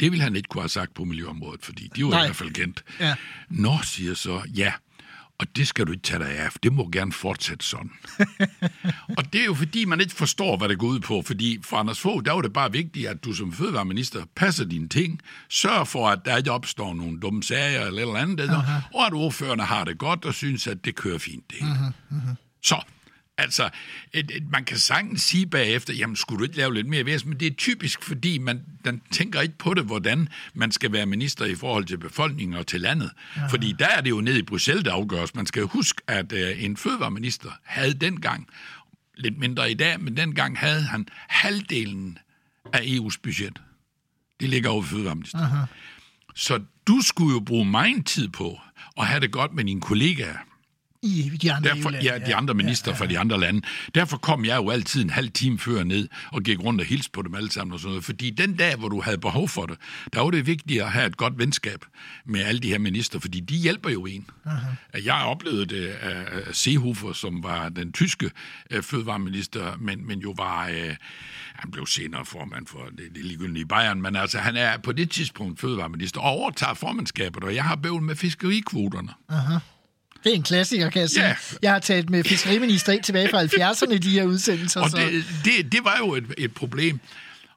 Det 0.00 0.12
ville 0.12 0.22
han 0.22 0.36
ikke 0.36 0.48
kunne 0.48 0.62
have 0.62 0.68
sagt 0.68 0.94
på 0.94 1.04
miljøområdet, 1.04 1.64
fordi 1.64 1.90
de 1.96 2.04
var 2.04 2.10
Nej. 2.10 2.22
i 2.22 2.26
hvert 2.26 2.36
fald 2.36 2.50
kendt. 2.50 2.84
Ja. 3.00 3.14
Nå, 3.48 3.78
siger 3.82 4.14
så, 4.14 4.42
ja. 4.54 4.72
Og 5.38 5.56
det 5.56 5.68
skal 5.68 5.86
du 5.86 5.92
ikke 5.92 6.02
tage 6.02 6.18
dig 6.18 6.38
af, 6.38 6.48
det 6.62 6.72
må 6.72 6.88
gerne 6.92 7.12
fortsætte 7.12 7.64
sådan. 7.64 7.90
og 9.18 9.32
det 9.32 9.40
er 9.40 9.44
jo 9.44 9.54
fordi, 9.54 9.84
man 9.84 10.00
ikke 10.00 10.12
forstår, 10.12 10.56
hvad 10.56 10.68
det 10.68 10.78
går 10.78 10.86
ud 10.86 11.00
på. 11.00 11.22
Fordi 11.26 11.58
for 11.62 11.76
Anders 11.76 12.00
Fogh, 12.00 12.24
der 12.24 12.32
var 12.32 12.40
det 12.40 12.52
bare 12.52 12.72
vigtigt, 12.72 13.08
at 13.08 13.24
du 13.24 13.32
som 13.32 13.52
fødevareminister 13.52 14.24
passer 14.36 14.64
dine 14.64 14.88
ting, 14.88 15.20
sørger 15.48 15.84
for, 15.84 16.08
at 16.08 16.18
der 16.24 16.36
ikke 16.36 16.50
opstår 16.50 16.94
nogle 16.94 17.20
dumme 17.20 17.42
sager 17.42 17.86
eller 17.86 18.02
et 18.02 18.08
eller 18.08 18.20
andet, 18.20 18.48
uh-huh. 18.48 18.96
og 18.96 19.06
at 19.06 19.12
ordførerne 19.12 19.62
har 19.62 19.84
det 19.84 19.98
godt 19.98 20.24
og 20.24 20.34
synes, 20.34 20.66
at 20.66 20.84
det 20.84 20.94
kører 20.94 21.18
fint. 21.18 21.50
Det. 21.50 21.56
Uh-huh. 21.56 22.34
Så, 22.62 22.82
altså, 23.38 23.70
et, 24.12 24.30
et, 24.30 24.50
man 24.50 24.64
kan 24.64 24.78
sagtens 24.78 25.22
sige 25.22 25.46
bagefter, 25.46 25.94
jamen 25.94 26.16
skulle 26.16 26.38
du 26.38 26.44
ikke 26.44 26.56
lave 26.56 26.74
lidt 26.74 26.86
mere 26.86 27.06
væsen, 27.06 27.28
men 27.28 27.40
det 27.40 27.46
er 27.46 27.54
typisk, 27.54 28.02
fordi 28.02 28.38
man, 28.38 28.62
man 28.84 29.02
tænker 29.10 29.40
ikke 29.40 29.58
på 29.58 29.74
det, 29.74 29.84
hvordan 29.84 30.28
man 30.54 30.72
skal 30.72 30.92
være 30.92 31.06
minister 31.06 31.44
i 31.44 31.54
forhold 31.54 31.84
til 31.84 31.98
befolkningen 31.98 32.56
og 32.56 32.66
til 32.66 32.80
landet. 32.80 33.10
Ja. 33.36 33.46
Fordi 33.46 33.74
der 33.78 33.88
er 33.88 34.00
det 34.00 34.10
jo 34.10 34.20
nede 34.20 34.38
i 34.38 34.42
Bruxelles, 34.42 34.84
der 34.84 34.92
afgøres. 34.92 35.34
Man 35.34 35.46
skal 35.46 35.60
jo 35.60 35.66
huske, 35.66 36.02
at 36.06 36.32
øh, 36.32 36.64
en 36.64 36.76
fødevareminister 36.76 37.50
havde 37.64 37.94
dengang, 37.94 38.48
lidt 39.16 39.38
mindre 39.38 39.70
i 39.70 39.74
dag, 39.74 40.00
men 40.00 40.16
dengang 40.16 40.58
havde 40.58 40.82
han 40.82 41.06
halvdelen 41.28 42.18
af 42.72 42.78
EU's 42.80 43.18
budget. 43.22 43.62
Det 44.40 44.48
ligger 44.48 44.70
over 44.70 44.82
fødevareminister. 44.82 45.38
Så 46.34 46.60
du 46.86 47.00
skulle 47.02 47.32
jo 47.34 47.40
bruge 47.40 47.64
meget 47.64 48.06
tid 48.06 48.28
på 48.28 48.60
at 48.96 49.06
have 49.06 49.20
det 49.20 49.32
godt 49.32 49.54
med 49.54 49.64
dine 49.64 49.80
kollegaer. 49.80 50.36
I 51.04 51.30
de 51.42 51.52
andre 51.52 51.68
Derfor, 51.68 51.88
EU-lande, 51.88 52.10
ja, 52.10 52.18
de 52.18 52.34
andre 52.34 52.54
minister 52.54 52.90
ja, 52.90 52.92
ja, 52.92 52.96
ja. 52.96 53.04
fra 53.04 53.10
de 53.10 53.18
andre 53.18 53.40
lande. 53.40 53.62
Derfor 53.94 54.16
kom 54.16 54.44
jeg 54.44 54.56
jo 54.56 54.70
altid 54.70 55.02
en 55.02 55.10
halv 55.10 55.30
time 55.30 55.58
før 55.58 55.84
ned 55.84 56.08
og 56.32 56.42
gik 56.42 56.64
rundt 56.64 56.80
og 56.80 56.86
hilste 56.86 57.10
på 57.10 57.22
dem 57.22 57.34
alle 57.34 57.50
sammen 57.50 57.74
og 57.74 57.80
sådan 57.80 57.90
noget. 57.90 58.04
Fordi 58.04 58.30
den 58.30 58.56
dag, 58.56 58.76
hvor 58.76 58.88
du 58.88 59.00
havde 59.00 59.18
behov 59.18 59.48
for 59.48 59.66
det, 59.66 59.78
der 60.12 60.20
var 60.20 60.30
det 60.30 60.46
vigtigt 60.46 60.82
at 60.82 60.92
have 60.92 61.06
et 61.06 61.16
godt 61.16 61.38
venskab 61.38 61.84
med 62.24 62.40
alle 62.40 62.60
de 62.60 62.68
her 62.68 62.78
minister, 62.78 63.18
fordi 63.18 63.40
de 63.40 63.56
hjælper 63.56 63.90
jo 63.90 64.06
en. 64.06 64.26
Uh-huh. 64.46 65.04
Jeg 65.04 65.14
oplevede 65.14 65.66
det 65.66 65.86
af 65.86 66.54
Seehofer, 66.54 67.12
som 67.12 67.42
var 67.42 67.68
den 67.68 67.92
tyske 67.92 68.30
øh, 68.70 68.82
fødevareminister, 68.82 69.76
men, 69.78 70.06
men 70.06 70.18
jo 70.18 70.34
var... 70.36 70.68
Øh, 70.68 70.96
han 71.54 71.70
blev 71.70 71.86
senere 71.86 72.24
formand 72.24 72.66
for 72.66 72.84
det, 72.98 73.14
det 73.14 73.24
ligegyldige 73.24 73.62
i 73.62 73.64
Bayern, 73.64 74.02
men 74.02 74.16
altså 74.16 74.38
han 74.38 74.56
er 74.56 74.78
på 74.78 74.92
det 74.92 75.10
tidspunkt 75.10 75.60
fødevareminister 75.60 76.20
og 76.20 76.30
overtager 76.30 76.74
formandskabet, 76.74 77.44
og 77.44 77.54
jeg 77.54 77.64
har 77.64 77.76
bøvl 77.76 78.02
med 78.02 78.16
fiskerikvoterne. 78.16 79.08
Det 80.24 80.30
er 80.30 80.34
en 80.34 80.42
klassiker, 80.42 80.90
kan 80.90 81.00
jeg 81.00 81.10
sige. 81.10 81.26
Ja. 81.26 81.36
Jeg 81.62 81.72
har 81.72 81.78
talt 81.78 82.10
med 82.10 82.24
fiskeriminister 82.24 82.92
ind 82.92 83.02
tilbage 83.02 83.28
fra 83.28 83.42
70'erne 83.42 83.92
i 83.92 83.98
de 83.98 84.10
her 84.10 84.24
udsendelser. 84.24 84.80
Og 84.80 84.90
så... 84.90 84.96
det, 84.96 85.24
det, 85.44 85.72
det 85.72 85.80
var 85.84 85.96
jo 85.98 86.14
et, 86.14 86.34
et 86.38 86.54
problem. 86.54 87.00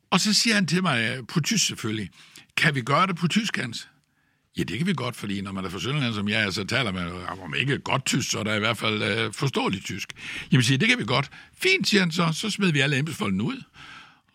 Og 0.10 0.20
så 0.20 0.34
siger 0.34 0.54
han 0.54 0.66
til 0.68 0.82
mig, 0.82 1.20
på 1.28 1.40
tysk 1.42 1.66
selvfølgelig, 1.66 2.10
kan 2.58 2.76
vi 2.76 2.82
gøre 2.82 3.08
det 3.08 3.16
på 3.16 3.28
tysk, 3.28 3.58
Hans? 3.58 3.88
Ja, 4.58 4.64
det 4.64 4.78
kan 4.78 4.88
vi 4.88 4.94
godt, 4.94 5.16
fordi 5.16 5.42
når 5.42 5.52
man 5.52 5.66
er 5.66 5.70
fra 5.70 5.80
Sønderland, 5.80 6.14
som 6.14 6.30
jeg 6.30 6.44
er, 6.44 6.52
så 6.52 6.64
taler 6.64 6.92
man, 6.92 7.12
om 7.44 7.56
ikke 7.56 7.78
godt 7.78 8.06
tysk, 8.06 8.32
så 8.32 8.40
er 8.40 8.44
der 8.44 8.56
i 8.56 8.60
hvert 8.60 8.78
fald 8.78 9.04
øh, 9.04 9.34
forståeligt 9.34 9.86
tysk. 9.86 10.14
Jamen 10.52 10.64
siger, 10.64 10.78
det 10.78 10.88
kan 10.88 11.00
vi 11.00 11.04
godt. 11.04 11.30
Fint, 11.58 11.88
siger 11.88 12.02
han 12.02 12.12
så. 12.12 12.30
Så 12.34 12.50
smed 12.50 12.72
vi 12.72 12.80
alle 12.80 12.98
embedsfolkene 12.98 13.44
ud. 13.44 13.62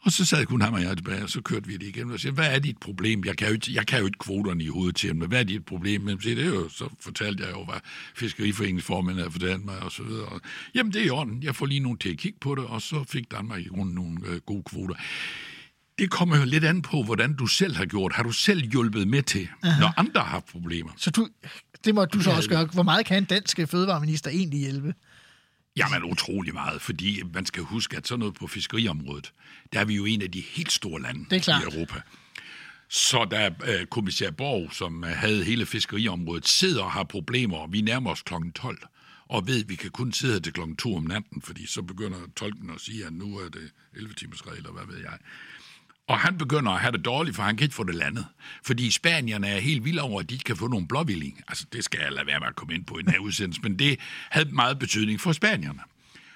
Og 0.04 0.12
så 0.12 0.24
sad 0.24 0.46
kun 0.46 0.60
ham 0.60 0.74
og 0.74 0.82
jeg 0.82 0.96
tilbage, 0.96 1.22
og 1.22 1.30
så 1.30 1.40
kørte 1.40 1.66
vi 1.66 1.76
det 1.76 1.86
igen. 1.86 2.10
Og 2.10 2.20
siger, 2.20 2.32
hvad 2.32 2.54
er 2.54 2.58
dit 2.58 2.78
problem? 2.78 3.22
Jeg 3.24 3.36
kan 3.36 3.46
jo 3.46 3.52
ikke, 3.52 3.74
jeg 3.74 3.86
kan 3.86 3.98
jo 3.98 4.04
ikke 4.04 4.18
kvoterne 4.18 4.64
i 4.64 4.66
hovedet 4.66 4.96
til 4.96 5.16
men 5.16 5.28
hvad 5.28 5.40
er 5.40 5.44
dit 5.44 5.64
problem? 5.64 6.00
Men 6.00 6.20
siger, 6.20 6.34
det 6.34 6.44
er 6.44 6.48
jo, 6.48 6.68
så 6.68 6.88
fortalte 7.00 7.44
jeg 7.44 7.52
jo, 7.52 7.64
hvad 7.64 7.80
Fiskeriforeningsformanden 8.14 9.18
havde 9.18 9.32
fortalt 9.32 9.64
mig, 9.64 9.78
og 9.78 9.92
så 9.92 10.02
videre. 10.02 10.24
Og, 10.24 10.40
jamen, 10.74 10.92
det 10.92 11.00
er 11.02 11.06
i 11.06 11.10
orden. 11.10 11.42
Jeg 11.42 11.56
får 11.56 11.66
lige 11.66 11.80
nogen 11.80 11.98
til 11.98 12.08
at 12.08 12.18
kigge 12.18 12.38
på 12.40 12.54
det, 12.54 12.64
og 12.64 12.82
så 12.82 13.04
fik 13.08 13.30
Danmark 13.30 13.60
i 13.60 13.68
grunden 13.68 13.94
nogle 13.94 14.18
øh, 14.26 14.40
gode 14.40 14.62
kvoter. 14.62 14.94
Det 15.98 16.10
kommer 16.10 16.36
jo 16.36 16.44
lidt 16.44 16.64
an 16.64 16.82
på, 16.82 17.02
hvordan 17.02 17.34
du 17.36 17.46
selv 17.46 17.76
har 17.76 17.84
gjort. 17.84 18.12
Har 18.12 18.22
du 18.22 18.32
selv 18.32 18.62
hjulpet 18.62 19.08
med 19.08 19.22
til, 19.22 19.48
Aha. 19.62 19.80
når 19.80 19.92
andre 19.96 20.20
har 20.20 20.28
haft 20.28 20.46
problemer? 20.46 20.90
Så 20.96 21.10
du, 21.10 21.28
det 21.84 21.94
må 21.94 22.04
du 22.04 22.20
så 22.20 22.30
også 22.30 22.48
gøre. 22.48 22.64
Hvor 22.64 22.82
meget 22.82 23.06
kan 23.06 23.16
en 23.16 23.24
dansk 23.24 23.60
fødevareminister 23.66 24.30
egentlig 24.30 24.60
hjælpe? 24.60 24.94
Jamen 25.76 26.04
utrolig 26.04 26.54
meget, 26.54 26.82
fordi 26.82 27.22
man 27.34 27.46
skal 27.46 27.62
huske, 27.62 27.96
at 27.96 28.08
sådan 28.08 28.18
noget 28.18 28.34
på 28.34 28.46
fiskeriområdet, 28.46 29.32
der 29.72 29.80
er 29.80 29.84
vi 29.84 29.94
jo 29.94 30.04
en 30.04 30.22
af 30.22 30.30
de 30.30 30.40
helt 30.40 30.72
store 30.72 31.02
lande 31.02 31.24
Det 31.30 31.36
er 31.36 31.40
klart. 31.40 31.62
i 31.62 31.76
Europa. 31.76 32.00
Så 32.88 33.26
der 33.30 33.50
øh, 33.66 33.86
kommissær 33.86 34.30
Borg, 34.30 34.72
som 34.74 35.04
øh, 35.04 35.10
havde 35.10 35.44
hele 35.44 35.66
fiskeriområdet, 35.66 36.48
sidder 36.48 36.82
og 36.82 36.92
har 36.92 37.04
problemer, 37.04 37.56
og 37.56 37.72
vi 37.72 37.80
nærmer 37.80 38.10
os 38.10 38.22
kl. 38.22 38.34
12, 38.54 38.78
og 39.28 39.46
ved, 39.46 39.62
at 39.62 39.68
vi 39.68 39.74
kan 39.74 39.90
kun 39.90 40.12
sidde 40.12 40.32
her 40.32 40.40
til 40.40 40.52
kl. 40.52 40.60
2 40.78 40.96
om 40.96 41.02
natten, 41.02 41.42
fordi 41.42 41.66
så 41.66 41.82
begynder 41.82 42.18
tolken 42.36 42.70
at 42.70 42.80
sige, 42.80 43.06
at 43.06 43.12
nu 43.12 43.38
er 43.38 43.48
det 43.48 43.70
11 43.96 44.14
timers 44.14 44.46
regel, 44.46 44.66
og 44.66 44.72
hvad 44.72 44.86
ved 44.86 44.98
jeg. 45.02 45.18
Og 46.08 46.18
han 46.18 46.38
begynder 46.38 46.72
at 46.72 46.80
have 46.80 46.92
det 46.92 47.04
dårligt, 47.04 47.36
for 47.36 47.42
han 47.42 47.56
kan 47.56 47.64
ikke 47.64 47.74
få 47.74 47.84
det 47.84 47.94
landet. 47.94 48.26
Fordi 48.64 48.90
spanierne 48.90 49.48
er 49.48 49.60
helt 49.60 49.84
vilde 49.84 50.02
over, 50.02 50.20
at 50.20 50.30
de 50.30 50.34
ikke 50.34 50.44
kan 50.44 50.56
få 50.56 50.68
nogen 50.68 50.88
blåvilling. 50.88 51.40
Altså, 51.48 51.66
det 51.72 51.84
skal 51.84 52.00
jeg 52.02 52.12
lade 52.12 52.26
være 52.26 52.40
med 52.40 52.48
at 52.48 52.56
komme 52.56 52.74
ind 52.74 52.84
på 52.84 52.98
i 52.98 53.02
den 53.02 53.10
her 53.12 53.18
udsendelse, 53.18 53.60
men 53.62 53.78
det 53.78 54.00
havde 54.30 54.54
meget 54.54 54.78
betydning 54.78 55.20
for 55.20 55.32
spanierne. 55.32 55.80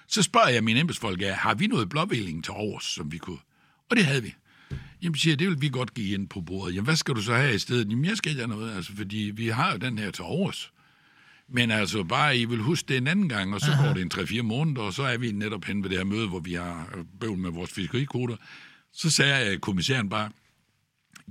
Så 0.08 0.22
spørger 0.22 0.48
jeg 0.48 0.64
mine 0.64 0.80
embedsfolk, 0.80 1.22
har 1.22 1.54
vi 1.54 1.66
noget 1.66 1.88
blåvilling 1.88 2.44
til 2.44 2.52
overs, 2.52 2.84
som 2.84 3.12
vi 3.12 3.18
kunne? 3.18 3.38
Og 3.90 3.96
det 3.96 4.04
havde 4.04 4.22
vi. 4.22 4.34
Jamen, 5.02 5.16
siger 5.16 5.36
det 5.36 5.48
vil 5.48 5.60
vi 5.60 5.68
godt 5.68 5.94
give 5.94 6.14
ind 6.14 6.28
på 6.28 6.40
bordet. 6.40 6.74
Jamen, 6.74 6.84
hvad 6.84 6.96
skal 6.96 7.14
du 7.14 7.22
så 7.22 7.34
have 7.34 7.54
i 7.54 7.58
stedet? 7.58 7.90
Jamen, 7.90 8.04
jeg 8.04 8.16
skal 8.16 8.30
ikke 8.30 8.42
have 8.42 8.56
noget, 8.56 8.76
altså, 8.76 8.92
fordi 8.96 9.32
vi 9.34 9.48
har 9.48 9.72
jo 9.72 9.78
den 9.78 9.98
her 9.98 10.10
til 10.10 10.24
overs. 10.24 10.72
Men 11.48 11.70
altså, 11.70 12.04
bare 12.04 12.38
I 12.38 12.44
vil 12.44 12.58
huske 12.58 12.88
det 12.88 12.96
en 12.96 13.06
anden 13.06 13.28
gang, 13.28 13.54
og 13.54 13.60
så 13.60 13.70
Aha. 13.70 13.86
går 13.86 13.94
det 13.94 14.02
en 14.02 14.10
3-4 14.14 14.42
måneder, 14.42 14.82
og 14.82 14.92
så 14.92 15.02
er 15.02 15.18
vi 15.18 15.32
netop 15.32 15.64
hen 15.64 15.82
ved 15.82 15.90
det 15.90 15.98
her 15.98 16.04
møde, 16.04 16.28
hvor 16.28 16.40
vi 16.40 16.54
har 16.54 16.88
bøvl 17.20 17.38
med 17.38 17.50
vores 17.50 17.72
fiskerikoder. 17.72 18.36
Så 18.96 19.10
sagde 19.10 19.58
kommissæren 19.58 20.08
bare, 20.08 20.30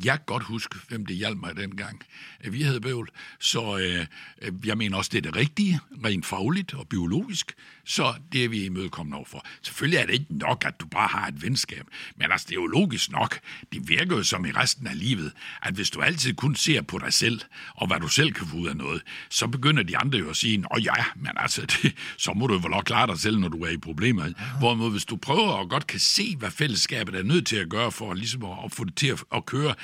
jeg 0.03 0.13
kan 0.13 0.25
godt 0.25 0.43
huske, 0.43 0.75
hvem 0.88 1.05
det 1.05 1.15
hjalp 1.15 1.38
mig 1.38 1.58
dengang, 1.58 2.01
at 2.39 2.53
vi 2.53 2.62
havde 2.62 2.81
bøvl. 2.81 3.10
Så 3.39 3.77
øh, 3.77 4.53
jeg 4.65 4.77
mener 4.77 4.97
også, 4.97 5.10
det 5.13 5.17
er 5.17 5.31
det 5.31 5.36
rigtige, 5.36 5.79
rent 6.05 6.25
fagligt 6.25 6.73
og 6.73 6.88
biologisk. 6.88 7.55
Så 7.86 8.13
det 8.31 8.43
er 8.43 8.49
vi 8.49 8.65
imødekommende 8.65 9.17
overfor. 9.17 9.45
Selvfølgelig 9.62 9.97
er 9.97 10.05
det 10.05 10.13
ikke 10.13 10.38
nok, 10.38 10.63
at 10.67 10.79
du 10.79 10.86
bare 10.86 11.08
har 11.08 11.27
et 11.27 11.41
venskab. 11.41 11.86
Men 12.15 12.31
altså, 12.31 12.45
det 12.49 12.51
er 12.51 12.62
jo 12.62 12.67
logisk 12.67 13.12
nok. 13.12 13.39
Det 13.73 13.89
virker 13.89 14.17
jo 14.17 14.23
som 14.23 14.45
i 14.45 14.51
resten 14.51 14.88
af 14.88 14.99
livet, 14.99 15.31
at 15.62 15.73
hvis 15.73 15.89
du 15.89 16.01
altid 16.01 16.34
kun 16.34 16.55
ser 16.55 16.81
på 16.81 16.97
dig 16.97 17.13
selv, 17.13 17.41
og 17.75 17.88
hvad 17.88 17.99
du 17.99 18.08
selv 18.08 18.34
kan 18.34 18.47
få 18.47 18.58
ud 18.58 18.67
af 18.67 18.77
noget, 18.77 19.01
så 19.29 19.47
begynder 19.47 19.84
de 19.84 19.97
andre 19.97 20.19
jo 20.19 20.29
at 20.29 20.36
sige, 20.36 20.63
åh 20.75 20.84
ja, 20.84 20.93
men 21.15 21.31
altså, 21.36 21.62
det, 21.81 21.95
så 22.17 22.34
må 22.34 22.47
du 22.47 22.53
jo 22.53 22.60
vel 22.63 22.73
også 22.73 22.86
klare 22.86 23.08
dig 23.08 23.19
selv, 23.19 23.39
når 23.39 23.47
du 23.47 23.58
er 23.58 23.69
i 23.69 23.77
problemer. 23.77 24.25
Ja. 24.25 24.31
Hvorimod, 24.60 24.91
hvis 24.91 25.05
du 25.05 25.15
prøver 25.15 25.51
og 25.51 25.69
godt 25.69 25.88
kan 25.88 25.99
se, 25.99 26.36
hvad 26.36 26.51
fællesskabet 26.51 27.15
er 27.15 27.23
nødt 27.23 27.47
til 27.47 27.55
at 27.55 27.69
gøre 27.69 27.91
for 27.91 28.13
ligesom 28.13 28.45
at, 28.45 28.58
at 28.65 28.71
få 28.71 28.84
det 28.84 28.95
til 28.95 29.08
at, 29.08 29.23
at 29.36 29.45
køre, 29.45 29.75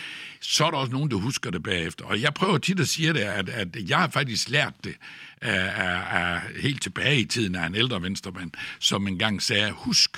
så 0.42 0.66
er 0.66 0.72
der 0.72 0.78
også 0.78 0.92
nogen, 0.92 1.12
der 1.12 1.18
husker 1.18 1.52
det 1.52 1.64
bagefter. 1.64 2.06
Og 2.06 2.22
jeg 2.22 2.34
prøver 2.34 2.58
tit 2.58 2.80
at 2.80 2.88
sige 2.88 3.14
det, 3.14 3.20
at, 3.20 3.50
at 3.50 3.90
jeg 3.90 3.98
har 3.98 4.10
faktisk 4.10 4.50
lært 4.50 4.74
det 4.84 4.96
af, 5.42 5.84
af, 5.84 6.20
af, 6.20 6.42
helt 6.62 6.82
tilbage 6.82 7.20
i 7.20 7.26
tiden 7.26 7.56
af 7.56 7.66
en 7.66 7.76
ældre 7.76 8.02
venstremand, 8.02 8.52
som 8.80 9.08
engang 9.08 9.42
sagde, 9.42 9.72
husk, 9.72 10.18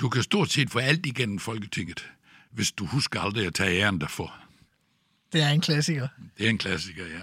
du 0.00 0.08
kan 0.08 0.22
stort 0.22 0.50
set 0.50 0.70
få 0.70 0.78
alt 0.78 1.06
igennem 1.06 1.38
Folketinget, 1.38 2.08
hvis 2.50 2.72
du 2.72 2.86
husker 2.86 3.20
aldrig 3.20 3.46
at 3.46 3.54
tage 3.54 3.80
æren 3.80 4.00
derfor. 4.00 4.34
Det 5.32 5.42
er 5.42 5.48
en 5.48 5.60
klassiker. 5.60 6.08
Det 6.38 6.46
er 6.46 6.50
en 6.50 6.58
klassiker, 6.58 7.06
ja. 7.06 7.20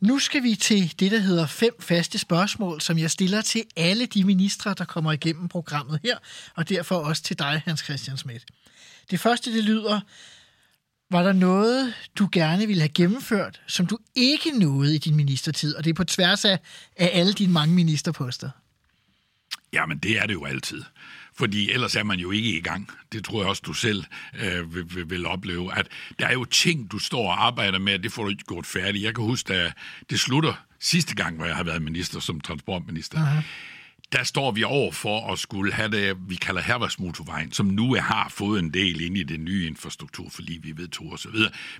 Nu 0.00 0.18
skal 0.18 0.42
vi 0.42 0.54
til 0.54 0.94
det, 1.00 1.10
der 1.10 1.18
hedder 1.18 1.46
fem 1.46 1.72
faste 1.80 2.18
spørgsmål, 2.18 2.80
som 2.80 2.98
jeg 2.98 3.10
stiller 3.10 3.42
til 3.42 3.64
alle 3.76 4.06
de 4.06 4.24
ministre, 4.24 4.74
der 4.78 4.84
kommer 4.84 5.12
igennem 5.12 5.48
programmet 5.48 6.00
her, 6.02 6.18
og 6.54 6.68
derfor 6.68 6.96
også 6.96 7.22
til 7.22 7.38
dig, 7.38 7.62
Hans 7.64 7.80
Christian 7.80 8.16
Schmidt. 8.16 8.44
Det 9.10 9.20
første, 9.20 9.52
det 9.52 9.64
lyder, 9.64 10.00
var 11.10 11.22
der 11.22 11.32
noget, 11.32 11.94
du 12.18 12.28
gerne 12.32 12.66
ville 12.66 12.80
have 12.80 12.88
gennemført, 12.88 13.60
som 13.66 13.86
du 13.86 13.98
ikke 14.14 14.50
nåede 14.50 14.94
i 14.94 14.98
din 14.98 15.16
ministertid, 15.16 15.74
og 15.74 15.84
det 15.84 15.90
er 15.90 15.94
på 15.94 16.04
tværs 16.04 16.44
af, 16.44 16.58
af 16.96 17.10
alle 17.12 17.32
dine 17.32 17.52
mange 17.52 17.74
ministerposter? 17.74 18.50
Jamen, 19.72 19.98
det 19.98 20.18
er 20.18 20.26
det 20.26 20.34
jo 20.34 20.44
altid. 20.44 20.82
Fordi 21.38 21.70
ellers 21.70 21.96
er 21.96 22.02
man 22.02 22.18
jo 22.18 22.30
ikke 22.30 22.58
i 22.58 22.60
gang. 22.60 22.90
Det 23.12 23.24
tror 23.24 23.40
jeg 23.40 23.48
også, 23.48 23.62
du 23.66 23.72
selv 23.72 24.04
øh, 24.42 24.74
vil, 24.74 24.94
vil, 24.94 25.10
vil 25.10 25.26
opleve. 25.26 25.78
At 25.78 25.88
der 26.18 26.26
er 26.26 26.32
jo 26.32 26.44
ting, 26.44 26.90
du 26.92 26.98
står 26.98 27.26
og 27.26 27.46
arbejder 27.46 27.78
med, 27.78 27.98
det 27.98 28.12
får 28.12 28.22
du 28.22 28.28
ikke 28.28 28.44
gjort 28.48 28.66
færdigt. 28.66 29.04
Jeg 29.04 29.14
kan 29.14 29.24
huske, 29.24 29.54
at 29.54 29.72
det 30.10 30.20
slutter 30.20 30.64
sidste 30.80 31.14
gang, 31.14 31.36
hvor 31.36 31.46
jeg 31.46 31.56
har 31.56 31.64
været 31.64 31.82
minister 31.82 32.20
som 32.20 32.40
transportminister. 32.40 33.18
Uh-huh 33.18 33.44
der 34.12 34.24
står 34.24 34.52
vi 34.52 34.64
over 34.64 34.92
for 34.92 35.32
at 35.32 35.38
skulle 35.38 35.72
have 35.72 35.90
det, 35.90 36.16
vi 36.28 36.34
kalder 36.34 36.62
Herværsmotorvejen, 36.62 37.52
som 37.52 37.66
nu 37.66 37.94
har 37.94 38.32
fået 38.34 38.58
en 38.58 38.74
del 38.74 39.00
ind 39.00 39.18
i 39.18 39.22
det 39.22 39.40
nye 39.40 39.66
infrastruktur, 39.66 40.28
fordi 40.30 40.60
vi 40.62 40.72
vedtog 40.76 41.12
osv. 41.12 41.30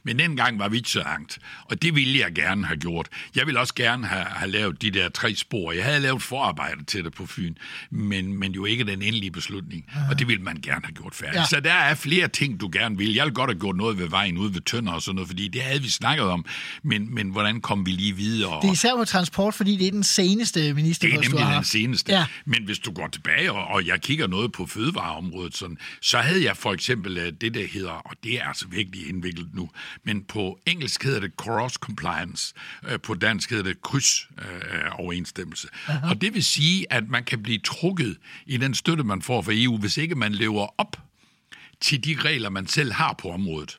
Men 0.02 0.18
dengang 0.18 0.58
var 0.58 0.68
vi 0.68 0.76
ikke 0.76 0.90
så 0.90 0.98
langt, 0.98 1.38
og 1.64 1.82
det 1.82 1.94
ville 1.94 2.18
jeg 2.18 2.34
gerne 2.34 2.66
have 2.66 2.76
gjort. 2.76 3.08
Jeg 3.36 3.46
ville 3.46 3.60
også 3.60 3.74
gerne 3.74 4.06
have, 4.06 4.24
have 4.24 4.50
lavet 4.50 4.82
de 4.82 4.90
der 4.90 5.08
tre 5.08 5.34
spor. 5.34 5.72
Jeg 5.72 5.84
havde 5.84 6.00
lavet 6.00 6.22
forarbejde 6.22 6.84
til 6.84 7.04
det 7.04 7.14
på 7.14 7.26
Fyn, 7.26 7.54
men, 7.90 8.38
men 8.38 8.52
jo 8.52 8.64
ikke 8.64 8.84
den 8.84 9.02
endelige 9.02 9.30
beslutning, 9.30 9.84
uh-huh. 9.88 10.10
og 10.10 10.18
det 10.18 10.28
ville 10.28 10.42
man 10.42 10.60
gerne 10.62 10.80
have 10.84 10.94
gjort 10.94 11.14
færdigt. 11.14 11.40
Ja. 11.40 11.44
Så 11.44 11.60
der 11.60 11.72
er 11.72 11.94
flere 11.94 12.28
ting, 12.28 12.60
du 12.60 12.70
gerne 12.72 12.98
vil. 12.98 13.14
Jeg 13.14 13.24
ville 13.24 13.34
godt 13.34 13.50
have 13.50 13.60
gjort 13.60 13.76
noget 13.76 13.98
ved 13.98 14.08
vejen 14.08 14.38
ude 14.38 14.54
ved 14.54 14.60
Tønder 14.60 14.92
og 14.92 15.02
sådan 15.02 15.14
noget, 15.14 15.28
fordi 15.28 15.48
det 15.48 15.62
havde 15.62 15.82
vi 15.82 15.90
snakket 15.90 16.26
om, 16.26 16.44
men, 16.82 17.14
men 17.14 17.30
hvordan 17.30 17.60
kom 17.60 17.86
vi 17.86 17.90
lige 17.90 18.16
videre? 18.16 18.60
Det 18.62 18.68
er 18.68 18.72
især 18.72 18.96
på 18.96 19.04
transport, 19.04 19.54
fordi 19.54 19.76
det 19.76 19.86
er 19.86 19.90
den 19.90 20.04
seneste 20.04 20.74
minister, 20.74 21.08
Det 21.08 21.16
er 21.16 21.20
nemlig 21.20 21.54
den 21.54 21.64
seneste. 21.64 22.12
Ja. 22.12 22.17
Men 22.44 22.64
hvis 22.64 22.78
du 22.78 22.92
går 22.92 23.08
tilbage, 23.08 23.52
og, 23.52 23.66
og 23.66 23.86
jeg 23.86 24.00
kigger 24.00 24.26
noget 24.26 24.52
på 24.52 24.66
fødevareområdet, 24.66 25.56
sådan, 25.56 25.78
så 26.00 26.18
havde 26.18 26.44
jeg 26.44 26.56
for 26.56 26.72
eksempel 26.72 27.18
øh, 27.18 27.32
det, 27.40 27.54
der 27.54 27.66
hedder, 27.66 27.90
og 27.90 28.16
det 28.24 28.34
er 28.34 28.44
altså 28.44 28.66
virkelig 28.68 29.08
indviklet 29.08 29.54
nu, 29.54 29.70
men 30.04 30.24
på 30.24 30.60
engelsk 30.66 31.04
hedder 31.04 31.20
det 31.20 31.32
cross 31.36 31.74
compliance, 31.74 32.54
øh, 32.88 33.00
på 33.00 33.14
dansk 33.14 33.50
hedder 33.50 33.64
det 33.64 33.82
kryds 33.82 34.28
øh, 34.38 35.00
overensstemmelse. 35.00 35.68
Uh-huh. 35.68 36.10
Og 36.10 36.20
det 36.20 36.34
vil 36.34 36.44
sige, 36.44 36.92
at 36.92 37.08
man 37.08 37.24
kan 37.24 37.42
blive 37.42 37.58
trukket 37.58 38.16
i 38.46 38.56
den 38.56 38.74
støtte, 38.74 39.04
man 39.04 39.22
får 39.22 39.42
fra 39.42 39.52
EU, 39.54 39.78
hvis 39.78 39.96
ikke 39.96 40.14
man 40.14 40.32
lever 40.32 40.80
op 40.80 40.96
til 41.80 42.04
de 42.04 42.16
regler, 42.18 42.50
man 42.50 42.66
selv 42.66 42.92
har 42.92 43.12
på 43.12 43.30
området. 43.30 43.78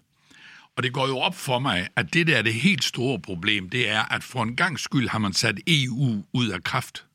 Og 0.80 0.84
det 0.84 0.93
går 0.93 1.08
jo 1.08 1.17
op 1.17 1.36
for 1.36 1.60
mig, 1.60 1.88
at 1.95 2.13
det 2.13 2.28
der 2.28 2.38
er 2.38 2.41
det 2.41 2.54
helt 2.54 2.84
store 2.84 3.19
problem, 3.19 3.69
det 3.69 3.89
er, 3.89 4.02
at 4.02 4.23
for 4.23 4.43
en 4.43 4.56
gang 4.56 4.80
skyld 4.80 5.10
har 5.10 5.19
man 5.19 5.34
sat 5.34 5.60
EU 5.67 6.23
ud 6.34 6.47
af 6.49 6.63
kraft. 6.63 7.06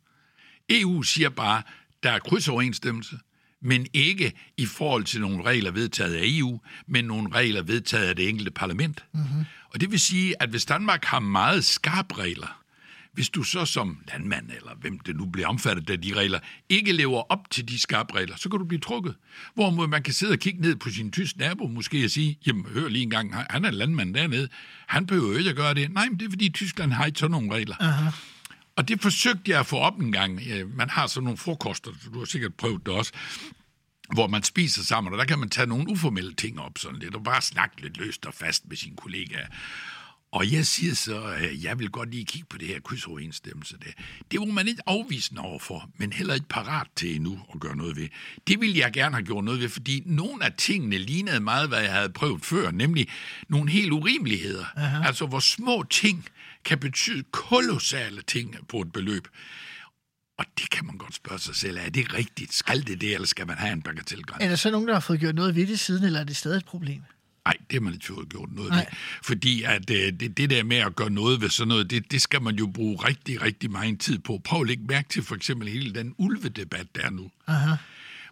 EU 0.70 1.02
siger 1.02 1.28
bare, 1.28 1.62
der 2.02 2.10
er 2.10 2.18
krydsoverensstemmelse, 2.18 3.18
men 3.62 3.86
ikke 3.92 4.32
i 4.56 4.66
forhold 4.66 5.04
til 5.04 5.20
nogle 5.20 5.44
regler 5.44 5.70
vedtaget 5.70 6.14
af 6.14 6.22
EU, 6.24 6.60
men 6.86 7.04
nogle 7.04 7.34
regler 7.34 7.62
vedtaget 7.62 8.06
af 8.06 8.16
det 8.16 8.28
enkelte 8.28 8.50
parlament. 8.50 9.04
Mm-hmm. 9.12 9.44
Og 9.74 9.80
det 9.80 9.90
vil 9.90 10.00
sige, 10.00 10.42
at 10.42 10.48
hvis 10.48 10.64
Danmark 10.64 11.04
har 11.04 11.20
meget 11.20 11.64
skarpe 11.64 12.14
regler, 12.18 12.60
hvis 13.12 13.28
du 13.28 13.42
så 13.42 13.64
som 13.64 13.98
landmand, 14.08 14.50
eller 14.56 14.70
hvem 14.80 14.98
det 14.98 15.16
nu 15.16 15.26
bliver 15.26 15.48
omfattet 15.48 15.90
af 15.90 16.00
de 16.00 16.14
regler, 16.14 16.38
ikke 16.68 16.92
lever 16.92 17.32
op 17.32 17.50
til 17.50 17.68
de 17.68 17.78
skarpe 17.78 18.14
regler, 18.14 18.36
så 18.36 18.48
kan 18.48 18.58
du 18.58 18.64
blive 18.64 18.80
trukket. 18.80 19.14
Hvorimod 19.54 19.88
man 19.88 20.02
kan 20.02 20.14
sidde 20.14 20.32
og 20.32 20.38
kigge 20.38 20.60
ned 20.60 20.76
på 20.76 20.90
sin 20.90 21.10
tysk 21.10 21.36
nabo 21.36 21.66
måske 21.66 22.04
og 22.04 22.10
sige, 22.10 22.38
jamen 22.46 22.66
hør 22.66 22.88
lige 22.88 23.02
en 23.02 23.10
gang, 23.10 23.34
han 23.50 23.64
er 23.64 23.70
landmand 23.70 24.14
dernede, 24.14 24.48
han 24.86 25.06
behøver 25.06 25.38
ikke 25.38 25.50
at 25.50 25.56
gøre 25.56 25.74
det. 25.74 25.92
Nej, 25.92 26.08
men 26.08 26.18
det 26.18 26.26
er 26.26 26.30
fordi 26.30 26.48
Tyskland 26.48 26.92
har 26.92 27.06
ikke 27.06 27.18
sådan 27.18 27.30
nogle 27.30 27.54
regler. 27.54 27.76
Aha. 27.80 28.10
Og 28.76 28.88
det 28.88 29.02
forsøgte 29.02 29.50
jeg 29.50 29.60
at 29.60 29.66
få 29.66 29.78
op 29.78 30.00
en 30.00 30.12
gang. 30.12 30.40
Man 30.76 30.90
har 30.90 31.06
sådan 31.06 31.24
nogle 31.24 31.38
frokoster, 31.38 31.90
du 32.14 32.18
har 32.18 32.24
sikkert 32.24 32.54
prøvet 32.54 32.86
det 32.86 32.94
også, 32.94 33.12
hvor 34.12 34.26
man 34.26 34.42
spiser 34.42 34.82
sammen, 34.82 35.12
og 35.12 35.18
der 35.18 35.24
kan 35.24 35.38
man 35.38 35.50
tage 35.50 35.66
nogle 35.66 35.88
uformelle 35.88 36.34
ting 36.34 36.60
op 36.60 36.78
sådan 36.78 36.98
lidt, 36.98 37.14
og 37.14 37.24
bare 37.24 37.42
snakke 37.42 37.82
lidt 37.82 37.96
løst 37.96 38.26
og 38.26 38.34
fast 38.34 38.68
med 38.68 38.76
sine 38.76 38.96
kollegaer. 38.96 39.46
Og 40.32 40.52
jeg 40.52 40.66
siger 40.66 40.94
så, 40.94 41.22
at 41.22 41.62
jeg 41.62 41.78
vil 41.78 41.90
godt 41.90 42.10
lige 42.10 42.24
kigge 42.24 42.46
på 42.50 42.58
det 42.58 42.68
her 42.68 42.80
krydsoverensstemmelse. 42.80 43.76
Det, 43.78 43.94
det 44.30 44.40
var 44.40 44.46
man 44.46 44.68
ikke 44.68 44.82
afvisende 44.86 45.40
overfor, 45.40 45.90
men 45.96 46.12
heller 46.12 46.34
ikke 46.34 46.48
parat 46.48 46.86
til 46.96 47.16
endnu 47.16 47.40
at 47.54 47.60
gøre 47.60 47.76
noget 47.76 47.96
ved. 47.96 48.08
Det 48.46 48.60
ville 48.60 48.78
jeg 48.78 48.92
gerne 48.92 49.14
have 49.14 49.24
gjort 49.24 49.44
noget 49.44 49.60
ved, 49.60 49.68
fordi 49.68 50.02
nogle 50.06 50.44
af 50.44 50.52
tingene 50.52 50.98
lignede 50.98 51.40
meget, 51.40 51.68
hvad 51.68 51.80
jeg 51.80 51.92
havde 51.92 52.08
prøvet 52.08 52.44
før, 52.44 52.70
nemlig 52.70 53.08
nogle 53.48 53.70
helt 53.70 53.92
urimeligheder. 53.92 54.64
Aha. 54.76 55.06
Altså, 55.06 55.26
hvor 55.26 55.40
små 55.40 55.82
ting 55.90 56.26
kan 56.64 56.78
betyde 56.78 57.24
kolossale 57.30 58.22
ting 58.22 58.56
på 58.68 58.80
et 58.80 58.92
beløb. 58.92 59.28
Og 60.38 60.44
det 60.58 60.70
kan 60.70 60.86
man 60.86 60.98
godt 60.98 61.14
spørge 61.14 61.38
sig 61.38 61.56
selv, 61.56 61.78
er 61.78 61.90
det 61.90 62.14
rigtigt? 62.14 62.54
Skal 62.54 62.86
det 62.86 63.00
det, 63.00 63.14
eller 63.14 63.26
skal 63.26 63.46
man 63.46 63.58
have 63.58 63.72
en 63.72 63.82
bagatelgrænse? 63.82 64.44
Er 64.44 64.48
der 64.48 64.56
så 64.56 64.70
nogen, 64.70 64.88
der 64.88 64.94
har 64.94 65.00
fået 65.00 65.20
gjort 65.20 65.34
noget 65.34 65.56
ved 65.56 65.66
det 65.66 65.80
siden, 65.80 66.04
eller 66.04 66.20
er 66.20 66.24
det 66.24 66.36
stadig 66.36 66.56
et 66.56 66.64
problem? 66.64 67.02
Nej, 67.44 67.56
det 67.70 67.72
har 67.72 67.80
man 67.80 67.92
ikke 67.92 68.06
fået 68.06 68.28
gjort 68.28 68.52
noget 68.52 68.70
Nej. 68.70 68.78
ved. 68.78 68.86
Fordi 69.22 69.62
at, 69.62 69.90
øh, 69.90 70.12
det, 70.20 70.36
det 70.36 70.50
der 70.50 70.64
med 70.64 70.76
at 70.76 70.96
gøre 70.96 71.10
noget 71.10 71.40
ved 71.40 71.48
sådan 71.48 71.68
noget, 71.68 71.90
det, 71.90 72.12
det 72.12 72.22
skal 72.22 72.42
man 72.42 72.54
jo 72.54 72.66
bruge 72.66 73.08
rigtig, 73.08 73.42
rigtig 73.42 73.70
meget 73.70 74.00
tid 74.00 74.18
på. 74.18 74.40
Prøv 74.44 74.60
at 74.60 74.66
lægge 74.66 74.84
mærke 74.84 75.08
til 75.08 75.22
for 75.22 75.34
eksempel 75.34 75.68
hele 75.68 75.94
den 75.94 76.14
ulvedebat, 76.18 76.86
der 76.94 77.02
er 77.02 77.10
nu. 77.10 77.30
Aha. 77.46 77.76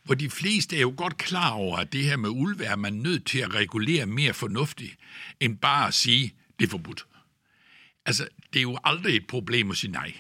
Hvor 0.05 0.15
de 0.15 0.31
fleste 0.31 0.77
er 0.77 0.81
jo 0.81 0.95
godt 0.97 1.17
klar 1.17 1.51
over, 1.51 1.79
at 1.79 1.93
det 1.93 2.05
her 2.05 2.17
med 2.17 2.31
ulve 2.31 2.65
er 2.65 2.77
man 2.77 2.93
nødt 2.93 3.27
til 3.27 3.39
at 3.39 3.55
regulere 3.55 4.07
mere 4.07 4.35
fornuftigt, 4.35 4.95
end 5.41 5.59
bare 5.59 5.89
at 5.89 5.95
sige, 5.95 6.35
det 6.59 6.67
er 6.67 6.71
forbudt. 6.71 7.07
Altså, 8.07 8.29
det 8.53 8.59
er 8.59 8.63
jo 8.63 8.79
aldrig 8.85 9.17
et 9.17 9.27
problem 9.27 9.71
at 9.71 9.77
sige 9.77 9.91
nej. 9.93 10.13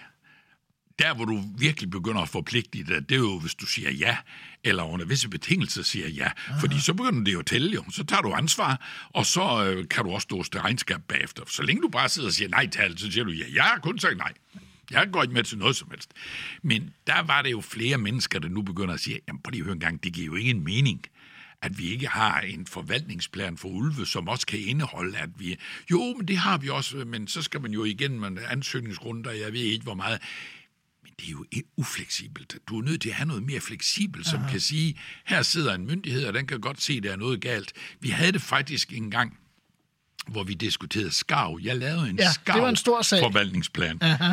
Der, 0.98 1.14
hvor 1.14 1.24
du 1.24 1.42
virkelig 1.58 1.90
begynder 1.90 2.20
at 2.20 2.28
forpligte 2.28 2.84
dig, 2.84 3.08
det 3.08 3.14
er 3.14 3.18
jo, 3.18 3.38
hvis 3.38 3.54
du 3.54 3.66
siger 3.66 3.90
ja, 3.90 4.16
eller 4.64 4.82
under 4.82 5.06
visse 5.06 5.28
betingelser 5.28 5.82
siger 5.82 6.08
ja. 6.08 6.30
Aha. 6.48 6.60
Fordi 6.60 6.80
så 6.80 6.94
begynder 6.94 7.24
det 7.24 7.32
jo 7.32 7.38
at 7.38 7.46
tælle 7.46 7.72
jo. 7.72 7.84
Så 7.90 8.04
tager 8.04 8.22
du 8.22 8.32
ansvar, 8.32 8.86
og 9.10 9.26
så 9.26 9.64
øh, 9.64 9.88
kan 9.88 10.04
du 10.04 10.10
også 10.10 10.24
stå 10.24 10.42
til 10.42 10.60
regnskab 10.60 11.00
bagefter. 11.08 11.42
Så 11.46 11.62
længe 11.62 11.82
du 11.82 11.88
bare 11.88 12.08
sidder 12.08 12.28
og 12.28 12.32
siger 12.32 12.48
nej 12.48 12.66
til 12.66 12.80
alt, 12.80 13.00
så 13.00 13.12
siger 13.12 13.24
du 13.24 13.30
ja. 13.30 13.44
Jeg 13.54 13.64
har 13.64 13.78
kun 13.78 13.98
sagt 13.98 14.16
nej. 14.16 14.32
Jeg 14.90 15.08
går 15.12 15.22
ikke 15.22 15.34
med 15.34 15.44
til 15.44 15.58
noget 15.58 15.76
som 15.76 15.90
helst. 15.90 16.10
Men 16.62 16.90
der 17.06 17.22
var 17.22 17.42
det 17.42 17.50
jo 17.50 17.60
flere 17.60 17.98
mennesker, 17.98 18.38
der 18.38 18.48
nu 18.48 18.62
begynder 18.62 18.94
at 18.94 19.00
sige, 19.00 19.20
jamen 19.28 19.42
prøv 19.42 19.50
lige 19.50 19.60
at 19.60 19.64
høre 19.64 19.74
en 19.74 19.80
gang, 19.80 20.04
det 20.04 20.12
giver 20.12 20.26
jo 20.26 20.34
ingen 20.34 20.64
mening 20.64 21.04
at 21.62 21.78
vi 21.78 21.90
ikke 21.90 22.08
har 22.08 22.40
en 22.40 22.66
forvaltningsplan 22.66 23.56
for 23.56 23.68
ulve, 23.68 24.06
som 24.06 24.28
også 24.28 24.46
kan 24.46 24.58
indeholde, 24.58 25.18
at 25.18 25.30
vi... 25.36 25.56
Jo, 25.90 26.14
men 26.18 26.28
det 26.28 26.36
har 26.36 26.58
vi 26.58 26.68
også, 26.68 26.96
men 26.96 27.28
så 27.28 27.42
skal 27.42 27.60
man 27.60 27.72
jo 27.72 27.84
igen 27.84 28.20
med 28.20 28.38
ansøgningsrunder, 28.48 29.30
jeg 29.30 29.52
ved 29.52 29.60
ikke 29.60 29.82
hvor 29.82 29.94
meget. 29.94 30.20
Men 31.02 31.12
det 31.20 31.26
er 31.26 31.30
jo 31.30 31.44
ufleksibelt. 31.76 32.56
Du 32.68 32.78
er 32.78 32.84
nødt 32.84 33.00
til 33.00 33.08
at 33.08 33.14
have 33.14 33.26
noget 33.28 33.42
mere 33.42 33.60
fleksibelt, 33.60 34.26
som 34.26 34.40
Aha. 34.40 34.50
kan 34.50 34.60
sige, 34.60 34.98
her 35.24 35.42
sidder 35.42 35.74
en 35.74 35.86
myndighed, 35.86 36.26
og 36.26 36.34
den 36.34 36.46
kan 36.46 36.60
godt 36.60 36.82
se, 36.82 36.92
at 36.92 37.02
der 37.02 37.12
er 37.12 37.16
noget 37.16 37.40
galt. 37.40 37.72
Vi 38.00 38.08
havde 38.08 38.32
det 38.32 38.42
faktisk 38.42 38.92
engang, 38.92 39.38
hvor 40.28 40.44
vi 40.44 40.54
diskuterede 40.54 41.12
skarv. 41.12 41.58
Jeg 41.62 41.76
lavede 41.76 42.10
en 42.10 42.18
Ja, 44.02 44.24
det 44.24 44.32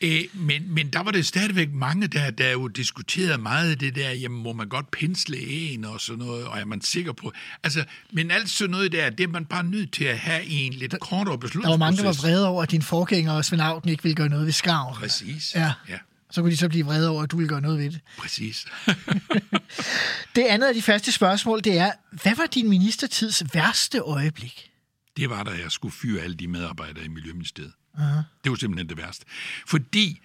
Æ, 0.00 0.22
men, 0.34 0.74
men 0.74 0.88
der 0.88 1.02
var 1.02 1.10
det 1.10 1.26
stadigvæk 1.26 1.72
mange, 1.72 2.06
der, 2.06 2.30
der 2.30 2.50
jo 2.50 2.68
diskuterede 2.68 3.38
meget 3.38 3.80
det 3.80 3.94
der, 3.94 4.10
jamen 4.10 4.42
må 4.42 4.52
man 4.52 4.68
godt 4.68 4.90
pensle 4.90 5.38
en 5.38 5.84
og 5.84 6.00
sådan 6.00 6.18
noget, 6.24 6.46
og 6.46 6.58
er 6.58 6.64
man 6.64 6.80
sikker 6.80 7.12
på... 7.12 7.32
Altså, 7.62 7.84
men 8.12 8.30
alt 8.30 8.50
sådan 8.50 8.70
noget 8.70 8.92
der, 8.92 9.10
det 9.10 9.24
er 9.24 9.28
man 9.28 9.44
bare 9.44 9.64
nødt 9.64 9.92
til 9.92 10.04
at 10.04 10.18
have 10.18 10.44
i 10.44 10.54
en 10.54 10.72
lidt 10.72 11.00
kortere 11.00 11.24
Der 11.24 11.30
var 11.30 11.36
beslutningsproces. 11.36 11.78
mange, 11.78 11.96
der 11.96 12.04
var 12.04 12.12
vrede 12.22 12.48
over, 12.48 12.62
at 12.62 12.70
din 12.70 12.82
forgænger, 12.82 13.42
Svend 13.42 13.62
Auken, 13.62 13.90
ikke 13.90 14.02
ville 14.02 14.16
gøre 14.16 14.28
noget 14.28 14.44
ved 14.46 14.52
skarv. 14.52 14.94
Præcis. 14.94 15.54
Ja. 15.54 15.72
ja. 15.88 15.98
Så 16.30 16.42
kunne 16.42 16.50
de 16.50 16.56
så 16.56 16.68
blive 16.68 16.84
vrede 16.84 17.08
over, 17.08 17.22
at 17.22 17.30
du 17.30 17.36
ville 17.36 17.48
gøre 17.48 17.60
noget 17.60 17.78
ved 17.78 17.90
det. 17.90 18.00
Præcis. 18.18 18.66
Det 20.36 20.42
andet 20.42 20.66
af 20.66 20.74
de 20.74 20.82
faste 20.82 21.12
spørgsmål, 21.12 21.64
det 21.64 21.78
er, 21.78 21.92
hvad 22.22 22.36
var 22.36 22.46
din 22.46 22.68
ministertids 22.68 23.42
værste 23.54 23.98
øjeblik? 23.98 24.70
det 25.16 25.30
var 25.30 25.42
da 25.42 25.50
jeg 25.50 25.70
skulle 25.70 25.92
fyre 25.92 26.22
alle 26.22 26.36
de 26.36 26.48
medarbejdere 26.48 27.04
i 27.04 27.08
Miljøministeriet. 27.08 27.72
Uh-huh. 27.98 28.22
Det 28.44 28.50
var 28.50 28.56
simpelthen 28.56 28.88
det 28.88 28.96
værste. 28.96 29.26
Fordi 29.66 30.20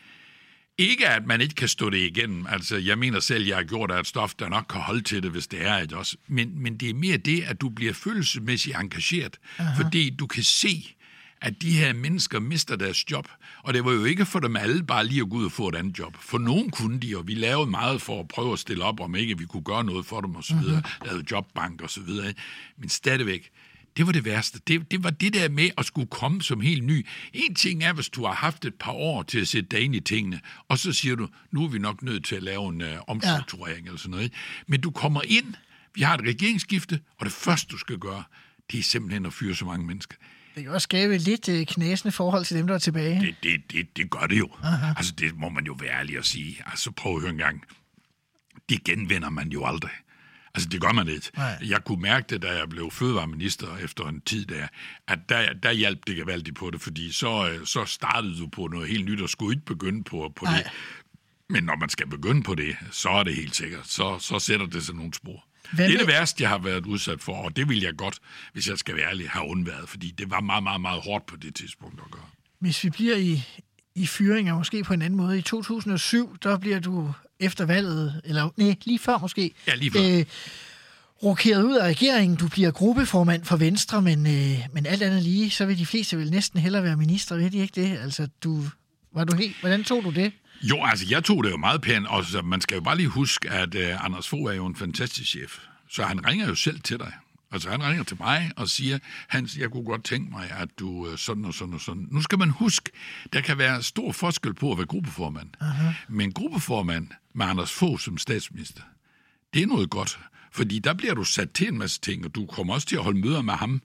ikke 0.77 1.09
at 1.09 1.25
man 1.25 1.41
ikke 1.41 1.55
kan 1.55 1.67
stå 1.67 1.89
det 1.89 1.97
igennem. 1.97 2.47
Altså, 2.47 2.77
jeg 2.77 2.97
mener 2.97 3.19
selv, 3.19 3.45
jeg 3.45 3.55
har 3.55 3.63
gjort 3.63 3.91
af 3.91 3.99
et 3.99 4.07
stof, 4.07 4.33
der 4.39 4.49
nok 4.49 4.65
kan 4.69 4.81
holde 4.81 5.01
til 5.01 5.23
det, 5.23 5.31
hvis 5.31 5.47
det 5.47 5.67
er 5.67 5.75
et 5.75 5.93
også. 5.93 6.17
Men, 6.27 6.61
men 6.61 6.77
det 6.77 6.89
er 6.89 6.93
mere 6.93 7.17
det, 7.17 7.43
at 7.43 7.61
du 7.61 7.69
bliver 7.69 7.93
følelsesmæssigt 7.93 8.75
engageret. 8.75 9.39
Uh-huh. 9.59 9.77
Fordi 9.77 10.09
du 10.09 10.27
kan 10.27 10.43
se, 10.43 10.95
at 11.41 11.61
de 11.61 11.71
her 11.71 11.93
mennesker 11.93 12.39
mister 12.39 12.75
deres 12.75 13.11
job. 13.11 13.27
Og 13.63 13.73
det 13.73 13.85
var 13.85 13.91
jo 13.91 14.03
ikke 14.03 14.25
for 14.25 14.39
dem 14.39 14.55
alle 14.55 14.83
bare 14.83 15.05
lige 15.05 15.21
at 15.21 15.29
gå 15.29 15.35
ud 15.35 15.45
og 15.45 15.51
få 15.51 15.67
et 15.67 15.75
andet 15.75 15.99
job. 15.99 16.17
For 16.19 16.37
nogen 16.37 16.71
kunne 16.71 16.99
de, 16.99 17.17
og 17.17 17.27
vi 17.27 17.33
lavede 17.33 17.69
meget 17.69 18.01
for 18.01 18.19
at 18.19 18.27
prøve 18.27 18.53
at 18.53 18.59
stille 18.59 18.83
op, 18.83 18.99
om 18.99 19.15
ikke 19.15 19.37
vi 19.37 19.45
kunne 19.45 19.63
gøre 19.63 19.83
noget 19.83 20.05
for 20.05 20.21
dem 20.21 20.35
osv. 20.35 20.55
Mm-hmm. 20.55 20.83
Lavede 21.05 21.25
jobbank 21.31 21.81
og 21.81 21.89
så 21.89 22.01
videre. 22.01 22.33
Men 22.77 22.89
stadigvæk, 22.89 23.51
det 23.97 24.05
var 24.05 24.11
det 24.11 24.25
værste. 24.25 24.59
Det, 24.67 24.91
det 24.91 25.03
var 25.03 25.09
det 25.09 25.33
der 25.33 25.49
med 25.49 25.69
at 25.77 25.85
skulle 25.85 26.07
komme 26.07 26.41
som 26.41 26.61
helt 26.61 26.83
ny. 26.83 27.07
En 27.33 27.55
ting 27.55 27.83
er, 27.83 27.93
hvis 27.93 28.09
du 28.09 28.25
har 28.25 28.33
haft 28.33 28.65
et 28.65 28.75
par 28.75 28.91
år 28.91 29.23
til 29.23 29.39
at 29.39 29.47
sætte 29.47 29.69
dig 29.69 29.81
ind 29.81 29.95
i 29.95 29.99
tingene, 29.99 30.39
og 30.69 30.79
så 30.79 30.93
siger 30.93 31.15
du, 31.15 31.27
nu 31.51 31.63
er 31.63 31.67
vi 31.67 31.79
nok 31.79 32.03
nødt 32.03 32.25
til 32.25 32.35
at 32.35 32.43
lave 32.43 32.69
en 32.69 32.81
uh, 32.81 32.87
omstrukturering 33.07 33.79
ja. 33.79 33.85
eller 33.85 33.97
sådan 33.97 34.11
noget. 34.11 34.33
Men 34.67 34.81
du 34.81 34.91
kommer 34.91 35.21
ind, 35.25 35.53
vi 35.95 36.01
har 36.01 36.17
et 36.17 36.21
regeringsskifte, 36.21 36.99
og 37.17 37.25
det 37.25 37.33
første, 37.33 37.67
du 37.71 37.77
skal 37.77 37.97
gøre, 37.97 38.23
det 38.71 38.79
er 38.79 38.83
simpelthen 38.83 39.25
at 39.25 39.33
fyre 39.33 39.55
så 39.55 39.65
mange 39.65 39.85
mennesker. 39.85 40.15
Det 40.55 40.63
kan 40.63 40.71
også 40.71 40.85
skabe 40.85 41.17
lidt 41.17 41.49
øh, 41.49 41.65
knæsende 41.65 42.11
forhold 42.11 42.45
til 42.45 42.57
dem, 42.57 42.67
der 42.67 42.73
er 42.73 42.79
tilbage. 42.79 43.21
Det, 43.21 43.35
det, 43.43 43.71
det, 43.71 43.97
det 43.97 44.09
gør 44.09 44.27
det 44.27 44.39
jo. 44.39 44.49
Aha. 44.63 44.93
Altså, 44.97 45.11
det 45.11 45.35
må 45.35 45.49
man 45.49 45.65
jo 45.65 45.77
være 45.79 45.91
ærlig 45.91 46.17
at 46.17 46.25
sige. 46.25 46.63
Altså, 46.65 46.91
prøv 46.91 47.15
at 47.15 47.21
høre 47.21 47.31
en 47.31 47.37
gang. 47.37 47.63
Det 48.69 48.83
genvinder 48.83 49.29
man 49.29 49.49
jo 49.49 49.65
aldrig. 49.65 49.91
Altså, 50.55 50.69
det 50.69 50.81
gør 50.81 50.91
man 50.91 51.07
ikke. 51.07 51.31
Nej. 51.37 51.57
Jeg 51.65 51.83
kunne 51.83 52.01
mærke 52.01 52.25
det, 52.29 52.41
da 52.41 52.57
jeg 52.57 52.69
blev 52.69 52.91
fødevareminister 52.91 53.77
efter 53.77 54.07
en 54.07 54.21
tid 54.21 54.45
der, 54.45 54.67
at 55.07 55.19
der, 55.29 55.53
der 55.53 55.71
hjalp 55.71 55.99
det 56.07 56.15
gevaldigt 56.15 56.55
på 56.55 56.69
det, 56.69 56.81
fordi 56.81 57.11
så, 57.11 57.49
øh, 57.49 57.65
så 57.65 57.85
startede 57.85 58.39
du 58.39 58.47
på 58.47 58.67
noget 58.67 58.87
helt 58.87 59.05
nyt, 59.05 59.21
og 59.21 59.29
skulle 59.29 59.55
ikke 59.55 59.65
begynde 59.65 60.03
på, 60.03 60.33
på 60.35 60.45
det. 60.45 60.71
Men 61.49 61.63
når 61.63 61.75
man 61.75 61.89
skal 61.89 62.07
begynde 62.07 62.43
på 62.43 62.55
det, 62.55 62.75
så 62.91 63.09
er 63.09 63.23
det 63.23 63.35
helt 63.35 63.55
sikkert. 63.55 63.87
Så, 63.87 64.19
så 64.19 64.39
sætter 64.39 64.65
det 64.65 64.85
sig 64.85 64.95
nogle 64.95 65.13
spor. 65.13 65.45
Hvad 65.71 65.87
det 65.87 65.93
er 65.93 65.97
det 65.97 66.07
værste, 66.07 66.43
jeg 66.43 66.49
har 66.49 66.57
været 66.57 66.85
udsat 66.85 67.21
for, 67.21 67.35
og 67.35 67.55
det 67.55 67.69
vil 67.69 67.81
jeg 67.81 67.95
godt, 67.97 68.19
hvis 68.53 68.67
jeg 68.67 68.77
skal 68.77 68.95
være 68.95 69.09
ærlig, 69.09 69.29
have 69.29 69.47
undværet, 69.47 69.89
fordi 69.89 70.11
det 70.11 70.29
var 70.29 70.41
meget, 70.41 70.63
meget, 70.63 70.81
meget 70.81 71.01
hårdt 71.01 71.25
på 71.25 71.35
det 71.35 71.55
tidspunkt 71.55 71.99
at 72.05 72.11
gøre. 72.11 72.29
Hvis 72.59 72.83
vi 72.83 72.89
bliver 72.89 73.15
i, 73.15 73.43
i 73.95 74.05
fyringer, 74.07 74.57
måske 74.57 74.83
på 74.83 74.93
en 74.93 75.01
anden 75.01 75.17
måde. 75.17 75.37
I 75.37 75.41
2007, 75.41 76.37
der 76.43 76.57
bliver 76.57 76.79
du 76.79 77.13
efter 77.39 77.65
valget, 77.65 78.21
eller 78.25 78.49
nej, 78.57 78.75
lige 78.85 78.99
før 78.99 79.17
måske, 79.17 79.51
Ja, 79.67 79.75
lige 79.75 79.91
før. 79.91 80.19
øh, 80.19 80.25
rokeret 81.23 81.63
ud 81.63 81.75
af 81.75 81.85
regeringen. 81.87 82.37
Du 82.37 82.47
bliver 82.47 82.71
gruppeformand 82.71 83.45
for 83.45 83.55
Venstre, 83.57 84.01
men, 84.01 84.27
øh, 84.27 84.59
men 84.73 84.85
alt 84.85 85.03
andet 85.03 85.23
lige, 85.23 85.49
så 85.49 85.65
vil 85.65 85.77
de 85.77 85.85
fleste 85.85 86.17
vel 86.17 86.31
næsten 86.31 86.59
hellere 86.59 86.83
være 86.83 86.95
minister, 86.97 87.35
ved 87.35 87.51
de 87.51 87.57
ikke 87.57 87.81
det? 87.81 87.97
Altså, 87.97 88.27
du, 88.43 88.63
var 89.15 89.23
du 89.23 89.35
helt, 89.35 89.55
hvordan 89.61 89.83
tog 89.83 90.03
du 90.03 90.09
det? 90.09 90.31
Jo, 90.61 90.85
altså 90.85 91.05
jeg 91.09 91.23
tog 91.23 91.43
det 91.43 91.51
jo 91.51 91.57
meget 91.57 91.81
pænt, 91.81 92.07
og 92.07 92.25
man 92.43 92.61
skal 92.61 92.75
jo 92.75 92.81
bare 92.81 92.97
lige 92.97 93.07
huske, 93.09 93.49
at 93.49 93.75
uh, 93.75 94.05
Anders 94.05 94.27
Fogh 94.27 94.51
er 94.51 94.55
jo 94.55 94.65
en 94.65 94.75
fantastisk 94.75 95.29
chef. 95.29 95.57
Så 95.89 96.03
han 96.03 96.27
ringer 96.27 96.47
jo 96.47 96.55
selv 96.55 96.79
til 96.81 96.99
dig. 96.99 97.13
Altså 97.53 97.69
han 97.69 97.83
ringer 97.83 98.03
til 98.03 98.17
mig 98.19 98.51
og 98.55 98.69
siger, 98.69 98.99
Hans, 99.27 99.57
jeg 99.57 99.69
kunne 99.69 99.83
godt 99.83 100.03
tænke 100.03 100.31
mig, 100.31 100.51
at 100.59 100.69
du 100.79 100.87
uh, 100.89 101.17
sådan 101.17 101.45
og 101.45 101.53
sådan 101.53 101.73
og 101.73 101.81
sådan. 101.81 102.07
Nu 102.11 102.21
skal 102.21 102.39
man 102.39 102.49
huske, 102.49 102.91
der 103.33 103.41
kan 103.41 103.57
være 103.57 103.83
stor 103.83 104.11
forskel 104.11 104.53
på 104.53 104.71
at 104.71 104.77
være 104.77 104.87
gruppeformand. 104.87 105.49
Uh-huh. 105.61 105.93
Men 106.09 106.31
gruppeformand 106.33 107.07
med 107.35 107.45
Anders 107.45 107.71
Fogh 107.71 107.99
som 107.99 108.17
statsminister, 108.17 108.81
det 109.53 109.61
er 109.63 109.67
noget 109.67 109.89
godt. 109.89 110.19
Fordi 110.51 110.79
der 110.79 110.93
bliver 110.93 111.13
du 111.13 111.23
sat 111.23 111.51
til 111.51 111.67
en 111.67 111.77
masse 111.77 112.01
ting, 112.01 112.25
og 112.25 112.35
du 112.35 112.45
kommer 112.45 112.73
også 112.73 112.87
til 112.87 112.95
at 112.95 113.03
holde 113.03 113.19
møder 113.19 113.41
med 113.41 113.53
ham 113.53 113.81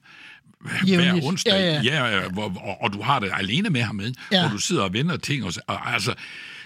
hver 0.61 0.71
Jævnligt. 0.87 1.25
onsdag. 1.25 1.51
Ja, 1.53 1.81
ja. 1.97 2.05
Ja, 2.21 2.29
hvor, 2.29 2.43
og, 2.59 2.81
og 2.81 2.93
du 2.93 3.01
har 3.01 3.19
det 3.19 3.31
alene 3.33 3.69
med 3.69 3.81
ham 3.81 3.95
med, 3.95 4.13
Ja. 4.31 4.37
ja. 4.37 4.41
hvor 4.47 4.55
du 4.55 4.61
sidder 4.61 4.83
og 4.83 4.93
vender 4.93 5.17
ting. 5.17 5.43
Og, 5.45 5.53
og, 5.67 5.93
altså, 5.93 6.13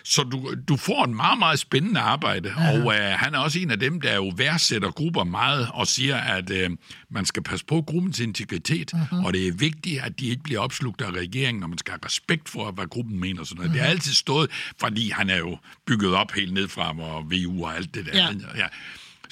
så 0.03 0.23
du, 0.23 0.55
du 0.67 0.77
får 0.77 1.05
en 1.05 1.15
meget, 1.15 1.39
meget 1.39 1.59
spændende 1.59 1.99
arbejde, 1.99 2.53
ja. 2.57 2.71
og 2.71 2.95
øh, 2.95 3.01
han 3.01 3.35
er 3.35 3.39
også 3.39 3.59
en 3.59 3.71
af 3.71 3.79
dem, 3.79 4.01
der 4.01 4.15
jo 4.15 4.33
værdsætter 4.37 4.91
grupper 4.91 5.23
meget 5.23 5.69
og 5.73 5.87
siger, 5.87 6.17
at 6.17 6.49
øh, 6.49 6.69
man 7.09 7.25
skal 7.25 7.43
passe 7.43 7.65
på 7.65 7.81
gruppens 7.81 8.19
integritet, 8.19 8.93
uh-huh. 8.93 9.25
og 9.25 9.33
det 9.33 9.47
er 9.47 9.51
vigtigt, 9.51 10.01
at 10.01 10.19
de 10.19 10.27
ikke 10.27 10.43
bliver 10.43 10.59
opslugt 10.59 11.01
af 11.01 11.11
regeringen, 11.11 11.63
og 11.63 11.69
man 11.69 11.77
skal 11.77 11.91
have 11.91 12.05
respekt 12.05 12.49
for, 12.49 12.71
hvad 12.71 12.85
gruppen 12.85 13.19
mener. 13.19 13.43
Sådan 13.43 13.57
noget. 13.57 13.69
Uh-huh. 13.69 13.73
Det 13.73 13.81
har 13.81 13.89
altid 13.89 14.13
stået, 14.13 14.51
fordi 14.79 15.09
han 15.09 15.29
er 15.29 15.37
jo 15.37 15.57
bygget 15.87 16.13
op 16.15 16.31
helt 16.31 16.53
ned 16.53 16.67
fra 16.67 16.99
og 16.99 17.31
VU 17.31 17.65
og 17.65 17.75
alt 17.75 17.95
det 17.95 18.05
der. 18.05 18.17
Ja. 18.17 18.29
ja. 18.55 18.67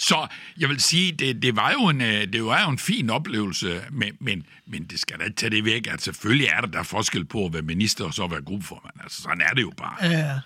Så 0.01 0.27
jeg 0.59 0.69
vil 0.69 0.81
sige, 0.81 1.11
det, 1.11 1.41
det, 1.41 1.55
var 1.55 1.71
jo 1.71 1.87
en, 1.87 2.01
øh, 2.01 2.33
det 2.33 2.45
var 2.45 2.63
jo 2.63 2.69
en 2.69 2.77
fin 2.77 3.09
oplevelse, 3.09 3.81
men, 3.91 4.17
men, 4.19 4.43
men 4.67 4.83
det 4.83 4.99
skal 4.99 5.19
da 5.19 5.23
ikke 5.23 5.35
tage 5.35 5.49
det 5.49 5.65
væk, 5.65 5.87
at 5.93 6.01
selvfølgelig 6.01 6.47
er 6.47 6.61
der 6.61 6.67
der 6.67 6.83
forskel 6.83 7.25
på 7.25 7.45
at 7.45 7.53
være 7.53 7.61
minister 7.61 8.05
og 8.05 8.13
så 8.13 8.27
være 8.27 8.41
gruppeformand. 8.41 8.93
Altså, 9.03 9.21
sådan 9.21 9.41
er 9.41 9.53
det 9.53 9.61
jo 9.61 9.71
bare. 9.77 9.95
Ja. 10.01 10.39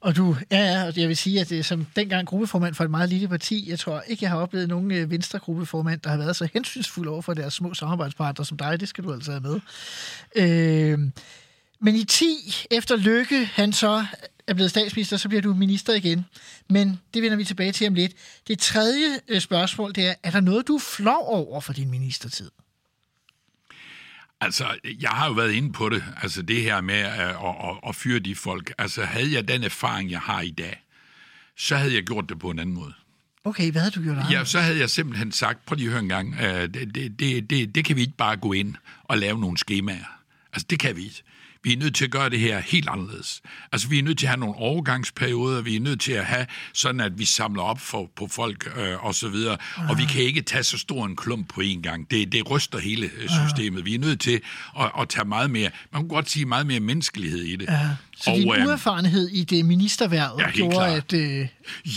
Og 0.00 0.16
du, 0.16 0.36
ja, 0.50 0.58
ja, 0.58 0.86
og 0.86 0.96
jeg 0.96 1.08
vil 1.08 1.16
sige, 1.16 1.40
at 1.40 1.48
det 1.48 1.64
som 1.64 1.86
dengang 1.96 2.26
gruppeformand 2.26 2.74
for 2.74 2.84
et 2.84 2.90
meget 2.90 3.08
lille 3.08 3.28
parti, 3.28 3.70
jeg 3.70 3.78
tror 3.78 4.00
ikke, 4.00 4.24
jeg 4.24 4.30
har 4.30 4.38
oplevet 4.38 4.68
nogen 4.68 4.90
øh, 4.90 5.10
venstre-gruppeformand, 5.10 6.00
der 6.00 6.10
har 6.10 6.16
været 6.16 6.36
så 6.36 6.48
hensynsfuld 6.52 7.08
over 7.08 7.22
for 7.22 7.34
deres 7.34 7.54
små 7.54 7.74
samarbejdspartnere 7.74 8.44
som 8.46 8.56
dig. 8.56 8.80
Det 8.80 8.88
skal 8.88 9.04
du 9.04 9.12
altså 9.12 9.30
have 9.30 9.40
med. 9.40 9.60
Øh, 10.36 10.98
men 11.80 11.94
i 11.94 12.04
10, 12.04 12.66
efter 12.70 12.96
Lykke, 12.96 13.44
han 13.44 13.72
så 13.72 14.06
er 14.46 14.54
blevet 14.54 14.70
statsminister, 14.70 15.16
så 15.16 15.28
bliver 15.28 15.42
du 15.42 15.54
minister 15.54 15.94
igen. 15.94 16.24
Men 16.68 17.00
det 17.14 17.22
vender 17.22 17.36
vi 17.36 17.44
tilbage 17.44 17.72
til 17.72 17.86
om 17.86 17.94
lidt. 17.94 18.12
Det 18.48 18.58
tredje 18.58 19.20
øh, 19.28 19.40
spørgsmål, 19.40 19.94
det 19.94 20.06
er, 20.06 20.14
er 20.22 20.30
der 20.30 20.40
noget, 20.40 20.68
du 20.68 20.74
er 20.74 20.80
flov 20.80 21.26
over 21.26 21.60
for 21.60 21.72
din 21.72 21.90
ministertid? 21.90 22.50
Altså, 24.40 24.78
jeg 25.00 25.10
har 25.10 25.26
jo 25.26 25.32
været 25.32 25.52
inde 25.52 25.72
på 25.72 25.88
det, 25.88 26.04
altså 26.22 26.42
det 26.42 26.62
her 26.62 26.80
med 26.80 26.94
at, 26.94 27.20
at, 27.20 27.36
at, 27.36 27.88
at 27.88 27.94
fyre 27.94 28.18
de 28.18 28.34
folk. 28.34 28.72
Altså, 28.78 29.04
havde 29.04 29.32
jeg 29.32 29.48
den 29.48 29.64
erfaring, 29.64 30.10
jeg 30.10 30.20
har 30.20 30.40
i 30.40 30.50
dag, 30.50 30.82
så 31.56 31.76
havde 31.76 31.94
jeg 31.94 32.02
gjort 32.02 32.28
det 32.28 32.38
på 32.38 32.50
en 32.50 32.58
anden 32.58 32.74
måde. 32.74 32.92
Okay, 33.44 33.72
hvad 33.72 33.82
har 33.82 33.90
du 33.90 34.02
gjort? 34.02 34.16
Ja, 34.30 34.44
så 34.44 34.60
havde 34.60 34.78
jeg 34.78 34.90
simpelthen 34.90 35.32
sagt, 35.32 35.66
prøv 35.66 35.76
lige 35.76 35.86
at 35.86 35.92
høre 35.92 36.02
en 36.02 36.08
gang, 36.08 36.34
uh, 36.34 36.44
det, 36.44 36.94
det, 36.94 37.20
det, 37.20 37.50
det, 37.50 37.74
det 37.74 37.84
kan 37.84 37.96
vi 37.96 38.00
ikke 38.00 38.16
bare 38.16 38.36
gå 38.36 38.52
ind 38.52 38.74
og 39.04 39.18
lave 39.18 39.40
nogle 39.40 39.58
skemaer. 39.58 40.20
Altså, 40.52 40.66
det 40.70 40.78
kan 40.78 40.96
vi 40.96 41.04
ikke. 41.04 41.22
Vi 41.66 41.72
er 41.72 41.76
nødt 41.76 41.94
til 41.94 42.04
at 42.04 42.10
gøre 42.10 42.30
det 42.30 42.40
her 42.40 42.58
helt 42.60 42.88
anderledes. 42.88 43.42
Altså, 43.72 43.88
vi 43.88 43.98
er 43.98 44.02
nødt 44.02 44.18
til 44.18 44.26
at 44.26 44.30
have 44.30 44.40
nogle 44.40 44.54
overgangsperioder, 44.54 45.62
vi 45.62 45.76
er 45.76 45.80
nødt 45.80 46.00
til 46.00 46.12
at 46.12 46.24
have 46.24 46.46
sådan, 46.72 47.00
at 47.00 47.18
vi 47.18 47.24
samler 47.24 47.62
op 47.62 47.80
for, 47.80 48.10
på 48.16 48.28
folk 48.30 48.72
øh, 48.76 49.04
og 49.04 49.14
så 49.14 49.28
videre, 49.28 49.56
og 49.88 49.98
vi 49.98 50.04
kan 50.04 50.22
ikke 50.22 50.42
tage 50.42 50.62
så 50.62 50.78
stor 50.78 51.06
en 51.06 51.16
klump 51.16 51.48
på 51.48 51.60
en 51.60 51.82
gang. 51.82 52.10
Det, 52.10 52.32
det 52.32 52.50
ryster 52.50 52.78
hele 52.78 53.10
øh, 53.16 53.28
systemet. 53.28 53.84
Vi 53.84 53.94
er 53.94 53.98
nødt 53.98 54.20
til 54.20 54.40
at, 54.80 54.90
at 55.00 55.08
tage 55.08 55.28
meget 55.28 55.50
mere, 55.50 55.70
man 55.92 56.02
kan 56.02 56.08
godt 56.08 56.30
sige 56.30 56.46
meget 56.46 56.66
mere 56.66 56.80
menneskelighed 56.80 57.42
i 57.42 57.56
det. 57.56 57.68
Ja, 57.68 57.90
så 58.16 58.30
og, 58.30 58.36
din 58.36 58.52
øh, 58.52 58.66
uerfarenhed 58.66 59.28
i 59.28 59.44
det 59.44 59.64
ministerværvet 59.64 60.40
Ja, 60.40 60.50
gjorde, 60.50 60.74
klart. 60.74 60.96
at... 60.96 61.12
Øh, 61.12 61.48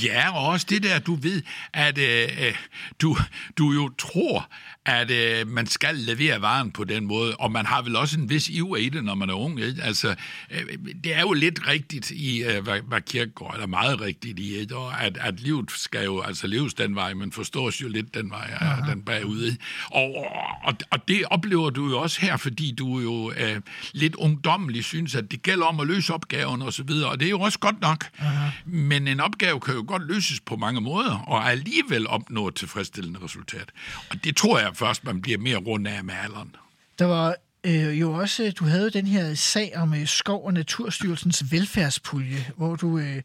Ja, 0.03 0.35
og 0.37 0.47
også 0.47 0.65
det 0.69 0.83
der, 0.83 0.99
du 0.99 1.15
ved, 1.15 1.41
at 1.73 1.97
øh, 1.97 2.23
øh, 2.47 2.55
du, 3.01 3.17
du 3.57 3.71
jo 3.71 3.89
tror, 3.97 4.49
at 4.85 5.11
øh, 5.11 5.47
man 5.47 5.67
skal 5.67 5.95
levere 5.95 6.41
varen 6.41 6.71
på 6.71 6.83
den 6.83 7.05
måde, 7.05 7.35
og 7.35 7.51
man 7.51 7.65
har 7.65 7.81
vel 7.81 7.95
også 7.95 8.19
en 8.19 8.29
vis 8.29 8.49
iver 8.49 8.77
i 8.77 8.89
det, 8.89 9.03
når 9.03 9.15
man 9.15 9.29
er 9.29 9.33
ung. 9.33 9.59
Ikke? 9.61 9.83
Altså, 9.83 10.15
øh, 10.51 10.59
det 11.03 11.15
er 11.15 11.21
jo 11.21 11.33
lidt 11.33 11.67
rigtigt 11.67 12.11
i, 12.11 12.43
øh, 12.43 12.63
hvad, 12.63 12.79
hvad 12.87 13.01
Kierkegaard, 13.01 13.53
eller 13.53 13.67
meget 13.67 14.01
rigtigt 14.01 14.39
i, 14.39 14.55
ikke? 14.55 14.75
at, 14.99 15.17
at 15.21 15.39
livet 15.39 15.71
skal 15.71 16.03
jo 16.05 16.21
altså 16.21 16.47
leves 16.47 16.73
den 16.73 16.95
vej, 16.95 17.13
men 17.13 17.31
forstås 17.31 17.81
jo 17.81 17.87
lidt 17.87 18.13
den 18.13 18.29
vej, 18.29 18.51
ja, 18.61 18.91
den 18.91 19.01
bagude. 19.01 19.57
Og, 19.91 20.15
og, 20.63 20.73
og 20.91 21.07
det 21.07 21.23
oplever 21.25 21.69
du 21.69 21.89
jo 21.89 21.99
også 21.99 22.21
her, 22.21 22.37
fordi 22.37 22.71
du 22.71 22.99
jo 22.99 23.31
øh, 23.37 23.61
lidt 23.93 24.15
ungdommelig 24.15 24.83
synes, 24.83 25.15
at 25.15 25.31
det 25.31 25.41
gælder 25.41 25.65
om 25.65 25.79
at 25.79 25.87
løse 25.87 26.08
opgaven 26.09 26.61
og 26.61 26.73
så 26.73 26.83
videre, 26.83 27.09
og 27.09 27.19
det 27.19 27.25
er 27.25 27.29
jo 27.29 27.39
også 27.39 27.59
godt 27.59 27.81
nok. 27.81 28.05
Aha. 28.19 28.49
Men 28.65 29.07
en 29.07 29.19
opgave 29.19 29.59
kan 29.59 29.73
jo 29.73 29.85
godt 29.87 30.07
løses 30.07 30.39
på 30.39 30.55
mange 30.55 30.81
måder, 30.81 31.23
og 31.27 31.51
alligevel 31.51 32.07
opnå 32.07 32.47
et 32.47 32.55
tilfredsstillende 32.55 33.19
resultat. 33.23 33.71
Og 34.09 34.23
det 34.23 34.35
tror 34.35 34.59
jeg 34.59 34.71
først, 34.75 35.03
man 35.03 35.21
bliver 35.21 35.37
mere 35.37 35.57
rundt 35.57 35.87
af 35.87 36.03
med 36.03 36.13
alderen. 36.23 36.55
Der 36.99 37.05
var 37.05 37.35
øh, 37.63 37.99
jo 37.99 38.13
også, 38.13 38.53
du 38.59 38.65
havde 38.65 38.89
den 38.89 39.07
her 39.07 39.33
sag 39.33 39.71
om 39.75 39.93
øh, 39.93 40.07
Skov- 40.07 40.45
og 40.45 40.53
Naturstyrelsens 40.53 41.51
velfærdspulje, 41.51 42.45
hvor 42.57 42.75
du 42.75 42.97
øh, 42.97 43.21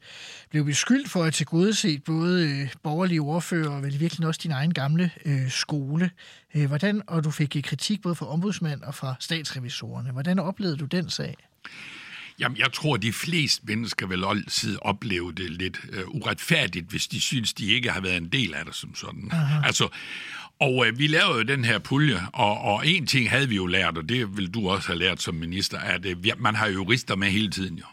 blev 0.50 0.64
beskyldt 0.64 1.10
for 1.10 1.24
at 1.24 1.34
tilgodese 1.34 1.98
både 1.98 2.48
øh, 2.48 2.68
borgerlige 2.82 3.20
ordfører 3.20 3.70
og 3.70 3.82
vel 3.82 4.00
virkelig 4.00 4.28
også 4.28 4.40
din 4.42 4.50
egen 4.50 4.74
gamle 4.74 5.10
øh, 5.24 5.50
skole. 5.50 6.10
Øh, 6.54 6.66
hvordan, 6.66 7.02
og 7.06 7.24
du 7.24 7.30
fik 7.30 7.56
kritik 7.64 8.02
både 8.02 8.14
fra 8.14 8.26
ombudsmand 8.26 8.82
og 8.82 8.94
fra 8.94 9.14
statsrevisorerne. 9.20 10.10
Hvordan 10.10 10.38
oplevede 10.38 10.76
du 10.76 10.84
den 10.84 11.10
sag? 11.10 11.36
Jamen, 12.38 12.58
jeg 12.58 12.72
tror, 12.72 12.96
de 12.96 13.12
fleste 13.12 13.62
mennesker 13.66 14.06
vil 14.06 14.24
altid 14.24 14.78
opleve 14.82 15.32
det 15.32 15.50
lidt 15.50 15.80
uh, 15.92 16.14
uretfærdigt, 16.14 16.90
hvis 16.90 17.06
de 17.06 17.20
synes, 17.20 17.52
de 17.52 17.66
ikke 17.66 17.90
har 17.90 18.00
været 18.00 18.16
en 18.16 18.28
del 18.28 18.54
af 18.54 18.64
det 18.64 18.74
som 18.74 18.94
sådan. 18.94 19.28
Aha. 19.32 19.66
Altså, 19.66 19.88
og 20.60 20.86
øh, 20.86 20.98
vi 20.98 21.06
lavede 21.06 21.38
jo 21.38 21.42
den 21.42 21.64
her 21.64 21.78
pulje, 21.78 22.20
og, 22.32 22.60
og 22.60 22.88
en 22.88 23.06
ting 23.06 23.30
havde 23.30 23.48
vi 23.48 23.56
jo 23.56 23.66
lært, 23.66 23.98
og 23.98 24.08
det 24.08 24.36
vil 24.36 24.54
du 24.54 24.68
også 24.68 24.86
have 24.86 24.98
lært 24.98 25.22
som 25.22 25.34
minister, 25.34 25.78
at 25.78 26.06
øh, 26.06 26.16
man 26.38 26.54
har 26.54 26.68
jurister 26.68 27.16
med 27.16 27.28
hele 27.28 27.50
tiden 27.50 27.78
jo. 27.78 27.84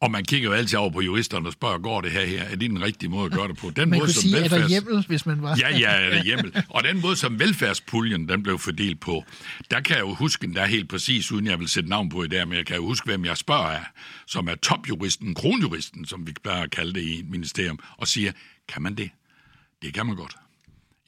Og 0.00 0.10
man 0.10 0.24
kigger 0.24 0.48
jo 0.48 0.54
altid 0.54 0.78
over 0.78 0.90
på 0.90 1.00
juristerne 1.00 1.48
og 1.48 1.52
spørger, 1.52 1.78
går 1.78 2.00
det 2.00 2.10
her 2.10 2.24
her? 2.24 2.42
Er 2.42 2.56
det 2.56 2.70
den 2.70 2.82
rigtige 2.82 3.10
måde 3.10 3.26
at 3.26 3.32
gøre 3.32 3.48
det 3.48 3.56
på? 3.56 3.70
Den 3.70 3.88
man 3.88 3.98
måde, 3.98 4.00
kunne 4.00 4.12
som 4.12 4.22
sige, 4.22 4.34
velfærds... 4.34 4.52
er 4.52 4.58
der 4.58 4.68
hjemmel, 4.68 5.04
hvis 5.08 5.26
man 5.26 5.42
var... 5.42 5.56
Ja, 5.60 5.78
ja, 5.78 5.90
er 5.90 6.10
der 6.10 6.24
hjemmel. 6.24 6.62
Og 6.68 6.84
den 6.84 7.00
måde, 7.00 7.16
som 7.16 7.38
velfærdspuljen 7.38 8.28
den 8.28 8.42
blev 8.42 8.58
fordelt 8.58 9.00
på, 9.00 9.24
der 9.70 9.80
kan 9.80 9.96
jeg 9.96 10.02
jo 10.02 10.14
huske, 10.14 10.54
der 10.54 10.62
er 10.62 10.66
helt 10.66 10.88
præcis, 10.88 11.32
uden 11.32 11.46
jeg 11.46 11.58
vil 11.58 11.68
sætte 11.68 11.88
navn 11.88 12.08
på 12.08 12.22
i 12.22 12.28
dag, 12.28 12.48
men 12.48 12.56
jeg 12.56 12.66
kan 12.66 12.76
jo 12.76 12.86
huske, 12.86 13.04
hvem 13.04 13.24
jeg 13.24 13.36
spørger 13.36 13.68
af, 13.68 13.84
som 14.26 14.48
er 14.48 14.54
topjuristen, 14.54 15.34
kronjuristen, 15.34 16.04
som 16.04 16.26
vi 16.26 16.32
plejer 16.42 16.62
at 16.62 16.70
kalde 16.70 16.94
det 16.94 17.00
i 17.02 17.18
et 17.18 17.30
ministerium, 17.30 17.78
og 17.96 18.08
siger, 18.08 18.32
kan 18.68 18.82
man 18.82 18.94
det? 18.94 19.10
Det 19.82 19.94
kan 19.94 20.06
man 20.06 20.16
godt. 20.16 20.36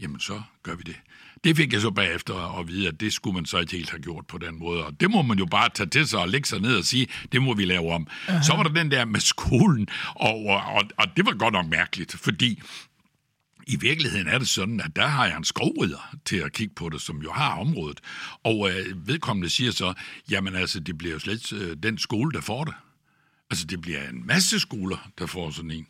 Jamen, 0.01 0.21
så 0.21 0.43
gør 0.63 0.75
vi 0.75 0.83
det. 0.83 0.97
Det 1.45 1.57
fik 1.57 1.73
jeg 1.73 1.81
så 1.81 1.91
bagefter 1.91 2.59
at 2.59 2.69
vide, 2.69 2.89
at 2.89 3.01
det 3.01 3.13
skulle 3.13 3.35
man 3.35 3.47
så 3.47 3.59
ikke 3.59 3.73
helt 3.73 3.91
have 3.91 4.03
gjort 4.03 4.27
på 4.27 4.39
den 4.39 4.59
måde. 4.59 4.87
Og 4.87 5.01
det 5.01 5.11
må 5.11 5.23
man 5.23 5.39
jo 5.39 5.47
bare 5.47 5.69
tage 5.75 5.89
til 5.89 6.09
sig 6.09 6.21
og 6.21 6.29
lægge 6.29 6.49
sig 6.49 6.61
ned 6.61 6.77
og 6.77 6.85
sige, 6.85 7.07
det 7.33 7.43
må 7.43 7.55
vi 7.55 7.65
lave 7.65 7.93
om. 7.93 8.07
Aha. 8.29 8.43
Så 8.43 8.57
var 8.57 8.63
der 8.63 8.71
den 8.71 8.91
der 8.91 9.05
med 9.05 9.21
skolen, 9.21 9.89
og, 10.15 10.45
og, 10.47 10.63
og, 10.63 10.83
og 10.97 11.07
det 11.17 11.27
var 11.27 11.33
godt 11.33 11.53
nok 11.53 11.67
mærkeligt, 11.67 12.13
fordi 12.13 12.63
i 13.67 13.77
virkeligheden 13.77 14.29
er 14.29 14.39
det 14.39 14.49
sådan, 14.49 14.81
at 14.81 14.97
der 14.97 15.07
har 15.07 15.27
jeg 15.27 15.37
en 15.37 15.45
skovrider 15.45 16.17
til 16.25 16.37
at 16.37 16.53
kigge 16.53 16.75
på 16.75 16.89
det, 16.89 17.01
som 17.01 17.23
jo 17.23 17.33
har 17.33 17.59
området. 17.59 18.01
Og 18.45 18.71
øh, 18.71 19.09
vedkommende 19.09 19.51
siger 19.51 19.73
så, 19.73 19.95
jamen 20.31 20.55
altså, 20.55 20.81
det 20.81 20.99
bliver 20.99 21.13
jo 21.13 21.19
slet 21.19 21.53
øh, 21.53 21.77
den 21.83 21.99
skole, 21.99 22.33
der 22.33 22.41
får 22.41 22.65
det. 22.65 22.75
Altså, 23.51 23.67
det 23.67 23.81
bliver 23.81 24.09
en 24.09 24.27
masse 24.27 24.61
skoler, 24.61 25.11
der 25.19 25.27
får 25.27 25.51
sådan 25.51 25.71
en. 25.71 25.87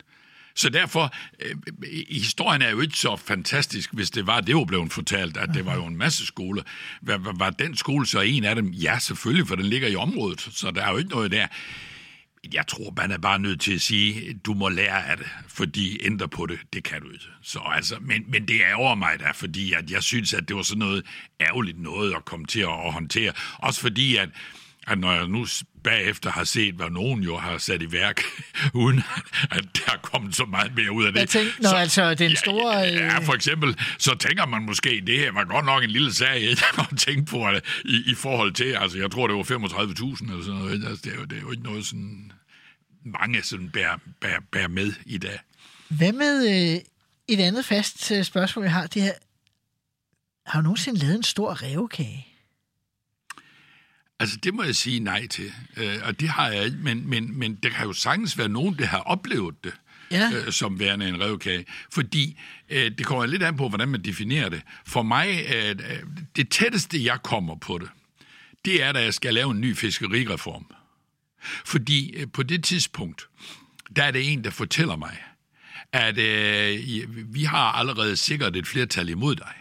Så 0.55 0.69
derfor, 0.69 1.15
øh, 1.41 1.57
historien 2.11 2.63
er 2.63 2.71
jo 2.71 2.81
ikke 2.81 2.97
så 2.97 3.17
fantastisk, 3.17 3.93
hvis 3.93 4.11
det 4.11 4.27
var, 4.27 4.41
det 4.41 4.57
var 4.57 4.65
blevet 4.65 4.93
fortalt, 4.93 5.37
at 5.37 5.51
det 5.55 5.67
var 5.67 5.75
jo 5.75 5.87
en 5.87 5.97
masse 5.97 6.27
skoler. 6.27 6.63
Var, 7.03 7.35
var 7.39 7.51
den 7.51 7.77
skole 7.77 8.07
så 8.07 8.21
en 8.21 8.45
af 8.45 8.55
dem? 8.55 8.71
Ja, 8.71 8.99
selvfølgelig, 8.99 9.49
for 9.49 9.57
den 9.57 9.67
ligger 9.67 9.89
i 9.89 9.97
området, 9.97 10.49
så 10.53 10.71
der 10.71 10.83
er 10.83 10.91
jo 10.91 10.97
ikke 10.97 11.11
noget 11.11 11.31
der. 11.31 11.47
Jeg 12.53 12.67
tror, 12.67 12.93
man 12.97 13.11
er 13.11 13.19
bare 13.19 13.39
nødt 13.39 13.61
til 13.61 13.75
at 13.75 13.81
sige, 13.81 14.35
du 14.35 14.55
må 14.55 14.69
lære 14.69 15.07
af 15.07 15.17
det, 15.17 15.27
fordi 15.49 16.07
ændre 16.07 16.29
på 16.29 16.47
det, 16.47 16.59
det 16.73 16.85
kan 16.85 17.03
du 17.03 17.11
ikke. 17.11 17.25
Så 17.43 17.61
altså, 17.65 17.97
men, 18.01 18.25
men 18.29 18.49
det 18.49 18.67
er 18.67 18.75
over 18.75 18.95
mig 18.95 19.19
der, 19.19 19.33
fordi 19.33 19.73
at 19.73 19.91
jeg 19.91 20.03
synes, 20.03 20.35
at 20.35 20.49
det 20.49 20.57
var 20.57 20.63
sådan 20.63 20.79
noget 20.79 21.07
ærgerligt 21.41 21.79
noget 21.79 22.15
at 22.15 22.25
komme 22.25 22.47
til 22.47 22.61
at 22.61 22.93
håndtere. 22.93 23.33
Også 23.59 23.81
fordi, 23.81 24.17
at 24.17 24.29
at 24.91 24.99
når 24.99 25.13
jeg 25.13 25.29
nu 25.29 25.47
bagefter 25.85 26.31
har 26.31 26.45
set, 26.45 26.75
hvad 26.75 26.91
nogen 26.91 27.23
jo 27.23 27.37
har 27.37 27.59
sat 27.59 27.83
i 27.83 27.93
værk, 27.93 28.21
uden 28.75 29.03
at 29.51 29.65
der 29.75 29.93
er 29.93 29.97
kommet 30.03 30.37
så 30.37 30.45
meget 30.45 30.75
mere 30.75 30.93
ud 30.93 31.05
af 31.05 31.13
det. 31.13 31.21
Jeg 31.21 31.29
tænkte, 31.29 31.63
når 31.63 31.71
så, 31.71 31.77
altså 31.77 32.15
den 32.15 32.37
store... 32.37 32.77
Ja, 32.77 33.05
ja, 33.05 33.19
for 33.19 33.33
eksempel, 33.33 33.77
så 33.99 34.15
tænker 34.15 34.47
man 34.47 34.63
måske, 34.63 35.03
det 35.07 35.19
her 35.19 35.33
var 35.33 35.45
godt 35.45 35.65
nok 35.65 35.85
en 35.85 35.91
lille 35.91 36.15
sag, 36.15 36.43
jeg 36.49 36.57
har 36.61 36.95
tænkt 36.99 37.29
på 37.29 37.47
det, 37.55 37.65
i, 37.85 38.11
i 38.11 38.15
forhold 38.15 38.53
til, 38.53 38.65
altså 38.65 38.99
jeg 38.99 39.11
tror, 39.11 39.27
det 39.27 39.37
var 39.37 39.43
35.000 39.43 40.33
eller 40.33 40.45
sådan 40.45 40.61
noget, 40.61 40.85
altså, 40.87 41.01
det, 41.05 41.13
er 41.13 41.17
jo, 41.17 41.25
det 41.25 41.37
er 41.37 41.41
jo 41.41 41.51
ikke 41.51 41.63
noget 41.63 41.87
sådan, 41.87 42.33
mange 43.05 43.43
sådan 43.43 43.71
bærer, 43.71 43.97
bærer, 44.21 44.41
bærer 44.53 44.69
med 44.69 44.93
i 45.07 45.19
dag. 45.19 45.39
Hvad 45.89 46.13
med 46.13 46.49
øh, 46.49 46.81
et 47.29 47.41
andet 47.41 47.65
fast 47.65 48.11
øh, 48.11 48.25
spørgsmål, 48.25 48.65
jeg 48.65 48.73
har, 48.73 48.87
det 48.87 49.03
her, 49.03 49.13
har 50.47 50.61
du 50.61 50.63
nogensinde 50.63 50.99
lavet 51.01 51.15
en 51.15 51.23
stor 51.23 51.63
revkage? 51.63 52.30
Altså, 54.21 54.37
det 54.37 54.55
må 54.55 54.63
jeg 54.63 54.77
sige 54.77 55.01
nej 55.01 55.27
til. 55.27 55.53
Øh, 55.77 55.97
og 56.05 56.21
det 56.21 56.29
har 56.29 56.49
jeg 56.49 56.65
ikke, 56.65 56.77
men, 56.77 57.09
men, 57.09 57.39
men 57.39 57.55
der 57.55 57.71
kan 57.71 57.87
jo 57.87 57.93
sagtens 57.93 58.39
være 58.39 58.49
nogen, 58.49 58.79
der 58.79 58.87
har 58.87 58.99
oplevet 58.99 59.65
det. 59.65 59.73
Ja. 60.11 60.31
Øh, 60.33 60.53
som 60.53 60.79
værende 60.79 61.09
en 61.09 61.21
revkage. 61.21 61.65
Fordi 61.91 62.41
øh, 62.71 62.91
det 62.99 63.07
kommer 63.07 63.27
lidt 63.27 63.43
an 63.43 63.57
på, 63.57 63.69
hvordan 63.69 63.89
man 63.89 64.05
definerer 64.05 64.49
det. 64.49 64.63
For 64.87 65.03
mig, 65.03 65.47
øh, 65.55 65.77
det 66.37 66.49
tætteste, 66.49 67.05
jeg 67.05 67.23
kommer 67.23 67.57
på 67.57 67.79
det, 67.79 67.89
det 68.65 68.83
er, 68.83 68.93
da 68.93 69.03
jeg 69.03 69.15
skal 69.15 69.35
lave 69.35 69.51
en 69.51 69.61
ny 69.61 69.77
fiskerireform. 69.77 70.67
Fordi 71.65 72.11
øh, 72.11 72.27
på 72.33 72.43
det 72.43 72.65
tidspunkt, 72.65 73.29
der 73.97 74.05
er 74.05 74.11
det 74.11 74.33
en, 74.33 74.45
der 74.45 74.51
fortæller 74.51 74.97
mig, 74.97 75.23
at 75.93 76.19
øh, 76.19 77.35
vi 77.35 77.45
har 77.45 77.73
allerede 77.73 78.17
sikkert 78.17 78.57
et 78.57 78.67
flertal 78.67 79.09
imod 79.09 79.37
dig. 79.37 79.55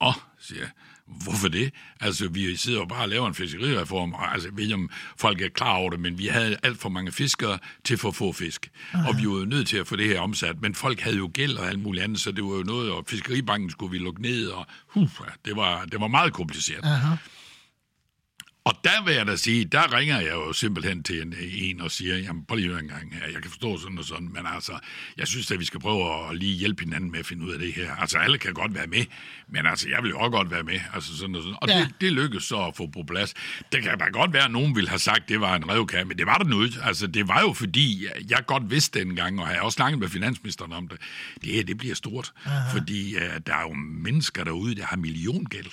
Og, 0.00 0.14
siger 0.40 0.60
jeg, 0.60 0.70
Hvorfor 1.08 1.48
det? 1.48 1.70
Altså, 2.00 2.28
vi 2.28 2.56
sidder 2.56 2.78
jo 2.78 2.84
bare 2.84 3.02
og 3.02 3.08
laver 3.08 3.28
en 3.28 3.34
fiskerireform, 3.34 4.12
og 4.12 4.32
altså, 4.32 4.48
jeg 4.48 4.56
ved 4.56 4.62
ikke, 4.62 4.74
om 4.74 4.90
folk 5.18 5.40
er 5.40 5.48
klar 5.48 5.74
over 5.74 5.90
det, 5.90 6.00
men 6.00 6.18
vi 6.18 6.26
havde 6.26 6.56
alt 6.62 6.78
for 6.80 6.88
mange 6.88 7.12
fiskere 7.12 7.58
til 7.84 7.98
for 7.98 8.10
få 8.10 8.32
fisk. 8.32 8.70
Aha. 8.92 9.08
Og 9.08 9.18
vi 9.18 9.26
var 9.26 9.34
jo 9.34 9.44
nødt 9.44 9.68
til 9.68 9.76
at 9.76 9.86
få 9.86 9.96
det 9.96 10.06
her 10.06 10.20
omsat, 10.20 10.60
men 10.62 10.74
folk 10.74 11.00
havde 11.00 11.16
jo 11.16 11.30
gæld 11.34 11.56
og 11.56 11.68
alt 11.68 11.78
muligt 11.78 12.04
andet, 12.04 12.20
så 12.20 12.32
det 12.32 12.44
var 12.44 12.50
jo 12.50 12.62
noget, 12.62 12.90
og 12.90 13.04
fiskeribanken 13.08 13.70
skulle 13.70 13.90
vi 13.90 13.98
lukke 13.98 14.22
ned, 14.22 14.46
og 14.46 14.66
huh, 14.86 15.08
det, 15.44 15.56
var, 15.56 15.84
det 15.84 16.00
var 16.00 16.08
meget 16.08 16.32
kompliceret. 16.32 16.84
Aha. 16.84 17.14
Og 18.68 18.74
der 18.84 19.04
vil 19.04 19.14
jeg 19.14 19.26
da 19.26 19.36
sige, 19.36 19.64
der 19.64 19.96
ringer 19.96 20.20
jeg 20.20 20.32
jo 20.32 20.52
simpelthen 20.52 21.02
til 21.02 21.22
en, 21.22 21.34
en 21.40 21.80
og 21.80 21.90
siger, 21.90 22.16
jamen 22.16 22.44
prøv 22.44 22.56
lige 22.56 22.80
en 22.80 22.88
gang 22.88 23.14
her, 23.14 23.26
jeg 23.32 23.42
kan 23.42 23.50
forstå 23.50 23.78
sådan 23.78 23.98
og 23.98 24.04
sådan, 24.04 24.28
men 24.32 24.42
altså, 24.54 24.72
jeg 25.18 25.26
synes 25.26 25.50
at 25.50 25.60
vi 25.60 25.64
skal 25.64 25.80
prøve 25.80 26.30
at 26.30 26.36
lige 26.36 26.56
hjælpe 26.56 26.84
hinanden 26.84 27.10
med 27.10 27.18
at 27.18 27.26
finde 27.26 27.46
ud 27.46 27.52
af 27.52 27.58
det 27.58 27.72
her. 27.72 27.94
Altså 27.96 28.18
alle 28.18 28.38
kan 28.38 28.54
godt 28.54 28.74
være 28.74 28.86
med, 28.86 29.04
men 29.48 29.66
altså 29.66 29.88
jeg 29.88 30.02
vil 30.02 30.08
jo 30.08 30.18
også 30.18 30.30
godt 30.30 30.50
være 30.50 30.62
med, 30.62 30.80
altså 30.94 31.16
sådan 31.18 31.34
og 31.34 31.42
sådan. 31.42 31.56
Og 31.62 31.68
ja. 31.68 31.78
det, 31.78 31.94
det 32.00 32.12
lykkedes 32.12 32.44
så 32.44 32.56
at 32.66 32.76
få 32.76 32.86
på 32.86 33.02
plads. 33.08 33.34
Det 33.72 33.82
kan 33.82 33.98
da 33.98 34.04
godt 34.04 34.32
være, 34.32 34.44
at 34.44 34.50
nogen 34.50 34.76
ville 34.76 34.88
have 34.88 34.98
sagt, 34.98 35.22
at 35.22 35.28
det 35.28 35.40
var 35.40 35.56
en 35.56 35.68
revkage, 35.70 36.04
men 36.04 36.18
det 36.18 36.26
var 36.26 36.38
der 36.38 36.44
nu 36.44 36.62
ikke. 36.62 36.76
Altså 36.82 37.06
det 37.06 37.28
var 37.28 37.40
jo 37.40 37.52
fordi, 37.52 38.06
jeg 38.30 38.46
godt 38.46 38.70
vidste 38.70 39.00
dengang, 39.00 39.40
og 39.40 39.48
jeg 39.48 39.56
har 39.56 39.62
også 39.62 39.76
snakket 39.76 39.98
med 39.98 40.08
finansministeren 40.08 40.72
om 40.72 40.88
det, 40.88 40.98
det 41.44 41.52
her, 41.52 41.64
det 41.64 41.78
bliver 41.78 41.94
stort, 41.94 42.32
Aha. 42.44 42.78
fordi 42.78 43.16
uh, 43.16 43.22
der 43.46 43.54
er 43.54 43.62
jo 43.62 43.74
mennesker 43.74 44.44
derude, 44.44 44.74
der 44.74 44.84
har 44.84 44.96
milliongæld. 44.96 45.70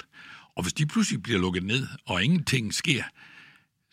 Og 0.56 0.64
hvis 0.64 0.74
de 0.74 0.86
pludselig 0.86 1.24
bliver 1.24 1.40
lukket 1.40 1.64
ned, 1.64 1.88
og 2.06 2.24
ingenting 2.24 2.74
sker, 2.74 3.04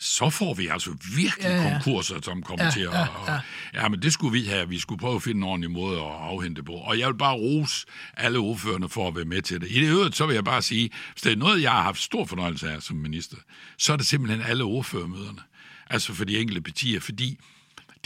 så 0.03 0.31
får 0.31 0.55
vi 0.55 0.67
altså 0.67 0.91
virkelig 1.17 1.45
ja, 1.45 1.63
ja. 1.63 1.71
konkurser, 1.71 2.21
som 2.23 2.43
kommer 2.43 2.65
ja, 2.65 2.71
til 2.71 2.81
at... 2.81 2.93
Ja, 2.93 3.33
ja. 3.33 3.41
ja, 3.75 3.89
men 3.89 4.03
det 4.03 4.13
skulle 4.13 4.33
vi 4.33 4.47
have. 4.47 4.69
Vi 4.69 4.79
skulle 4.79 4.99
prøve 4.99 5.17
at 5.17 5.23
finde 5.23 5.39
en 5.39 5.43
ordentlig 5.43 5.71
måde 5.71 5.99
at 5.99 6.07
afhente 6.07 6.63
på. 6.63 6.73
Og 6.73 6.99
jeg 6.99 7.09
vil 7.09 7.15
bare 7.15 7.35
rose 7.35 7.87
alle 8.17 8.39
ordførende 8.39 8.89
for 8.89 9.09
at 9.09 9.17
være 9.17 9.25
med 9.25 9.43
til 9.43 9.61
det. 9.61 9.71
I 9.71 9.81
det 9.81 9.89
øvrigt, 9.89 10.17
så 10.17 10.27
vil 10.27 10.35
jeg 10.35 10.45
bare 10.45 10.63
sige, 10.63 10.91
hvis 11.13 11.23
det 11.23 11.33
er 11.33 11.37
noget, 11.37 11.63
jeg 11.63 11.71
har 11.71 11.83
haft 11.83 12.03
stor 12.03 12.25
fornøjelse 12.25 12.71
af 12.71 12.83
som 12.83 12.97
minister, 12.97 13.37
så 13.79 13.93
er 13.93 13.97
det 13.97 14.07
simpelthen 14.07 14.43
alle 14.43 14.65
ordførermøderne. 14.65 15.41
Altså 15.91 16.15
for 16.15 16.25
de 16.25 16.39
enkelte 16.39 16.61
partier, 16.61 17.01
fordi 17.01 17.39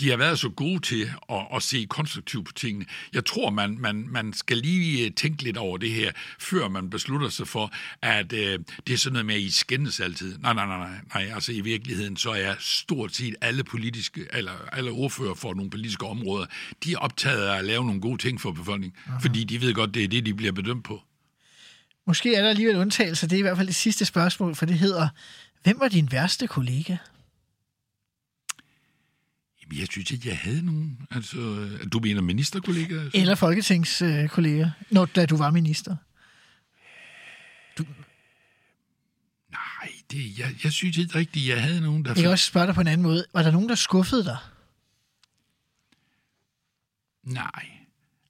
de 0.00 0.10
har 0.10 0.16
været 0.16 0.38
så 0.38 0.48
gode 0.48 0.80
til 0.80 1.10
at, 1.32 1.46
at 1.54 1.62
se 1.62 1.86
konstruktivt 1.90 2.46
på 2.46 2.52
tingene. 2.52 2.86
Jeg 3.12 3.24
tror, 3.24 3.50
man, 3.50 3.78
man, 3.78 4.08
man 4.08 4.32
skal 4.32 4.56
lige 4.56 5.06
øh, 5.06 5.12
tænke 5.12 5.42
lidt 5.42 5.56
over 5.56 5.78
det 5.78 5.90
her, 5.90 6.12
før 6.38 6.68
man 6.68 6.90
beslutter 6.90 7.28
sig 7.28 7.48
for, 7.48 7.72
at 8.02 8.32
øh, 8.32 8.58
det 8.86 8.92
er 8.92 8.98
sådan 8.98 9.12
noget 9.12 9.26
med, 9.26 9.34
at 9.34 9.40
I 9.40 9.50
skændes 9.50 10.00
altid. 10.00 10.38
Nej, 10.38 10.54
nej, 10.54 10.66
nej, 10.66 10.78
nej, 10.78 10.98
nej. 11.14 11.34
Altså 11.34 11.52
i 11.52 11.60
virkeligheden, 11.60 12.16
så 12.16 12.30
er 12.30 12.54
stort 12.58 13.14
set 13.14 13.34
alle 13.40 13.64
politiske, 13.64 14.26
eller 14.32 14.52
alle 14.72 14.90
ordfører 14.90 15.34
for 15.34 15.54
nogle 15.54 15.70
politiske 15.70 16.06
områder, 16.06 16.46
de 16.84 16.92
er 16.92 16.98
optaget 16.98 17.42
af 17.42 17.58
at 17.58 17.64
lave 17.64 17.84
nogle 17.84 18.00
gode 18.00 18.22
ting 18.22 18.40
for 18.40 18.52
befolkningen, 18.52 18.96
Aha. 19.06 19.18
fordi 19.18 19.44
de 19.44 19.60
ved 19.60 19.74
godt, 19.74 19.94
det 19.94 20.04
er 20.04 20.08
det, 20.08 20.26
de 20.26 20.34
bliver 20.34 20.52
bedømt 20.52 20.84
på. 20.84 21.02
Måske 22.06 22.34
er 22.34 22.42
der 22.42 22.50
alligevel 22.50 22.76
undtagelser. 22.76 23.26
Det 23.26 23.36
er 23.36 23.38
i 23.38 23.42
hvert 23.42 23.56
fald 23.56 23.66
det 23.66 23.76
sidste 23.76 24.04
spørgsmål, 24.04 24.54
for 24.54 24.66
det 24.66 24.78
hedder, 24.78 25.08
hvem 25.62 25.80
var 25.80 25.88
din 25.88 26.12
værste 26.12 26.46
kollega? 26.46 26.96
Jeg 29.72 29.86
synes 29.90 30.10
ikke, 30.10 30.28
jeg 30.28 30.38
havde 30.38 30.66
nogen. 30.66 30.98
Altså, 31.10 31.68
du 31.92 31.98
mener 31.98 32.22
ministerkollegaer? 32.22 33.00
Altså? 33.00 33.18
Eller 33.20 33.34
folketingskolleger, 33.34 34.70
når 34.90 35.04
da 35.04 35.26
du 35.26 35.36
var 35.36 35.50
minister? 35.50 35.96
Du... 37.78 37.84
Nej, 39.50 39.92
det, 40.10 40.38
jeg, 40.38 40.54
jeg 40.64 40.72
synes 40.72 40.96
ikke 40.96 41.18
rigtigt, 41.18 41.48
jeg 41.48 41.62
havde 41.62 41.80
nogen, 41.80 42.04
der... 42.04 42.10
Jeg 42.10 42.22
kan 42.22 42.30
også 42.30 42.46
spørge 42.46 42.66
dig 42.66 42.74
på 42.74 42.80
en 42.80 42.86
anden 42.86 43.02
måde. 43.02 43.26
Var 43.34 43.42
der 43.42 43.50
nogen, 43.50 43.68
der 43.68 43.74
skuffede 43.74 44.24
dig? 44.24 44.38
Nej. 47.24 47.75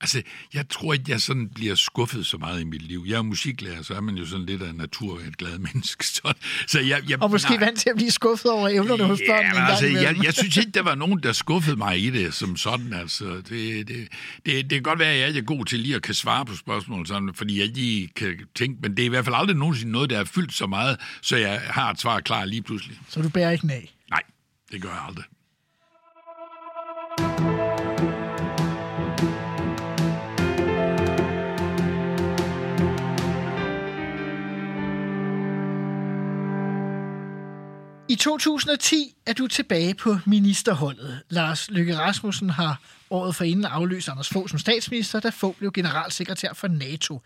Altså, 0.00 0.22
jeg 0.54 0.68
tror 0.68 0.92
ikke, 0.92 1.04
jeg 1.08 1.20
sådan 1.20 1.48
bliver 1.48 1.74
skuffet 1.74 2.26
så 2.26 2.38
meget 2.38 2.60
i 2.60 2.64
mit 2.64 2.82
liv. 2.82 3.04
Jeg 3.08 3.16
er 3.18 3.22
musiklærer, 3.22 3.82
så 3.82 3.94
er 3.94 4.00
man 4.00 4.16
jo 4.16 4.26
sådan 4.26 4.46
lidt 4.46 4.62
af 4.62 4.74
natur 4.74 5.18
et 5.18 5.36
glad 5.36 5.58
menneske. 5.72 6.06
Så, 6.06 6.32
så 6.66 6.80
jeg, 6.80 7.10
jeg, 7.10 7.22
Og 7.22 7.30
måske 7.30 7.60
vant 7.60 7.80
til 7.80 7.90
at 7.90 7.96
blive 7.96 8.10
skuffet 8.10 8.50
over 8.50 8.68
evnerne 8.68 9.04
hos 9.04 9.20
Ja, 9.20 9.32
børnene 9.32 9.54
men 9.54 9.62
altså, 9.62 9.86
jeg, 9.86 10.24
jeg 10.24 10.34
synes 10.34 10.56
ikke, 10.56 10.70
der 10.78 10.82
var 10.82 10.94
nogen, 10.94 11.22
der 11.22 11.32
skuffede 11.32 11.76
mig 11.76 12.00
i 12.00 12.10
det 12.10 12.34
som 12.34 12.56
sådan. 12.56 12.92
Altså, 12.92 13.36
det, 13.36 13.88
det, 13.88 14.08
det, 14.46 14.64
det 14.64 14.70
kan 14.70 14.82
godt 14.82 14.98
være, 14.98 15.12
at 15.12 15.18
jeg 15.18 15.28
ikke 15.28 15.40
er 15.40 15.44
god 15.44 15.64
til 15.64 15.78
lige 15.80 15.94
at 15.94 16.02
kan 16.02 16.14
svare 16.14 16.44
på 16.44 16.56
spørgsmål, 16.56 17.06
sådan, 17.06 17.34
fordi 17.34 17.58
jeg 17.60 17.66
lige 17.68 18.08
kan 18.16 18.38
tænke, 18.54 18.78
men 18.82 18.90
det 18.90 19.02
er 19.02 19.06
i 19.06 19.08
hvert 19.08 19.24
fald 19.24 19.36
aldrig 19.38 19.56
nogensinde 19.56 19.92
noget, 19.92 20.10
der 20.10 20.18
er 20.18 20.24
fyldt 20.24 20.54
så 20.54 20.66
meget, 20.66 21.00
så 21.22 21.36
jeg 21.36 21.60
har 21.64 21.90
et 21.90 22.00
svar 22.00 22.20
klar 22.20 22.44
lige 22.44 22.62
pludselig. 22.62 22.98
Så 23.08 23.22
du 23.22 23.28
bærer 23.28 23.50
ikke 23.50 23.66
af. 23.70 23.94
Nej, 24.10 24.22
det 24.72 24.82
gør 24.82 24.88
jeg 24.88 25.02
aldrig. 25.08 25.24
I 38.16 38.18
2010 38.18 39.14
er 39.26 39.32
du 39.32 39.46
tilbage 39.46 39.94
på 39.94 40.16
ministerholdet. 40.26 41.22
Lars 41.28 41.70
Løkke 41.70 41.98
Rasmussen 41.98 42.50
har 42.50 42.80
året 43.10 43.34
forinden 43.34 43.64
afløst 43.64 44.08
Anders 44.08 44.28
Fogh 44.28 44.48
som 44.48 44.58
statsminister, 44.58 45.20
da 45.20 45.28
Fogh 45.28 45.56
blev 45.56 45.72
generalsekretær 45.72 46.52
for 46.52 46.68
NATO. 46.68 47.20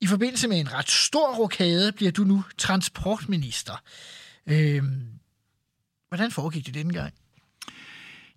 I 0.00 0.06
forbindelse 0.06 0.48
med 0.48 0.60
en 0.60 0.72
ret 0.72 0.90
stor 0.90 1.34
rokade 1.34 1.92
bliver 1.92 2.12
du 2.12 2.24
nu 2.24 2.44
transportminister. 2.58 3.82
Øhm, 4.46 5.08
hvordan 6.08 6.30
foregik 6.30 6.66
det 6.66 6.74
denne 6.74 6.92
gang? 6.92 7.14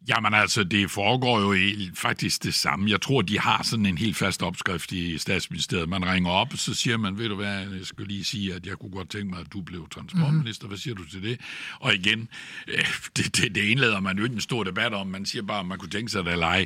Jamen 0.07 0.33
altså, 0.33 0.63
det 0.63 0.91
foregår 0.91 1.39
jo 1.41 1.75
faktisk 1.93 2.43
det 2.43 2.53
samme. 2.53 2.89
Jeg 2.89 3.01
tror, 3.01 3.21
de 3.21 3.39
har 3.39 3.63
sådan 3.63 3.85
en 3.85 3.97
helt 3.97 4.17
fast 4.17 4.43
opskrift 4.43 4.91
i 4.91 5.17
statsministeriet. 5.17 5.89
Man 5.89 6.05
ringer 6.05 6.31
op, 6.31 6.53
og 6.53 6.57
så 6.59 6.73
siger 6.73 6.97
man, 6.97 7.17
ved 7.17 7.29
du 7.29 7.35
hvad, 7.35 7.59
jeg 7.59 7.85
skal 7.85 8.05
lige 8.05 8.23
sige, 8.23 8.53
at 8.53 8.65
jeg 8.65 8.77
kunne 8.77 8.91
godt 8.91 9.09
tænke 9.09 9.29
mig, 9.29 9.39
at 9.39 9.53
du 9.53 9.61
blev 9.61 9.87
transportminister. 9.89 10.67
Hvad 10.67 10.77
siger 10.77 10.95
du 10.95 11.09
til 11.09 11.23
det? 11.23 11.39
Og 11.79 11.95
igen, 11.95 12.29
øh, 12.67 12.85
det, 13.17 13.37
det, 13.37 13.55
det 13.55 13.63
indleder 13.63 13.99
man 13.99 14.17
jo 14.17 14.23
ikke 14.23 14.33
en 14.33 14.41
stor 14.41 14.63
debat 14.63 14.93
om. 14.93 15.07
Man 15.07 15.25
siger 15.25 15.41
bare, 15.43 15.59
om 15.59 15.65
man 15.65 15.77
kunne 15.77 15.89
tænke 15.89 16.11
sig 16.11 16.25
det 16.25 16.31
eller 16.31 16.47
ej. 16.47 16.65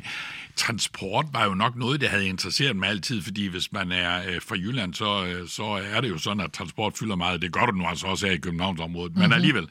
Transport 0.56 1.26
var 1.32 1.44
jo 1.44 1.54
nok 1.54 1.76
noget, 1.76 2.00
der 2.00 2.08
havde 2.08 2.26
interesseret 2.26 2.76
mig 2.76 2.88
altid, 2.88 3.22
fordi 3.22 3.46
hvis 3.46 3.72
man 3.72 3.92
er 3.92 4.22
øh, 4.28 4.40
fra 4.42 4.54
Jylland, 4.56 4.94
så, 4.94 5.26
øh, 5.26 5.48
så 5.48 5.64
er 5.64 6.00
det 6.00 6.08
jo 6.08 6.18
sådan, 6.18 6.40
at 6.40 6.52
transport 6.52 6.98
fylder 6.98 7.16
meget. 7.16 7.42
Det 7.42 7.52
gør 7.52 7.66
du 7.66 7.72
nu 7.72 7.86
altså 7.86 8.06
også 8.06 8.26
her 8.26 8.32
i 8.32 8.38
Københavnsområdet. 8.38 9.16
Men 9.16 9.32
alligevel, 9.32 9.68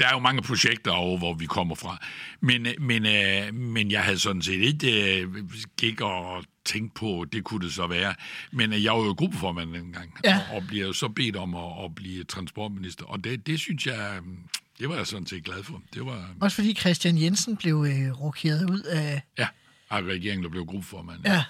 der 0.00 0.06
er 0.06 0.12
jo 0.12 0.18
mange 0.18 0.42
projekter 0.42 0.90
over, 0.90 1.18
hvor 1.18 1.34
vi 1.34 1.46
kommer 1.46 1.74
fra. 1.74 2.06
Men, 2.40 2.66
øh, 2.66 2.74
men, 2.80 3.06
øh, 3.06 3.54
men 3.54 3.90
jeg 3.90 4.02
havde 4.04 4.18
sådan 4.18 4.42
set 4.42 4.60
ikke 4.60 5.20
øh, 5.20 5.34
gik 5.76 6.00
og 6.00 6.44
tænkt 6.64 6.94
på, 6.94 7.26
det 7.32 7.44
kunne 7.44 7.66
det 7.66 7.74
så 7.74 7.86
være. 7.86 8.14
Men 8.52 8.72
øh, 8.72 8.84
jeg 8.84 8.92
var 8.92 8.98
jo 8.98 9.12
gruppeformand 9.18 9.74
dengang, 9.74 10.18
Ja. 10.24 10.40
og, 10.50 10.56
og 10.56 10.62
bliver 10.68 10.86
jo 10.86 10.92
så 10.92 11.08
bedt 11.08 11.36
om 11.36 11.54
at, 11.54 11.84
at 11.84 11.94
blive 11.94 12.24
transportminister. 12.24 13.04
Og 13.04 13.24
det, 13.24 13.46
det 13.46 13.60
synes 13.60 13.86
jeg, 13.86 14.20
det 14.78 14.88
var 14.88 14.96
jeg 14.96 15.06
sådan 15.06 15.26
set 15.26 15.44
glad 15.44 15.62
for. 15.62 15.82
Det 15.94 16.06
var, 16.06 16.28
Også 16.40 16.54
fordi 16.54 16.74
Christian 16.74 17.18
Jensen 17.18 17.56
blev 17.56 17.86
øh, 17.88 18.20
rokeret 18.20 18.70
ud 18.70 18.80
af... 18.80 19.22
ja, 19.38 19.46
at 19.90 20.04
regeringen 20.04 20.44
der 20.44 20.50
blev 20.50 20.64
gruppeformand. 20.66 21.20
Ja. 21.26 21.44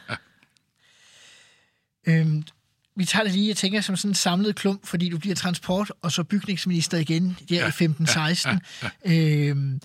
Øhm, 2.07 2.43
vi 2.97 3.05
tager 3.05 3.25
det 3.25 3.33
lige, 3.33 3.49
jeg 3.49 3.57
tænker, 3.57 3.81
som 3.81 3.97
sådan 3.97 4.11
en 4.11 4.15
samlet 4.15 4.57
klump, 4.57 4.87
fordi 4.87 5.09
du 5.09 5.19
bliver 5.19 5.35
transport- 5.35 5.93
og 6.03 6.13
så 6.13 6.25
bygningsminister 6.25 6.99
igen 6.99 7.39
der 7.49 7.57
ja, 7.57 7.67
i 7.67 7.71
15-16. 7.71 8.49
Ja, 8.49 8.59
ja. 9.05 9.49
Øhm, 9.49 9.81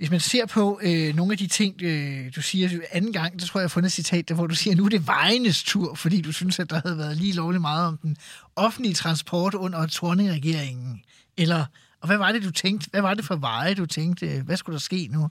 hvis 0.00 0.10
man 0.10 0.20
ser 0.20 0.46
på 0.46 0.80
øh, 0.82 1.16
nogle 1.16 1.32
af 1.32 1.38
de 1.38 1.46
ting, 1.46 1.82
øh, 1.82 2.34
du 2.36 2.42
siger 2.42 2.80
anden 2.92 3.12
gang, 3.12 3.40
der 3.40 3.46
tror 3.46 3.60
jeg, 3.60 3.62
jeg 3.62 3.64
har 3.64 3.68
fundet 3.68 3.88
et 3.88 3.92
citat, 3.92 4.28
der, 4.28 4.34
hvor 4.34 4.46
du 4.46 4.54
siger, 4.54 4.76
nu 4.76 4.84
er 4.84 4.88
det 4.88 5.06
vejenes 5.06 5.62
tur, 5.62 5.94
fordi 5.94 6.20
du 6.20 6.32
synes, 6.32 6.58
at 6.58 6.70
der 6.70 6.80
havde 6.84 6.98
været 6.98 7.16
lige 7.16 7.32
lovligt 7.32 7.60
meget 7.60 7.86
om 7.86 7.96
den 7.96 8.16
offentlige 8.56 8.94
transport 8.94 9.54
under 9.54 9.86
Torning-regeringen. 9.86 11.02
Eller, 11.36 11.64
og 12.00 12.06
hvad 12.06 12.16
var 12.16 12.32
det, 12.32 12.42
du 12.42 12.50
tænkte? 12.50 12.90
Hvad 12.90 13.00
var 13.00 13.14
det 13.14 13.24
for 13.24 13.36
veje, 13.36 13.74
du 13.74 13.86
tænkte? 13.86 14.42
Hvad 14.42 14.56
skulle 14.56 14.74
der 14.74 14.80
ske 14.80 15.08
nu? 15.10 15.28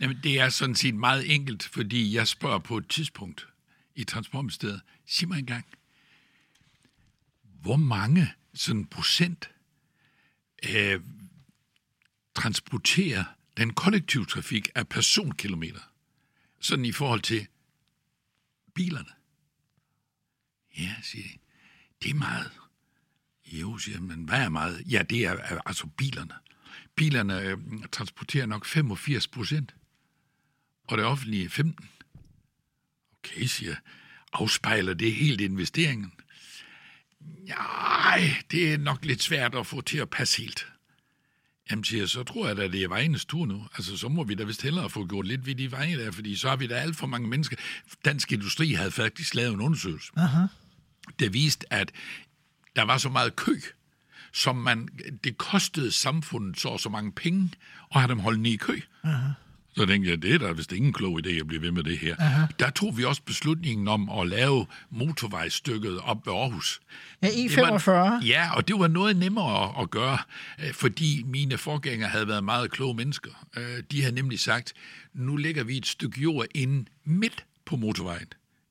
Jamen, 0.00 0.16
det 0.22 0.40
er 0.40 0.48
sådan 0.48 0.74
set 0.74 0.94
meget 0.94 1.34
enkelt, 1.34 1.62
fordi 1.72 2.16
jeg 2.16 2.28
spørger 2.28 2.58
på 2.58 2.76
et 2.76 2.88
tidspunkt 2.88 3.46
i 3.96 4.04
Transportministeriet, 4.04 4.80
sig 5.08 5.28
mig 5.28 5.38
engang, 5.38 5.64
hvor 7.62 7.76
mange 7.76 8.32
sådan 8.54 8.86
procent 8.86 9.50
øh, 10.70 11.00
transporterer 12.34 13.24
den 13.56 13.72
kollektive 13.72 14.26
trafik 14.26 14.68
af 14.74 14.88
personkilometer, 14.88 15.80
sådan 16.60 16.84
i 16.84 16.92
forhold 16.92 17.20
til 17.20 17.46
bilerne? 18.74 19.10
Ja, 20.78 20.94
siger 21.02 21.28
de. 21.28 21.38
Det 22.02 22.10
er 22.10 22.14
meget. 22.14 22.50
Jo, 23.46 23.78
siger 23.78 23.96
jeg, 23.96 24.02
men 24.02 24.24
hvad 24.24 24.42
er 24.42 24.48
meget? 24.48 24.82
Ja, 24.86 25.02
det 25.02 25.24
er, 25.24 25.32
er 25.32 25.60
altså 25.66 25.86
bilerne. 25.86 26.34
Bilerne 26.94 27.40
øh, 27.40 27.58
transporterer 27.92 28.46
nok 28.46 28.66
85 28.66 29.28
procent, 29.28 29.74
og 30.84 30.98
det 30.98 31.06
offentlige 31.06 31.48
15. 31.50 31.88
Okay, 33.18 33.44
siger 33.44 33.70
jeg. 33.70 33.78
Afspejler 34.32 34.94
det 34.94 35.14
helt 35.14 35.40
investeringen? 35.40 36.12
Nej, 37.48 38.34
det 38.50 38.72
er 38.72 38.78
nok 38.78 39.04
lidt 39.04 39.22
svært 39.22 39.54
at 39.54 39.66
få 39.66 39.80
til 39.80 39.98
at 39.98 40.10
passe 40.10 40.42
helt. 40.42 40.66
Jamen 41.70 41.84
siger 41.84 42.06
så 42.06 42.22
tror 42.22 42.46
jeg 42.46 42.56
da, 42.56 42.68
det 42.68 42.82
er 42.82 42.88
vejenes 42.88 43.24
tur 43.24 43.46
nu. 43.46 43.66
Altså, 43.74 43.96
så 43.96 44.08
må 44.08 44.24
vi 44.24 44.34
da 44.34 44.44
vist 44.44 44.62
hellere 44.62 44.90
få 44.90 45.06
gjort 45.06 45.26
lidt 45.26 45.46
ved 45.46 45.54
de 45.54 45.70
veje 45.70 45.98
der, 45.98 46.10
fordi 46.10 46.36
så 46.36 46.48
har 46.48 46.56
vi 46.56 46.66
da 46.66 46.74
alt 46.74 46.96
for 46.96 47.06
mange 47.06 47.28
mennesker. 47.28 47.56
Dansk 48.04 48.32
Industri 48.32 48.72
havde 48.72 48.90
faktisk 48.90 49.34
lavet 49.34 49.54
en 49.54 49.60
undersøgelse, 49.60 50.12
Aha. 50.16 50.46
der 51.18 51.28
viste, 51.28 51.72
at 51.72 51.92
der 52.76 52.82
var 52.82 52.98
så 52.98 53.08
meget 53.08 53.36
kø, 53.36 53.60
som 54.32 54.56
man, 54.56 54.88
det 55.24 55.38
kostede 55.38 55.92
samfundet 55.92 56.60
så 56.60 56.78
så 56.78 56.88
mange 56.88 57.12
penge 57.12 57.50
at 57.94 58.00
have 58.00 58.08
dem 58.08 58.18
holdt 58.18 58.40
nede 58.40 58.54
i 58.54 58.56
kø. 58.56 58.80
Aha. 59.04 59.28
Så 59.76 59.86
tænkte 59.86 60.10
jeg, 60.10 60.22
det 60.22 60.34
er 60.34 60.38
da 60.38 60.52
vist 60.52 60.72
ingen 60.72 60.92
klog 60.92 61.20
idé 61.26 61.30
at 61.30 61.46
blive 61.46 61.62
ved 61.62 61.70
med 61.70 61.82
det 61.82 61.98
her. 61.98 62.16
Aha. 62.18 62.46
Der 62.58 62.70
tog 62.70 62.98
vi 62.98 63.04
også 63.04 63.22
beslutningen 63.26 63.88
om 63.88 64.10
at 64.20 64.28
lave 64.28 64.66
motorvejstykket 64.90 65.98
op 65.98 66.26
ved 66.26 66.32
Aarhus. 66.34 66.80
Ja, 67.22 67.26
Det 67.28 67.56
var- 67.56 67.78
E45. 68.20 68.24
Ja, 68.26 68.50
og 68.56 68.68
det 68.68 68.78
var 68.78 68.88
noget 68.88 69.16
nemmere 69.16 69.64
at, 69.64 69.82
at 69.82 69.90
gøre, 69.90 70.18
øh, 70.66 70.72
fordi 70.74 71.22
mine 71.26 71.58
forgængere 71.58 72.08
havde 72.10 72.28
været 72.28 72.44
meget 72.44 72.70
kloge 72.70 72.94
mennesker. 72.94 73.30
Øh, 73.56 73.82
De 73.90 74.00
havde 74.02 74.14
nemlig 74.14 74.40
sagt, 74.40 74.72
nu 75.14 75.36
lægger 75.36 75.64
vi 75.64 75.76
et 75.76 75.86
stykke 75.86 76.20
jord 76.20 76.46
ind 76.54 76.86
midt 77.04 77.44
på 77.66 77.76
motorvejen. 77.76 78.26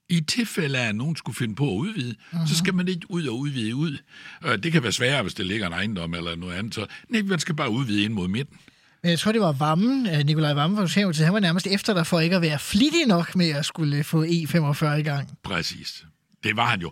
I 0.10 0.22
tilfælde 0.22 0.80
af, 0.80 0.88
at 0.90 0.96
nogen 0.96 1.16
skulle 1.16 1.36
finde 1.36 1.56
på 1.56 1.70
at 1.72 1.76
udvide, 1.78 2.16
uh-huh. 2.34 2.48
så 2.48 2.56
skal 2.58 2.74
man 2.74 2.88
ikke 2.88 3.12
ud 3.12 3.26
og 3.28 3.40
udvide 3.40 3.76
ud. 3.76 3.98
Øh, 4.46 4.64
Det 4.64 4.72
kan 4.72 4.84
være 4.84 4.92
sværere, 4.92 5.22
hvis 5.22 5.34
det 5.34 5.46
ligger 5.46 5.68
en 5.68 5.74
ejendom 5.74 6.14
eller 6.14 6.36
noget 6.36 6.54
andet. 6.54 6.76
Så 6.76 6.86
nej, 7.10 7.22
man 7.22 7.40
skal 7.40 7.56
bare 7.56 7.70
udvide 7.70 8.04
ind 8.04 8.14
mod 8.14 8.28
midten. 8.28 8.58
Men 9.04 9.10
jeg 9.12 9.20
tror, 9.20 9.32
det 9.32 9.42
var 9.42 9.52
Vammen, 9.52 10.08
øh, 10.08 10.26
Nikolaj 10.26 10.54
Vammen 10.54 10.78
fra 10.78 10.88
Socialdemokratiet. 10.88 11.26
Han 11.26 11.34
var 11.34 11.40
nærmest 11.40 11.68
efter 11.68 11.94
dig 11.94 12.08
for 12.08 12.20
ikke 12.20 12.36
at 12.36 12.42
være 12.42 12.60
flittig 12.60 13.06
nok 13.08 13.36
med 13.36 13.50
at 13.50 13.66
skulle 13.66 14.04
få 14.04 14.26
E45 14.26 14.86
i 14.86 15.02
gang. 15.04 15.38
Præcis. 15.44 16.06
Det 16.44 16.56
var 16.56 16.66
han 16.66 16.82
jo. 16.82 16.92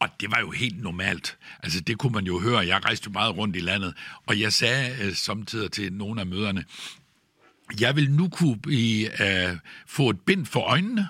Og 0.00 0.08
det 0.20 0.30
var 0.30 0.40
jo 0.40 0.50
helt 0.50 0.82
normalt. 0.82 1.36
Altså, 1.62 1.80
det 1.80 1.98
kunne 1.98 2.12
man 2.12 2.24
jo 2.24 2.40
høre. 2.40 2.58
Jeg 2.58 2.84
rejste 2.84 3.06
jo 3.06 3.12
meget 3.12 3.36
rundt 3.36 3.56
i 3.56 3.60
landet, 3.60 3.94
og 4.26 4.40
jeg 4.40 4.52
sagde 4.52 4.96
øh, 5.02 5.14
samtidig 5.14 5.72
til 5.72 5.92
nogle 5.92 6.20
af 6.20 6.26
møderne, 6.26 6.64
jeg 7.80 7.96
vil 7.96 8.10
nu 8.10 8.28
kunne 8.28 8.58
blive, 8.58 9.22
øh, 9.22 9.56
få 9.86 10.10
et 10.10 10.20
bind 10.20 10.46
for 10.46 10.60
øjnene, 10.60 11.08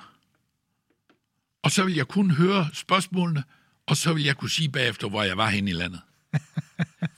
og 1.62 1.70
så 1.70 1.84
vil 1.84 1.94
jeg 1.94 2.08
kun 2.08 2.30
høre 2.30 2.68
spørgsmålene, 2.72 3.44
og 3.86 3.96
så 3.96 4.12
vil 4.12 4.24
jeg 4.24 4.36
kunne 4.36 4.50
sige 4.50 4.68
bagefter, 4.68 5.08
hvor 5.08 5.22
jeg 5.22 5.36
var 5.36 5.48
henne 5.48 5.70
i 5.70 5.74
landet. 5.74 6.00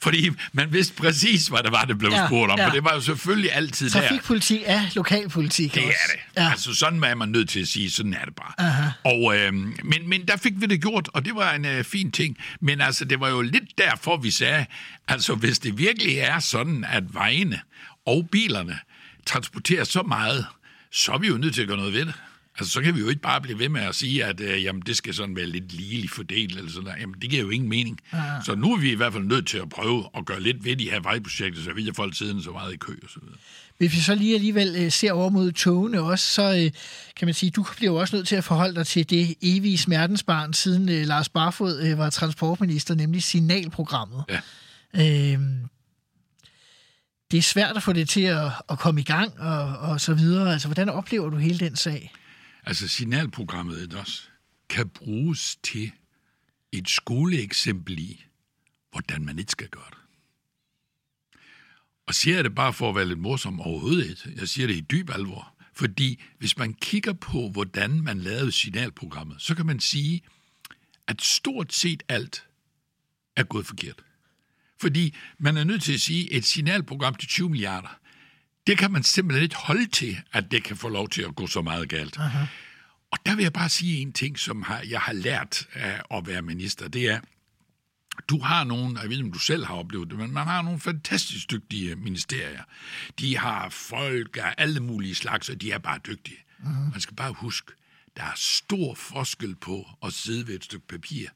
Fordi 0.03 0.31
man 0.53 0.73
vidste 0.73 0.95
præcis, 0.95 1.47
hvad 1.47 1.63
det 1.63 1.73
var, 1.73 1.85
det 1.85 1.99
blev 1.99 2.11
Ja, 2.11 2.27
spurgt 2.27 2.53
om, 2.53 2.59
ja. 2.59 2.67
for 2.67 2.73
det 2.73 2.85
var 2.85 2.95
jo 2.95 3.01
selvfølgelig 3.01 3.53
altid 3.55 3.91
der. 3.91 4.01
Trafikpolitik 4.01 4.61
er 4.65 4.83
lokalpolitik 4.95 5.75
Det 5.75 5.83
også. 5.85 5.99
er 6.05 6.17
det. 6.17 6.43
Ja. 6.43 6.51
Altså 6.51 6.75
sådan 6.75 7.05
er 7.05 7.15
man 7.15 7.29
nødt 7.29 7.49
til 7.49 7.61
at 7.61 7.69
sige, 7.69 7.91
sådan 7.91 8.15
er 8.15 8.25
det 8.25 8.35
bare. 8.35 8.53
Aha. 8.59 8.89
Og, 9.05 9.37
øh, 9.39 9.55
men, 9.85 10.09
men 10.09 10.27
der 10.29 10.37
fik 10.37 10.53
vi 10.57 10.67
det 10.67 10.81
gjort, 10.83 11.09
og 11.15 11.25
det 11.25 11.35
var 11.35 11.53
en 11.53 11.65
øh, 11.65 11.85
fin 11.85 12.11
ting. 12.11 12.37
Men 12.61 12.81
altså, 12.81 13.05
det 13.05 13.21
var 13.21 13.29
jo 13.29 13.41
lidt 13.41 13.79
derfor, 13.79 14.17
vi 14.17 14.31
sagde, 14.31 14.67
altså 15.09 15.35
hvis 15.35 15.59
det 15.59 15.79
virkelig 15.79 16.19
er 16.19 16.39
sådan, 16.39 16.85
at 16.89 17.15
vejene 17.15 17.61
og 18.07 18.29
bilerne 18.33 18.79
transporterer 19.27 19.85
så 19.85 20.03
meget, 20.03 20.47
så 20.93 21.13
er 21.13 21.19
vi 21.19 21.27
jo 21.27 21.37
nødt 21.37 21.55
til 21.55 21.63
at 21.63 21.69
gøre 21.69 21.77
noget 21.77 21.93
ved 21.93 22.05
det. 22.07 22.15
Altså, 22.59 22.73
så 22.73 22.81
kan 22.81 22.95
vi 22.95 23.01
jo 23.01 23.09
ikke 23.09 23.23
bare 23.23 23.41
blive 23.41 23.59
ved 23.59 23.69
med 23.69 23.81
at 23.81 23.95
sige, 23.95 24.25
at 24.25 24.41
øh, 24.41 24.65
jamen, 24.65 24.83
det 24.87 24.97
skal 24.97 25.15
sådan 25.15 25.37
være 25.37 25.47
lidt 25.47 25.73
ligeligt 25.73 26.13
fordelt, 26.13 26.57
eller 26.57 26.71
sådan 26.71 26.87
der. 26.87 26.95
Jamen, 27.01 27.15
det 27.23 27.31
giver 27.31 27.43
jo 27.43 27.51
ingen 27.51 27.69
mening. 27.69 28.01
Aha. 28.13 28.43
Så 28.45 28.55
nu 28.55 28.73
er 28.73 28.79
vi 28.79 28.93
i 28.93 28.95
hvert 28.95 29.13
fald 29.13 29.25
nødt 29.25 29.47
til 29.47 29.59
at 29.59 29.69
prøve 29.69 30.05
at 30.17 30.25
gøre 30.25 30.41
lidt 30.41 30.65
ved 30.65 30.77
de 30.77 30.91
her 30.91 31.01
vejprojekter, 31.01 31.63
så 31.63 31.73
vi 31.73 31.85
har 31.85 31.93
folk 31.97 32.17
siden 32.17 32.43
så 32.43 32.51
meget 32.51 32.73
i 32.73 32.77
kø 32.77 32.93
og 33.03 33.09
så 33.11 33.21
videre. 33.21 33.37
Hvis 33.79 33.93
vi 33.93 34.01
så 34.01 34.15
lige 34.15 34.35
alligevel 34.35 34.77
øh, 34.79 34.93
ser 34.93 35.13
over 35.13 35.31
mod 35.31 35.53
togene 35.53 36.01
også, 36.01 36.27
så 36.35 36.43
øh, 36.43 36.71
kan 37.17 37.27
man 37.27 37.35
sige, 37.35 37.51
du 37.51 37.67
bliver 37.77 37.93
jo 37.93 37.97
også 38.01 38.17
nødt 38.17 38.29
til 38.29 38.37
at 38.37 38.45
forholde 38.45 38.75
dig 38.75 38.87
til 38.87 39.11
det 39.11 39.35
evige 39.43 39.79
smertensbarn, 39.79 40.53
siden 40.53 40.89
øh, 40.89 41.07
Lars 41.07 41.29
Barfod 41.29 41.81
øh, 41.81 41.99
var 41.99 42.11
transportminister, 42.11 42.95
nemlig 42.95 43.23
signalprogrammet. 43.23 44.25
Ja. 44.29 44.41
Øh, 44.95 45.41
det 47.31 47.39
er 47.39 47.43
svært 47.43 47.77
at 47.77 47.83
få 47.83 47.93
det 47.93 48.09
til 48.09 48.23
at, 48.23 48.51
at 48.71 48.79
komme 48.79 49.01
i 49.01 49.05
gang 49.05 49.41
og, 49.41 49.79
og 49.79 50.01
så 50.01 50.15
videre. 50.15 50.53
Altså, 50.53 50.69
hvordan 50.69 50.89
oplever 50.89 51.31
du 51.31 51.37
hele 51.37 51.59
den 51.59 51.77
sag? 51.77 52.13
Altså, 52.63 52.89
signalprogrammet 52.89 53.95
også 53.95 54.23
kan 54.69 54.89
bruges 54.89 55.57
til 55.63 55.93
et 56.73 56.89
skoleeksempel 56.89 57.99
i, 57.99 58.25
hvordan 58.91 59.25
man 59.25 59.39
ikke 59.39 59.53
skal 59.53 59.69
gøre 59.69 59.91
det. 59.91 59.99
Og 62.07 62.15
siger 62.15 62.35
jeg 62.35 62.45
det 62.45 62.55
bare 62.55 62.73
for 62.73 62.89
at 62.89 62.95
være 62.95 63.09
lidt 63.09 63.19
morsom 63.19 63.61
overhovedet 63.61 64.11
ikke. 64.11 64.41
Jeg 64.41 64.49
siger 64.49 64.67
det 64.67 64.77
i 64.77 64.81
dyb 64.81 65.11
alvor. 65.11 65.55
Fordi 65.75 66.23
hvis 66.39 66.59
man 66.59 66.75
kigger 66.75 67.13
på, 67.13 67.49
hvordan 67.51 68.03
man 68.03 68.19
lavede 68.19 68.53
signalprogrammet, 68.53 69.43
så 69.43 69.55
kan 69.55 69.67
man 69.67 69.81
sige, 69.81 70.23
at 71.07 71.23
stort 71.23 71.73
set 71.73 72.03
alt 72.09 72.47
er 73.37 73.45
gået 73.45 73.67
forkert. 73.67 74.05
Fordi 74.81 75.15
man 75.39 75.57
er 75.57 75.65
nødt 75.65 75.83
til 75.83 75.93
at 75.93 76.01
sige, 76.01 76.33
at 76.33 76.39
et 76.39 76.45
signalprogram 76.45 77.15
til 77.15 77.29
20 77.29 77.51
milliarder, 77.51 77.99
det 78.67 78.79
kan 78.79 78.93
man 78.93 79.03
simpelthen 79.03 79.43
ikke 79.43 79.57
holde 79.57 79.87
til, 79.87 80.19
at 80.33 80.51
det 80.51 80.65
kan 80.65 80.77
få 80.77 80.89
lov 80.89 81.09
til 81.09 81.23
at 81.23 81.35
gå 81.35 81.47
så 81.47 81.63
meget 81.63 81.89
galt. 81.89 82.19
Aha. 82.19 82.47
Og 83.11 83.19
der 83.27 83.37
vil 83.37 83.43
jeg 83.43 83.53
bare 83.53 83.69
sige 83.69 83.99
en 83.99 84.13
ting, 84.13 84.39
som 84.39 84.63
har, 84.63 84.83
jeg 84.89 85.01
har 85.01 85.13
lært 85.13 85.69
af 85.75 86.03
at 86.11 86.27
være 86.27 86.43
minister, 86.43 86.89
det 86.89 87.09
er, 87.09 87.21
du 88.29 88.39
har 88.39 88.65
nogle, 88.65 89.01
jeg 89.01 89.09
ved 89.09 89.17
ikke, 89.17 89.27
om 89.27 89.33
du 89.33 89.39
selv 89.39 89.65
har 89.65 89.75
oplevet 89.75 90.11
det, 90.11 90.19
men 90.19 90.33
man 90.33 90.47
har 90.47 90.63
nogle 90.63 90.81
fantastisk 90.81 91.51
dygtige 91.51 91.97
ministerier. 91.97 92.63
De 93.19 93.39
har 93.39 93.69
folk 93.69 94.37
af 94.37 94.55
alle 94.59 94.81
mulige 94.81 95.15
slags, 95.15 95.49
og 95.49 95.61
de 95.61 95.73
er 95.73 95.79
bare 95.79 95.99
dygtige. 96.07 96.37
Uh-huh. 96.59 96.69
Man 96.69 97.01
skal 97.01 97.17
bare 97.17 97.33
huske, 97.33 97.73
der 98.17 98.23
er 98.23 98.33
stor 98.37 98.95
forskel 98.95 99.55
på 99.55 99.89
at 100.05 100.13
sidde 100.13 100.47
ved 100.47 100.55
et 100.55 100.65
stykke 100.65 100.87
papir 100.87 101.29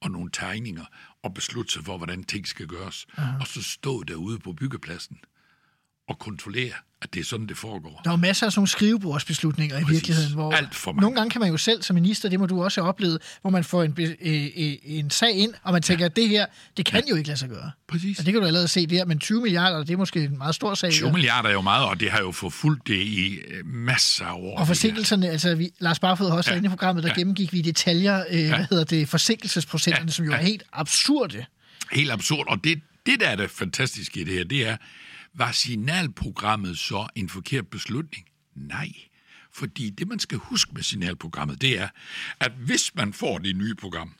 og 0.00 0.10
nogle 0.10 0.30
tegninger 0.32 0.84
og 1.22 1.34
beslutte 1.34 1.72
sig 1.72 1.84
for, 1.84 1.96
hvordan 1.96 2.24
ting 2.24 2.48
skal 2.48 2.66
gøres, 2.66 3.06
uh-huh. 3.12 3.40
og 3.40 3.46
så 3.46 3.62
stå 3.62 4.02
derude 4.02 4.38
på 4.38 4.52
byggepladsen 4.52 5.18
og 6.08 6.18
kontrollere, 6.18 6.72
at 7.02 7.14
det 7.14 7.20
er 7.20 7.24
sådan, 7.24 7.46
det 7.46 7.56
foregår. 7.56 8.00
Der 8.04 8.10
er 8.12 8.16
masser 8.16 8.46
af 8.46 8.52
sådan 8.52 8.58
nogle 8.58 8.68
skrivebordsbeslutninger 8.68 9.76
Præcis. 9.76 9.90
i 9.90 9.92
virkeligheden, 9.92 10.32
hvor 10.32 10.52
Alt 10.52 10.74
for 10.74 10.92
mange. 10.92 11.00
nogle 11.00 11.16
gange 11.16 11.30
kan 11.30 11.40
man 11.40 11.50
jo 11.50 11.56
selv 11.56 11.82
som 11.82 11.94
minister, 11.94 12.28
det 12.28 12.40
må 12.40 12.46
du 12.46 12.64
også 12.64 12.80
have 12.80 12.88
oplevet, 12.88 13.18
hvor 13.40 13.50
man 13.50 13.64
får 13.64 13.82
en, 13.82 13.94
øh, 13.98 14.10
øh, 14.20 14.76
en 14.84 15.10
sag 15.10 15.32
ind, 15.32 15.54
og 15.62 15.72
man 15.72 15.82
tænker, 15.82 16.04
ja. 16.04 16.08
at 16.08 16.16
det 16.16 16.28
her, 16.28 16.46
det 16.76 16.86
kan 16.86 17.02
ja. 17.06 17.10
jo 17.10 17.16
ikke 17.16 17.28
lade 17.28 17.38
sig 17.38 17.48
gøre. 17.48 17.70
Præcis. 17.88 18.18
Og 18.18 18.26
det 18.26 18.32
kan 18.32 18.40
du 18.40 18.46
allerede 18.46 18.68
se 18.68 18.86
der, 18.86 19.04
men 19.04 19.18
20 19.18 19.40
milliarder, 19.40 19.78
det 19.78 19.90
er 19.90 19.96
måske 19.96 20.24
en 20.24 20.38
meget 20.38 20.54
stor 20.54 20.74
sag. 20.74 20.92
20 20.92 21.12
milliarder 21.12 21.48
er 21.48 21.52
jo 21.52 21.60
meget, 21.60 21.88
og 21.88 22.00
det 22.00 22.10
har 22.10 22.20
jo 22.20 22.32
forfulgt 22.32 22.88
det 22.88 23.02
i 23.02 23.34
øh, 23.34 23.66
masser 23.66 24.24
af 24.24 24.34
år. 24.34 24.58
Og 24.58 24.66
forsinkelserne, 24.66 25.28
altså 25.28 25.54
vi, 25.54 25.70
Lars 25.78 25.98
Barfod 25.98 26.30
har 26.30 26.36
også 26.36 26.50
ja. 26.50 26.56
inde 26.56 26.66
i 26.66 26.70
programmet, 26.70 27.04
der 27.04 27.10
ja. 27.10 27.14
gennemgik 27.14 27.52
vi 27.52 27.58
i 27.58 27.62
detaljer, 27.62 28.24
øh, 28.30 28.40
ja. 28.40 28.56
hvad 28.56 28.66
hedder 28.70 28.84
det, 28.84 29.08
forsinkelsesprocenterne, 29.08 30.06
ja. 30.06 30.12
som 30.12 30.24
jo 30.24 30.30
ja. 30.30 30.38
er 30.38 30.42
helt 30.42 30.62
absurde. 30.72 31.44
Helt 31.92 32.10
absurd, 32.10 32.48
og 32.48 32.64
det, 32.64 32.80
det 33.06 33.20
der 33.20 33.28
er 33.28 33.36
det 33.36 33.50
fantastiske 33.50 34.20
i 34.20 34.24
det 34.24 34.34
her, 34.34 34.44
det 34.44 34.68
er, 34.68 34.76
var 35.36 35.52
signalprogrammet 35.52 36.78
så 36.78 37.08
en 37.14 37.28
forkert 37.28 37.66
beslutning? 37.66 38.26
Nej. 38.54 38.92
Fordi 39.52 39.90
det, 39.90 40.08
man 40.08 40.18
skal 40.18 40.38
huske 40.38 40.72
med 40.74 40.82
signalprogrammet, 40.82 41.60
det 41.60 41.78
er, 41.80 41.88
at 42.40 42.52
hvis 42.52 42.94
man 42.94 43.12
får 43.12 43.38
det 43.38 43.56
nye 43.56 43.74
program, 43.74 44.14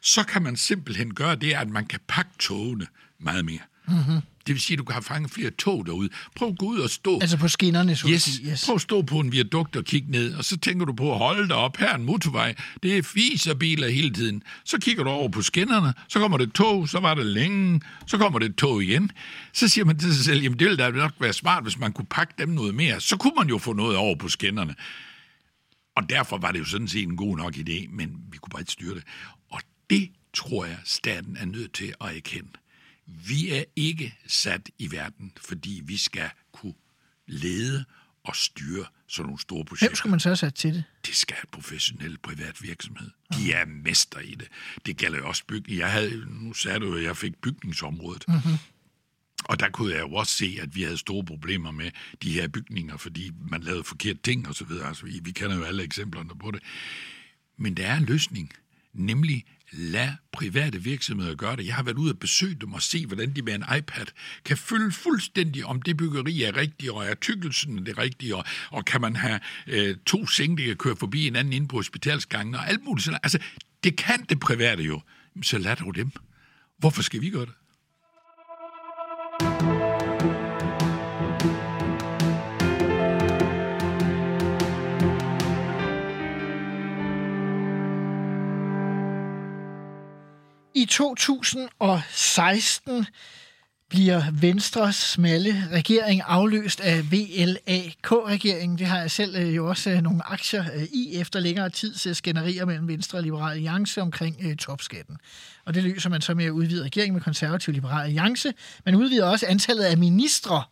så 0.00 0.24
kan 0.24 0.42
man 0.42 0.56
simpelthen 0.56 1.14
gøre 1.14 1.36
det, 1.36 1.52
at 1.52 1.68
man 1.68 1.86
kan 1.86 2.00
pakke 2.08 2.30
togene 2.38 2.86
meget 3.18 3.44
mere. 3.44 3.60
Mm-hmm. 3.88 4.20
Det 4.48 4.54
vil 4.54 4.62
sige, 4.62 4.74
at 4.74 4.78
du 4.78 4.84
kan 4.84 4.92
have 4.92 5.02
fanget 5.02 5.30
flere 5.30 5.50
tog 5.50 5.86
derude. 5.86 6.08
Prøv 6.36 6.48
at 6.48 6.58
gå 6.58 6.66
ud 6.66 6.78
og 6.78 6.90
stå. 6.90 7.18
Altså 7.20 7.36
på 7.36 7.48
skinnerne, 7.48 7.96
så 7.96 8.08
yes. 8.08 8.22
Sige. 8.22 8.50
yes. 8.50 8.64
Prøv 8.66 8.74
at 8.74 8.80
stå 8.80 9.02
på 9.02 9.20
en 9.20 9.32
viadukt 9.32 9.76
og 9.76 9.84
kigge 9.84 10.10
ned, 10.10 10.34
og 10.34 10.44
så 10.44 10.58
tænker 10.58 10.86
du 10.86 10.92
på 10.92 11.12
at 11.12 11.18
holde 11.18 11.48
dig 11.48 11.56
op. 11.56 11.76
Her 11.76 11.94
en 11.94 12.04
motorvej. 12.04 12.54
Det 12.82 12.98
er 12.98 13.02
fiser 13.02 13.54
biler 13.54 13.88
hele 13.88 14.10
tiden. 14.10 14.42
Så 14.64 14.78
kigger 14.78 15.04
du 15.04 15.10
over 15.10 15.28
på 15.28 15.42
skinnerne, 15.42 15.94
så 16.08 16.18
kommer 16.18 16.38
det 16.38 16.46
et 16.46 16.52
tog, 16.52 16.88
så 16.88 17.00
var 17.00 17.14
det 17.14 17.26
længe, 17.26 17.80
så 18.06 18.18
kommer 18.18 18.38
det 18.38 18.48
et 18.48 18.56
tog 18.56 18.82
igen. 18.82 19.10
Så 19.52 19.68
siger 19.68 19.84
man 19.84 19.98
til 19.98 20.14
sig 20.14 20.24
selv, 20.24 20.42
jamen 20.42 20.58
det 20.58 20.66
ville 20.66 20.84
da 20.84 20.90
nok 20.90 21.12
være 21.20 21.32
smart, 21.32 21.62
hvis 21.62 21.78
man 21.78 21.92
kunne 21.92 22.06
pakke 22.10 22.34
dem 22.38 22.48
noget 22.48 22.74
mere. 22.74 23.00
Så 23.00 23.16
kunne 23.16 23.32
man 23.36 23.48
jo 23.48 23.58
få 23.58 23.72
noget 23.72 23.96
over 23.96 24.16
på 24.16 24.28
skinnerne. 24.28 24.74
Og 25.96 26.10
derfor 26.10 26.38
var 26.38 26.52
det 26.52 26.58
jo 26.58 26.64
sådan 26.64 26.88
set 26.88 27.02
en 27.02 27.16
god 27.16 27.36
nok 27.36 27.56
idé, 27.56 27.88
men 27.90 28.10
vi 28.30 28.38
kunne 28.38 28.50
bare 28.50 28.60
ikke 28.60 28.72
styre 28.72 28.94
det. 28.94 29.04
Og 29.50 29.60
det 29.90 30.10
tror 30.34 30.64
jeg, 30.64 30.76
staten 30.84 31.36
er 31.36 31.46
nødt 31.46 31.72
til 31.72 31.94
at 32.00 32.16
erkende. 32.16 32.48
Vi 33.08 33.50
er 33.50 33.64
ikke 33.76 34.14
sat 34.26 34.70
i 34.78 34.90
verden, 34.90 35.32
fordi 35.40 35.82
vi 35.84 35.96
skal 35.96 36.30
kunne 36.52 36.74
lede 37.26 37.84
og 38.24 38.36
styre 38.36 38.86
sådan 39.06 39.26
nogle 39.26 39.40
store 39.40 39.64
projekter. 39.64 39.88
Hvem 39.88 39.96
skal 39.96 40.10
man 40.10 40.20
så 40.20 40.36
sat 40.36 40.54
til 40.54 40.74
det? 40.74 40.84
Det 41.06 41.16
skal 41.16 41.36
et 41.42 41.48
professionel 41.48 42.18
privat 42.18 42.62
virksomhed. 42.62 43.10
De 43.34 43.52
er 43.52 43.64
mester 43.64 44.20
i 44.20 44.34
det. 44.34 44.48
Det 44.86 44.96
gælder 44.96 45.18
jo 45.18 45.28
også 45.28 45.44
bygning. 45.46 45.78
Jeg 45.78 45.92
havde, 45.92 46.26
nu 46.26 46.54
sagde 46.54 46.80
du, 46.80 46.94
at 46.94 47.02
jeg 47.02 47.16
fik 47.16 47.36
bygningsområdet. 47.36 48.24
Mm-hmm. 48.28 48.58
Og 49.44 49.60
der 49.60 49.70
kunne 49.70 49.94
jeg 49.94 50.00
jo 50.00 50.12
også 50.12 50.32
se, 50.32 50.58
at 50.62 50.74
vi 50.74 50.82
havde 50.82 50.98
store 50.98 51.24
problemer 51.24 51.70
med 51.70 51.90
de 52.22 52.32
her 52.32 52.48
bygninger, 52.48 52.96
fordi 52.96 53.30
man 53.50 53.62
lavede 53.62 53.84
forkerte 53.84 54.18
ting 54.22 54.48
og 54.48 54.54
så 54.54 54.64
videre. 54.64 54.88
Altså, 54.88 55.06
vi 55.22 55.30
kender 55.30 55.56
jo 55.56 55.62
alle 55.62 55.82
eksemplerne 55.82 56.38
på 56.38 56.50
det. 56.50 56.62
Men 57.56 57.76
der 57.76 57.86
er 57.86 57.96
en 57.96 58.04
løsning, 58.04 58.52
nemlig 58.94 59.44
lad 59.72 60.08
private 60.32 60.82
virksomheder 60.82 61.34
gøre 61.34 61.56
det. 61.56 61.66
Jeg 61.66 61.74
har 61.74 61.82
været 61.82 61.96
ude 61.96 62.12
og 62.12 62.18
besøge 62.18 62.54
dem 62.54 62.72
og 62.72 62.82
se, 62.82 63.06
hvordan 63.06 63.36
de 63.36 63.42
med 63.42 63.54
en 63.54 63.64
iPad 63.78 64.06
kan 64.44 64.56
følge 64.56 64.92
fuldstændig, 64.92 65.64
om 65.64 65.82
det 65.82 65.96
byggeri 65.96 66.42
er 66.42 66.56
rigtigt, 66.56 66.92
og 66.92 67.04
er 67.04 67.14
tykkelsen 67.14 67.86
det 67.86 67.98
rigtige, 67.98 68.36
og, 68.36 68.44
og 68.70 68.84
kan 68.84 69.00
man 69.00 69.16
have 69.16 69.40
øh, 69.66 69.96
to 70.06 70.26
senge, 70.26 70.56
der 70.56 70.66
kan 70.66 70.76
køre 70.76 70.96
forbi 70.96 71.22
hinanden 71.22 71.52
inde 71.52 71.68
på 71.68 71.76
hospitalsgangen, 71.76 72.54
og 72.54 72.68
alt 72.68 72.84
muligt 72.84 73.04
sådan. 73.04 73.20
Altså, 73.22 73.38
det 73.84 73.96
kan 73.96 74.24
det 74.28 74.40
private 74.40 74.82
jo. 74.82 75.00
Så 75.42 75.58
lad 75.58 75.76
dog 75.76 75.94
dem. 75.94 76.10
Hvorfor 76.78 77.02
skal 77.02 77.20
vi 77.20 77.30
gøre 77.30 77.46
det? 77.46 77.54
2016 90.88 93.06
bliver 93.88 94.22
Venstres 94.32 94.96
smalle 94.96 95.68
regering 95.72 96.22
afløst 96.26 96.80
af 96.80 97.12
VLAK-regeringen. 97.12 98.78
Det 98.78 98.86
har 98.86 98.98
jeg 98.98 99.10
selv 99.10 99.36
øh, 99.36 99.56
jo 99.56 99.68
også 99.68 99.90
øh, 99.90 100.00
nogle 100.00 100.26
aktier 100.26 100.64
øh, 100.74 100.82
i 100.82 101.14
efter 101.14 101.40
længere 101.40 101.70
tid 101.70 101.94
til 101.94 102.14
skænderier 102.14 102.64
mellem 102.64 102.88
Venstre 102.88 103.18
og 103.18 103.22
Liberal 103.22 103.52
Alliance 103.52 104.02
omkring 104.02 104.36
øh, 104.42 104.56
topskatten. 104.56 105.16
Og 105.64 105.74
det 105.74 105.82
løser 105.82 106.10
man 106.10 106.20
så 106.20 106.34
med 106.34 106.44
at 106.44 106.50
udvide 106.50 106.84
regeringen 106.84 107.14
med 107.14 107.22
konservativ 107.22 107.74
Liberal 107.74 108.04
Alliance. 108.04 108.52
Man 108.84 108.94
udvider 108.94 109.26
også 109.26 109.46
antallet 109.46 109.84
af 109.84 109.98
ministre, 109.98 110.62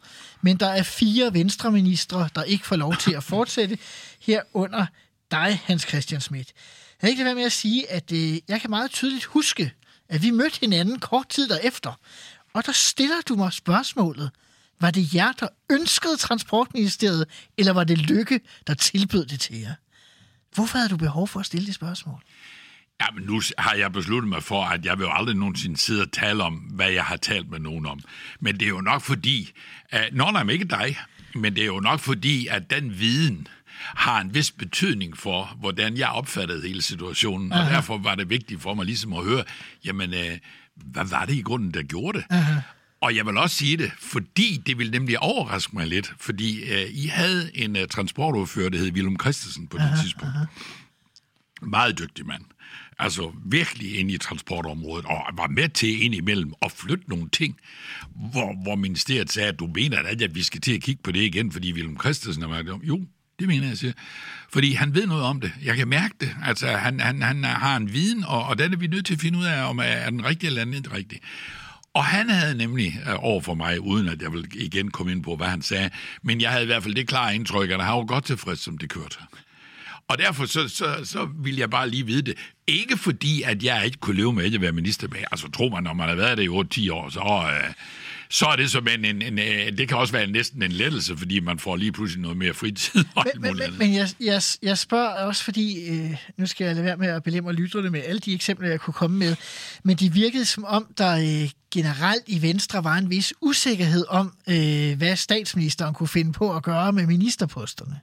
men 0.43 0.57
der 0.57 0.69
er 0.69 0.83
fire 0.83 1.35
Venstre-ministre, 1.35 2.29
der 2.35 2.43
ikke 2.43 2.67
får 2.67 2.77
lov 2.77 2.97
til 2.97 3.15
at 3.15 3.23
fortsætte 3.23 3.79
herunder 4.21 4.87
dig, 5.31 5.61
Hans 5.65 5.83
Christian 5.83 6.21
Schmidt. 6.21 6.53
Jeg 6.57 7.01
kan 7.01 7.09
ikke 7.09 7.23
lade 7.23 7.27
være 7.27 7.35
med 7.35 7.45
at 7.45 7.53
sige, 7.53 7.91
at 7.91 8.13
øh, 8.13 8.39
jeg 8.49 8.61
kan 8.61 8.71
meget 8.71 8.91
tydeligt 8.91 9.25
huske, 9.25 9.73
at 10.09 10.23
vi 10.23 10.31
mødte 10.31 10.61
hinanden 10.61 10.99
kort 10.99 11.29
tid 11.29 11.49
derefter. 11.49 12.01
Og 12.55 12.67
der 12.67 12.73
stiller 12.73 13.17
du 13.29 13.35
mig 13.37 13.53
spørgsmålet. 13.53 14.31
Var 14.81 14.91
det 14.91 15.15
jer, 15.15 15.33
der 15.33 15.49
ønskede 15.71 16.17
Transportministeriet, 16.17 17.27
eller 17.59 17.73
var 17.73 17.85
det 17.85 17.99
Lykke, 17.99 18.41
der 18.67 18.75
tilbød 18.75 19.27
det 19.27 19.41
til 19.41 19.61
jer? 19.61 19.75
Hvorfor 20.55 20.79
havde 20.79 20.89
du 20.89 20.97
behov 20.97 21.29
for 21.29 21.41
at 21.41 21.47
stille 21.47 21.67
det 21.67 21.75
spørgsmål? 21.75 22.23
Ja, 23.01 23.07
men 23.15 23.25
nu 23.25 23.41
har 23.59 23.75
jeg 23.75 23.93
besluttet 23.93 24.29
mig 24.29 24.43
for, 24.43 24.65
at 24.65 24.85
jeg 24.85 24.99
vil 24.99 25.05
jo 25.05 25.13
aldrig 25.13 25.37
nogensinde 25.37 25.77
sidde 25.77 26.03
og 26.03 26.13
tale 26.13 26.43
om, 26.43 26.55
hvad 26.55 26.91
jeg 26.91 27.05
har 27.05 27.17
talt 27.17 27.51
med 27.51 27.59
nogen 27.59 27.87
om. 27.87 28.01
Men 28.41 28.55
det 28.55 28.63
er 28.63 28.69
jo 28.69 28.81
nok 28.81 29.03
fordi, 29.03 29.53
at, 29.91 30.15
nå 30.15 30.31
nej, 30.31 30.49
ikke 30.49 30.65
dig, 30.65 30.99
men 31.35 31.55
det 31.55 31.63
er 31.63 31.67
jo 31.67 31.81
nok 31.81 32.01
fordi, 32.01 32.47
at 32.47 32.71
den 32.71 32.99
viden, 32.99 33.49
har 33.79 34.21
en 34.21 34.35
vis 34.35 34.51
betydning 34.51 35.17
for, 35.17 35.57
hvordan 35.61 35.97
jeg 35.97 36.09
opfattede 36.09 36.63
hele 36.69 36.83
situationen. 36.83 37.53
Aha. 37.53 37.65
Og 37.65 37.71
derfor 37.71 37.99
var 37.99 38.15
det 38.15 38.31
vigtigt 38.31 38.63
for 38.63 38.75
mig 38.75 38.87
ligesom 38.87 39.13
at 39.13 39.25
høre, 39.25 39.45
jamen, 39.85 40.15
øh, 40.15 40.39
hvad 40.77 41.05
var 41.05 41.25
det 41.25 41.35
i 41.35 41.43
grunden, 41.43 41.75
der 41.75 41.83
gjorde 41.83 42.19
det? 42.19 42.27
Aha. 42.31 42.61
Og 43.01 43.17
jeg 43.17 43.27
vil 43.27 43.37
også 43.37 43.57
sige 43.57 43.77
det, 43.77 43.93
fordi 43.99 44.63
det 44.67 44.79
ville 44.79 44.93
nemlig 44.93 45.19
overraske 45.19 45.77
mig 45.77 45.87
lidt, 45.87 46.13
fordi 46.19 46.63
øh, 46.63 46.87
I 46.91 47.07
havde 47.07 47.51
en 47.55 47.77
uh, 47.77 47.83
transportordfører, 47.91 48.69
der 48.69 48.79
hed 48.79 48.93
Willem 48.93 49.17
Christensen 49.21 49.69
på 49.69 49.77
det 49.77 49.85
aha, 49.85 50.03
tidspunkt. 50.03 50.35
Aha. 50.35 50.45
Meget 51.63 51.99
dygtig 51.99 52.27
mand. 52.27 52.43
Altså 52.99 53.33
virkelig 53.45 53.99
ind 53.99 54.11
i 54.11 54.19
transportområdet, 54.19 55.07
og 55.07 55.23
var 55.37 55.47
med 55.47 55.69
til 55.69 56.03
indimellem 56.03 56.53
at 56.63 56.73
flytte 56.73 57.09
nogle 57.09 57.29
ting, 57.29 57.57
hvor, 58.33 58.63
hvor 58.63 58.75
ministeriet 58.75 59.33
sagde, 59.33 59.49
at 59.49 59.59
du 59.59 59.67
mener 59.67 59.99
at 59.99 60.35
vi 60.35 60.43
skal 60.43 60.61
til 60.61 60.75
at 60.75 60.83
kigge 60.83 61.03
på 61.03 61.13
det 61.13 61.21
igen, 61.21 61.53
fordi 61.53 61.73
Willem 61.73 62.01
Christensen 62.01 62.43
er 62.43 62.49
med. 62.49 62.65
Jo, 62.83 63.07
det 63.39 63.49
mener 63.49 63.69
jeg, 63.69 63.79
siger. 63.79 63.93
Fordi 64.53 64.73
han 64.73 64.95
ved 64.95 65.07
noget 65.07 65.25
om 65.25 65.41
det. 65.41 65.53
Jeg 65.65 65.77
kan 65.77 65.89
mærke 65.89 66.15
det. 66.21 66.37
Altså, 66.45 66.67
han, 66.67 67.01
han, 67.01 67.23
han 67.23 67.45
har 67.45 67.77
en 67.77 67.93
viden, 67.93 68.25
og, 68.25 68.45
og 68.45 68.59
den 68.59 68.73
er 68.73 68.77
vi 68.77 68.87
nødt 68.87 69.07
til 69.07 69.15
at 69.15 69.21
finde 69.21 69.39
ud 69.39 69.45
af, 69.45 69.69
om 69.69 69.81
er 69.83 70.11
den 70.11 70.25
rigtige 70.25 70.49
eller 70.49 70.65
den 70.65 70.75
ikke 70.75 70.95
rigtige. 70.95 71.21
Og 71.95 72.05
han 72.05 72.31
havde 72.31 72.55
nemlig 72.55 73.01
øh, 73.09 73.15
over 73.25 73.41
for 73.41 73.55
mig, 73.55 73.81
uden 73.81 74.09
at 74.09 74.23
jeg 74.23 74.33
vil 74.33 74.47
igen 74.55 74.91
komme 74.91 75.13
ind 75.13 75.23
på, 75.23 75.37
hvad 75.37 75.47
han 75.47 75.63
sagde, 75.63 75.91
men 76.23 76.41
jeg 76.41 76.51
havde 76.51 76.63
i 76.63 76.67
hvert 76.67 76.83
fald 76.83 76.95
det 76.95 77.09
klare 77.09 77.35
indtryk, 77.35 77.71
at 77.71 77.85
han 77.85 77.95
var 77.95 78.05
godt 78.05 78.25
tilfreds, 78.25 78.61
som 78.61 78.79
det 78.79 78.91
kørte. 78.91 79.17
Og 80.09 80.19
derfor 80.19 80.47
så, 80.47 80.69
så, 80.69 81.01
så 81.05 81.29
vil 81.35 81.57
jeg 81.57 81.71
bare 81.71 81.91
lige 81.91 82.07
vide 82.07 82.23
det. 82.23 82.35
Ikke 82.67 82.97
fordi, 82.97 83.43
at 83.43 83.63
jeg 83.63 83.85
ikke 83.85 83.99
kunne 83.99 84.17
leve 84.17 84.33
med 84.33 84.45
ikke 84.45 84.55
at 84.55 84.61
være 84.61 84.73
minister 84.73 85.09
med. 85.09 85.19
Altså, 85.33 85.51
tror 85.51 85.69
man, 85.69 85.83
når 85.83 85.95
man 85.95 86.09
har 86.09 86.15
været 86.17 86.39
det 86.39 86.45
i 86.45 86.89
8-10 86.89 86.93
år, 86.93 87.09
så, 87.11 87.51
øh, 87.53 87.73
så 88.31 88.47
er 88.47 88.57
det 88.57 88.71
som 88.71 88.89
en, 88.89 89.05
en, 89.05 89.23
en, 89.23 89.79
det 89.79 89.89
kan 89.89 89.97
også 89.97 90.13
være 90.13 90.27
næsten 90.27 90.63
en 90.63 90.73
lettelse, 90.73 91.17
fordi 91.17 91.41
man 91.41 91.59
får 91.59 91.77
lige 91.77 91.93
pludselig 91.93 92.23
noget 92.23 92.37
mere 92.37 92.55
fritid. 92.55 93.05
og 93.15 93.25
Men, 93.35 93.43
men, 93.43 93.51
muligt 93.51 93.59
men, 93.59 93.63
andet. 93.63 93.79
men 93.79 93.95
jeg, 93.95 94.09
jeg, 94.21 94.43
jeg 94.63 94.79
spørger 94.79 95.09
også, 95.09 95.45
fordi 95.45 95.89
øh, 95.89 96.17
nu 96.37 96.47
skal 96.47 96.65
jeg 96.65 96.75
lade 96.75 96.85
være 96.85 96.97
med 96.97 97.09
at 97.09 97.23
belemre 97.23 97.53
lytterne 97.53 97.91
med 97.91 98.03
alle 98.05 98.19
de 98.19 98.35
eksempler, 98.35 98.69
jeg 98.69 98.81
kunne 98.81 98.95
komme 98.95 99.19
med, 99.19 99.37
men 99.83 99.97
det 99.97 100.15
virkede 100.15 100.45
som 100.45 100.65
om, 100.65 100.87
der 100.99 101.17
øh, 101.17 101.51
generelt 101.75 102.25
i 102.27 102.43
Venstre 102.43 102.85
var 102.85 102.95
en 102.95 103.11
vis 103.11 103.35
usikkerhed 103.41 104.05
om, 104.09 104.33
øh, 104.49 104.97
hvad 104.97 105.17
statsministeren 105.17 105.95
kunne 105.95 106.09
finde 106.09 106.33
på 106.33 106.57
at 106.57 106.63
gøre 106.63 106.93
med 106.93 107.07
ministerposterne. 107.07 108.01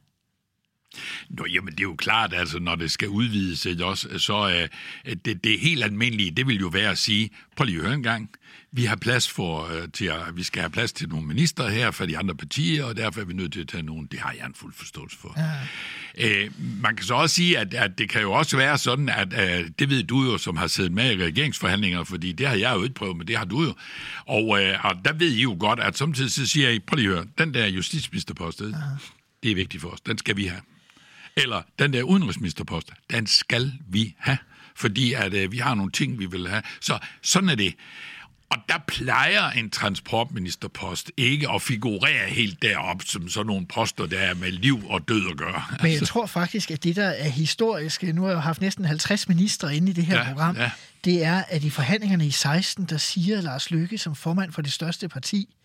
Nå, 1.29 1.45
jamen, 1.53 1.71
det 1.71 1.79
er 1.79 1.83
jo 1.83 1.95
klart, 1.95 2.33
altså, 2.33 2.59
når 2.59 2.75
det 2.75 2.91
skal 2.91 3.09
udvides, 3.09 3.65
ikke 3.65 3.85
også, 3.85 4.19
så 4.19 4.67
øh, 5.05 5.15
det, 5.25 5.43
det 5.43 5.59
helt 5.59 5.83
almindelige, 5.83 6.31
det 6.31 6.47
vil 6.47 6.59
jo 6.59 6.67
være 6.67 6.89
at 6.89 6.97
sige, 6.97 7.29
prøv 7.55 7.65
lige 7.65 7.77
at 7.77 7.85
høre 7.85 7.93
en 7.93 8.03
gang, 8.03 8.29
vi 8.75 8.85
har 8.85 8.95
plads 8.95 9.29
for, 9.29 9.67
øh, 9.73 9.87
til 9.93 10.05
at, 10.05 10.17
vi 10.35 10.43
skal 10.43 10.61
have 10.61 10.69
plads 10.69 10.93
til 10.93 11.09
nogle 11.09 11.27
minister 11.27 11.69
her 11.69 11.91
for 11.91 12.05
de 12.05 12.17
andre 12.17 12.35
partier, 12.35 12.83
og 12.83 12.97
derfor 12.97 13.21
er 13.21 13.25
vi 13.25 13.33
nødt 13.33 13.53
til 13.53 13.61
at 13.61 13.67
tage 13.67 13.83
nogen. 13.83 14.05
Det 14.11 14.19
har 14.19 14.33
jeg 14.37 14.45
en 14.45 14.53
fuld 14.53 14.73
forståelse 14.73 15.17
for. 15.17 15.35
Ja. 15.37 16.43
Øh, 16.43 16.51
man 16.81 16.95
kan 16.95 17.05
så 17.05 17.13
også 17.13 17.35
sige, 17.35 17.57
at, 17.57 17.73
at 17.73 17.97
det 17.97 18.09
kan 18.09 18.21
jo 18.21 18.31
også 18.31 18.57
være 18.57 18.77
sådan, 18.77 19.09
at 19.09 19.33
øh, 19.33 19.69
det 19.79 19.89
ved 19.89 20.03
du 20.03 20.23
jo, 20.23 20.37
som 20.37 20.57
har 20.57 20.67
siddet 20.67 20.91
med 20.91 21.15
i 21.15 21.23
regeringsforhandlinger, 21.23 22.03
fordi 22.03 22.31
det 22.31 22.47
har 22.47 22.55
jeg 22.55 22.75
jo 22.75 22.83
ikke 22.83 22.95
prøvet, 22.95 23.17
men 23.17 23.27
det 23.27 23.37
har 23.37 23.45
du 23.45 23.63
jo. 23.63 23.73
Og, 24.25 24.61
øh, 24.61 24.85
og 24.85 24.95
der 25.05 25.13
ved 25.13 25.31
I 25.31 25.41
jo 25.41 25.57
godt, 25.59 25.79
at 25.79 25.97
samtidig 25.97 26.31
så 26.31 26.47
siger 26.47 26.69
I, 26.69 26.79
prøv 26.79 26.95
lige 26.95 27.09
at 27.09 27.15
høre, 27.15 27.25
den 27.37 27.53
der 27.53 27.67
justitsministerpost, 27.67 28.61
ja. 28.61 28.65
det 29.43 29.51
er 29.51 29.55
vigtigt 29.55 29.81
for 29.81 29.89
os, 29.89 30.01
den 30.01 30.17
skal 30.17 30.37
vi 30.37 30.45
have. 30.45 30.61
Eller 31.37 31.61
den 31.79 31.93
der 31.93 32.03
udenrigsministerpost, 32.03 32.91
den 33.11 33.27
skal 33.27 33.73
vi 33.87 34.15
have, 34.17 34.37
fordi 34.75 35.13
at, 35.13 35.33
øh, 35.33 35.51
vi 35.51 35.57
har 35.57 35.75
nogle 35.75 35.91
ting, 35.91 36.19
vi 36.19 36.25
vil 36.25 36.47
have. 36.47 36.63
Så 36.81 36.99
sådan 37.21 37.49
er 37.49 37.55
det. 37.55 37.75
Og 38.49 38.59
der 38.69 38.77
plejer 38.87 39.49
en 39.49 39.69
transportministerpost 39.69 41.11
ikke 41.17 41.51
at 41.51 41.61
figurere 41.61 42.29
helt 42.29 42.61
derop 42.61 43.01
som 43.05 43.29
sådan 43.29 43.47
nogle 43.47 43.67
poster, 43.67 44.05
der 44.05 44.19
er 44.19 44.33
med 44.33 44.51
liv 44.51 44.89
og 44.89 45.07
død 45.07 45.29
at 45.31 45.37
gøre. 45.37 45.63
Men 45.81 45.91
jeg 45.91 46.01
tror 46.01 46.25
faktisk, 46.25 46.71
at 46.71 46.83
det, 46.83 46.95
der 46.95 47.05
er 47.07 47.29
historisk, 47.29 48.03
nu 48.03 48.21
har 48.21 48.29
jeg 48.29 48.35
jo 48.35 48.39
haft 48.39 48.61
næsten 48.61 48.85
50 48.85 49.27
ministre 49.27 49.75
inde 49.75 49.89
i 49.89 49.93
det 49.93 50.05
her 50.05 50.17
Ja, 50.17 50.27
program, 50.27 50.57
ja. 50.57 50.71
det 51.05 51.23
er, 51.23 51.43
at 51.47 51.63
i 51.63 51.69
forhandlingerne 51.69 52.27
i 52.27 52.31
16, 52.31 52.85
der 52.85 52.97
siger 52.97 53.41
Lars 53.41 53.71
Løkke 53.71 53.97
som 53.97 54.15
formand 54.15 54.51
for 54.51 54.61
det 54.61 54.71
største 54.71 55.09
parti, 55.09 55.55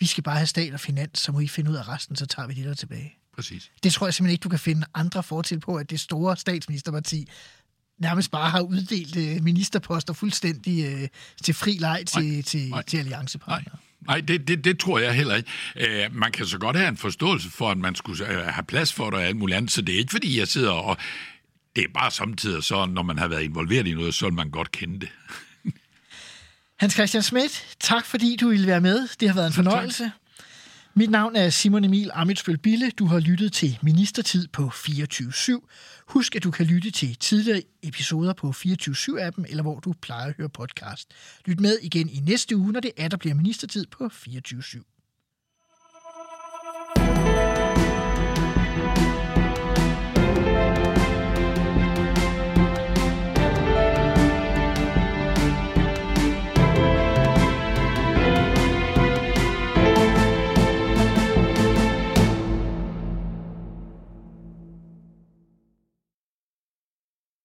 vi 0.00 0.06
skal 0.06 0.24
bare 0.24 0.36
have 0.36 0.46
stat 0.46 0.74
og 0.74 0.80
finans, 0.80 1.20
så 1.20 1.32
må 1.32 1.40
I 1.40 1.48
finde 1.48 1.70
ud 1.70 1.76
af 1.76 1.88
resten, 1.88 2.16
så 2.16 2.26
tager 2.26 2.48
vi 2.48 2.54
det 2.54 2.64
der 2.64 2.74
tilbage. 2.74 3.14
Præcis. 3.34 3.70
Det 3.82 3.92
tror 3.92 4.06
jeg 4.06 4.14
simpelthen 4.14 4.32
ikke, 4.32 4.42
du 4.42 4.48
kan 4.48 4.58
finde 4.58 4.86
andre 4.94 5.22
fortil 5.22 5.60
på, 5.60 5.76
at 5.76 5.90
det 5.90 6.00
store 6.00 6.36
statsministerparti 6.36 7.28
nærmest 7.98 8.30
bare 8.30 8.50
har 8.50 8.60
uddelt 8.60 9.16
øh, 9.16 9.42
ministerposter 9.42 10.12
fuldstændig 10.12 10.84
øh, 10.86 11.08
til 11.42 11.54
fri 11.54 11.72
leg 11.80 12.02
til, 12.06 12.22
Nej, 12.22 12.42
til, 12.42 12.70
nej. 12.70 12.82
til 12.82 12.96
Nej, 12.96 13.00
alliancepartnere. 13.00 13.76
nej 14.00 14.20
det, 14.20 14.48
det, 14.48 14.64
det 14.64 14.78
tror 14.78 14.98
jeg 14.98 15.14
heller 15.14 15.34
ikke. 15.34 15.50
Øh, 15.76 16.14
man 16.14 16.32
kan 16.32 16.46
så 16.46 16.58
godt 16.58 16.76
have 16.76 16.88
en 16.88 16.96
forståelse 16.96 17.50
for, 17.50 17.70
at 17.70 17.78
man 17.78 17.94
skulle 17.94 18.28
øh, 18.28 18.44
have 18.46 18.64
plads 18.64 18.92
for 18.92 19.04
det 19.10 19.14
og 19.18 19.24
alt 19.24 19.36
muligt 19.36 19.56
andet, 19.56 19.72
så 19.72 19.82
det 19.82 19.94
er 19.94 19.98
ikke, 19.98 20.10
fordi 20.10 20.38
jeg 20.38 20.48
sidder 20.48 20.70
og... 20.70 20.96
Det 21.76 21.84
er 21.84 21.88
bare 21.94 22.10
samtidig 22.10 22.64
så, 22.64 22.86
når 22.86 23.02
man 23.02 23.18
har 23.18 23.28
været 23.28 23.42
involveret 23.42 23.86
i 23.86 23.94
noget, 23.94 24.14
så 24.14 24.30
man 24.30 24.50
godt 24.50 24.70
kende 24.72 25.00
det. 25.00 25.08
Hans 26.78 26.92
Christian 26.92 27.22
Schmidt, 27.22 27.76
tak 27.80 28.06
fordi 28.06 28.36
du 28.40 28.48
ville 28.48 28.66
være 28.66 28.80
med. 28.80 29.08
Det 29.20 29.28
har 29.28 29.34
været 29.34 29.46
en 29.46 29.52
fornøjelse. 29.52 30.10
Mit 30.96 31.10
navn 31.10 31.36
er 31.36 31.50
Simon 31.50 31.84
Emil 31.84 32.10
Amitsbøl 32.12 32.58
Bille. 32.58 32.90
Du 32.90 33.06
har 33.06 33.18
lyttet 33.18 33.52
til 33.52 33.78
Ministertid 33.82 34.48
på 34.48 34.66
24-7. 34.66 36.04
Husk, 36.08 36.36
at 36.36 36.44
du 36.44 36.50
kan 36.50 36.66
lytte 36.66 36.90
til 36.90 37.16
tidligere 37.16 37.62
episoder 37.82 38.32
på 38.32 38.50
24-7-appen, 38.50 39.44
eller 39.48 39.62
hvor 39.62 39.80
du 39.80 39.92
plejer 40.02 40.26
at 40.26 40.34
høre 40.36 40.48
podcast. 40.48 41.10
Lyt 41.46 41.60
med 41.60 41.78
igen 41.82 42.08
i 42.08 42.20
næste 42.20 42.56
uge, 42.56 42.72
når 42.72 42.80
det 42.80 42.90
er, 42.96 43.08
der 43.08 43.16
bliver 43.16 43.34
Ministertid 43.34 43.86
på 43.86 44.04
24-7. 44.06 44.93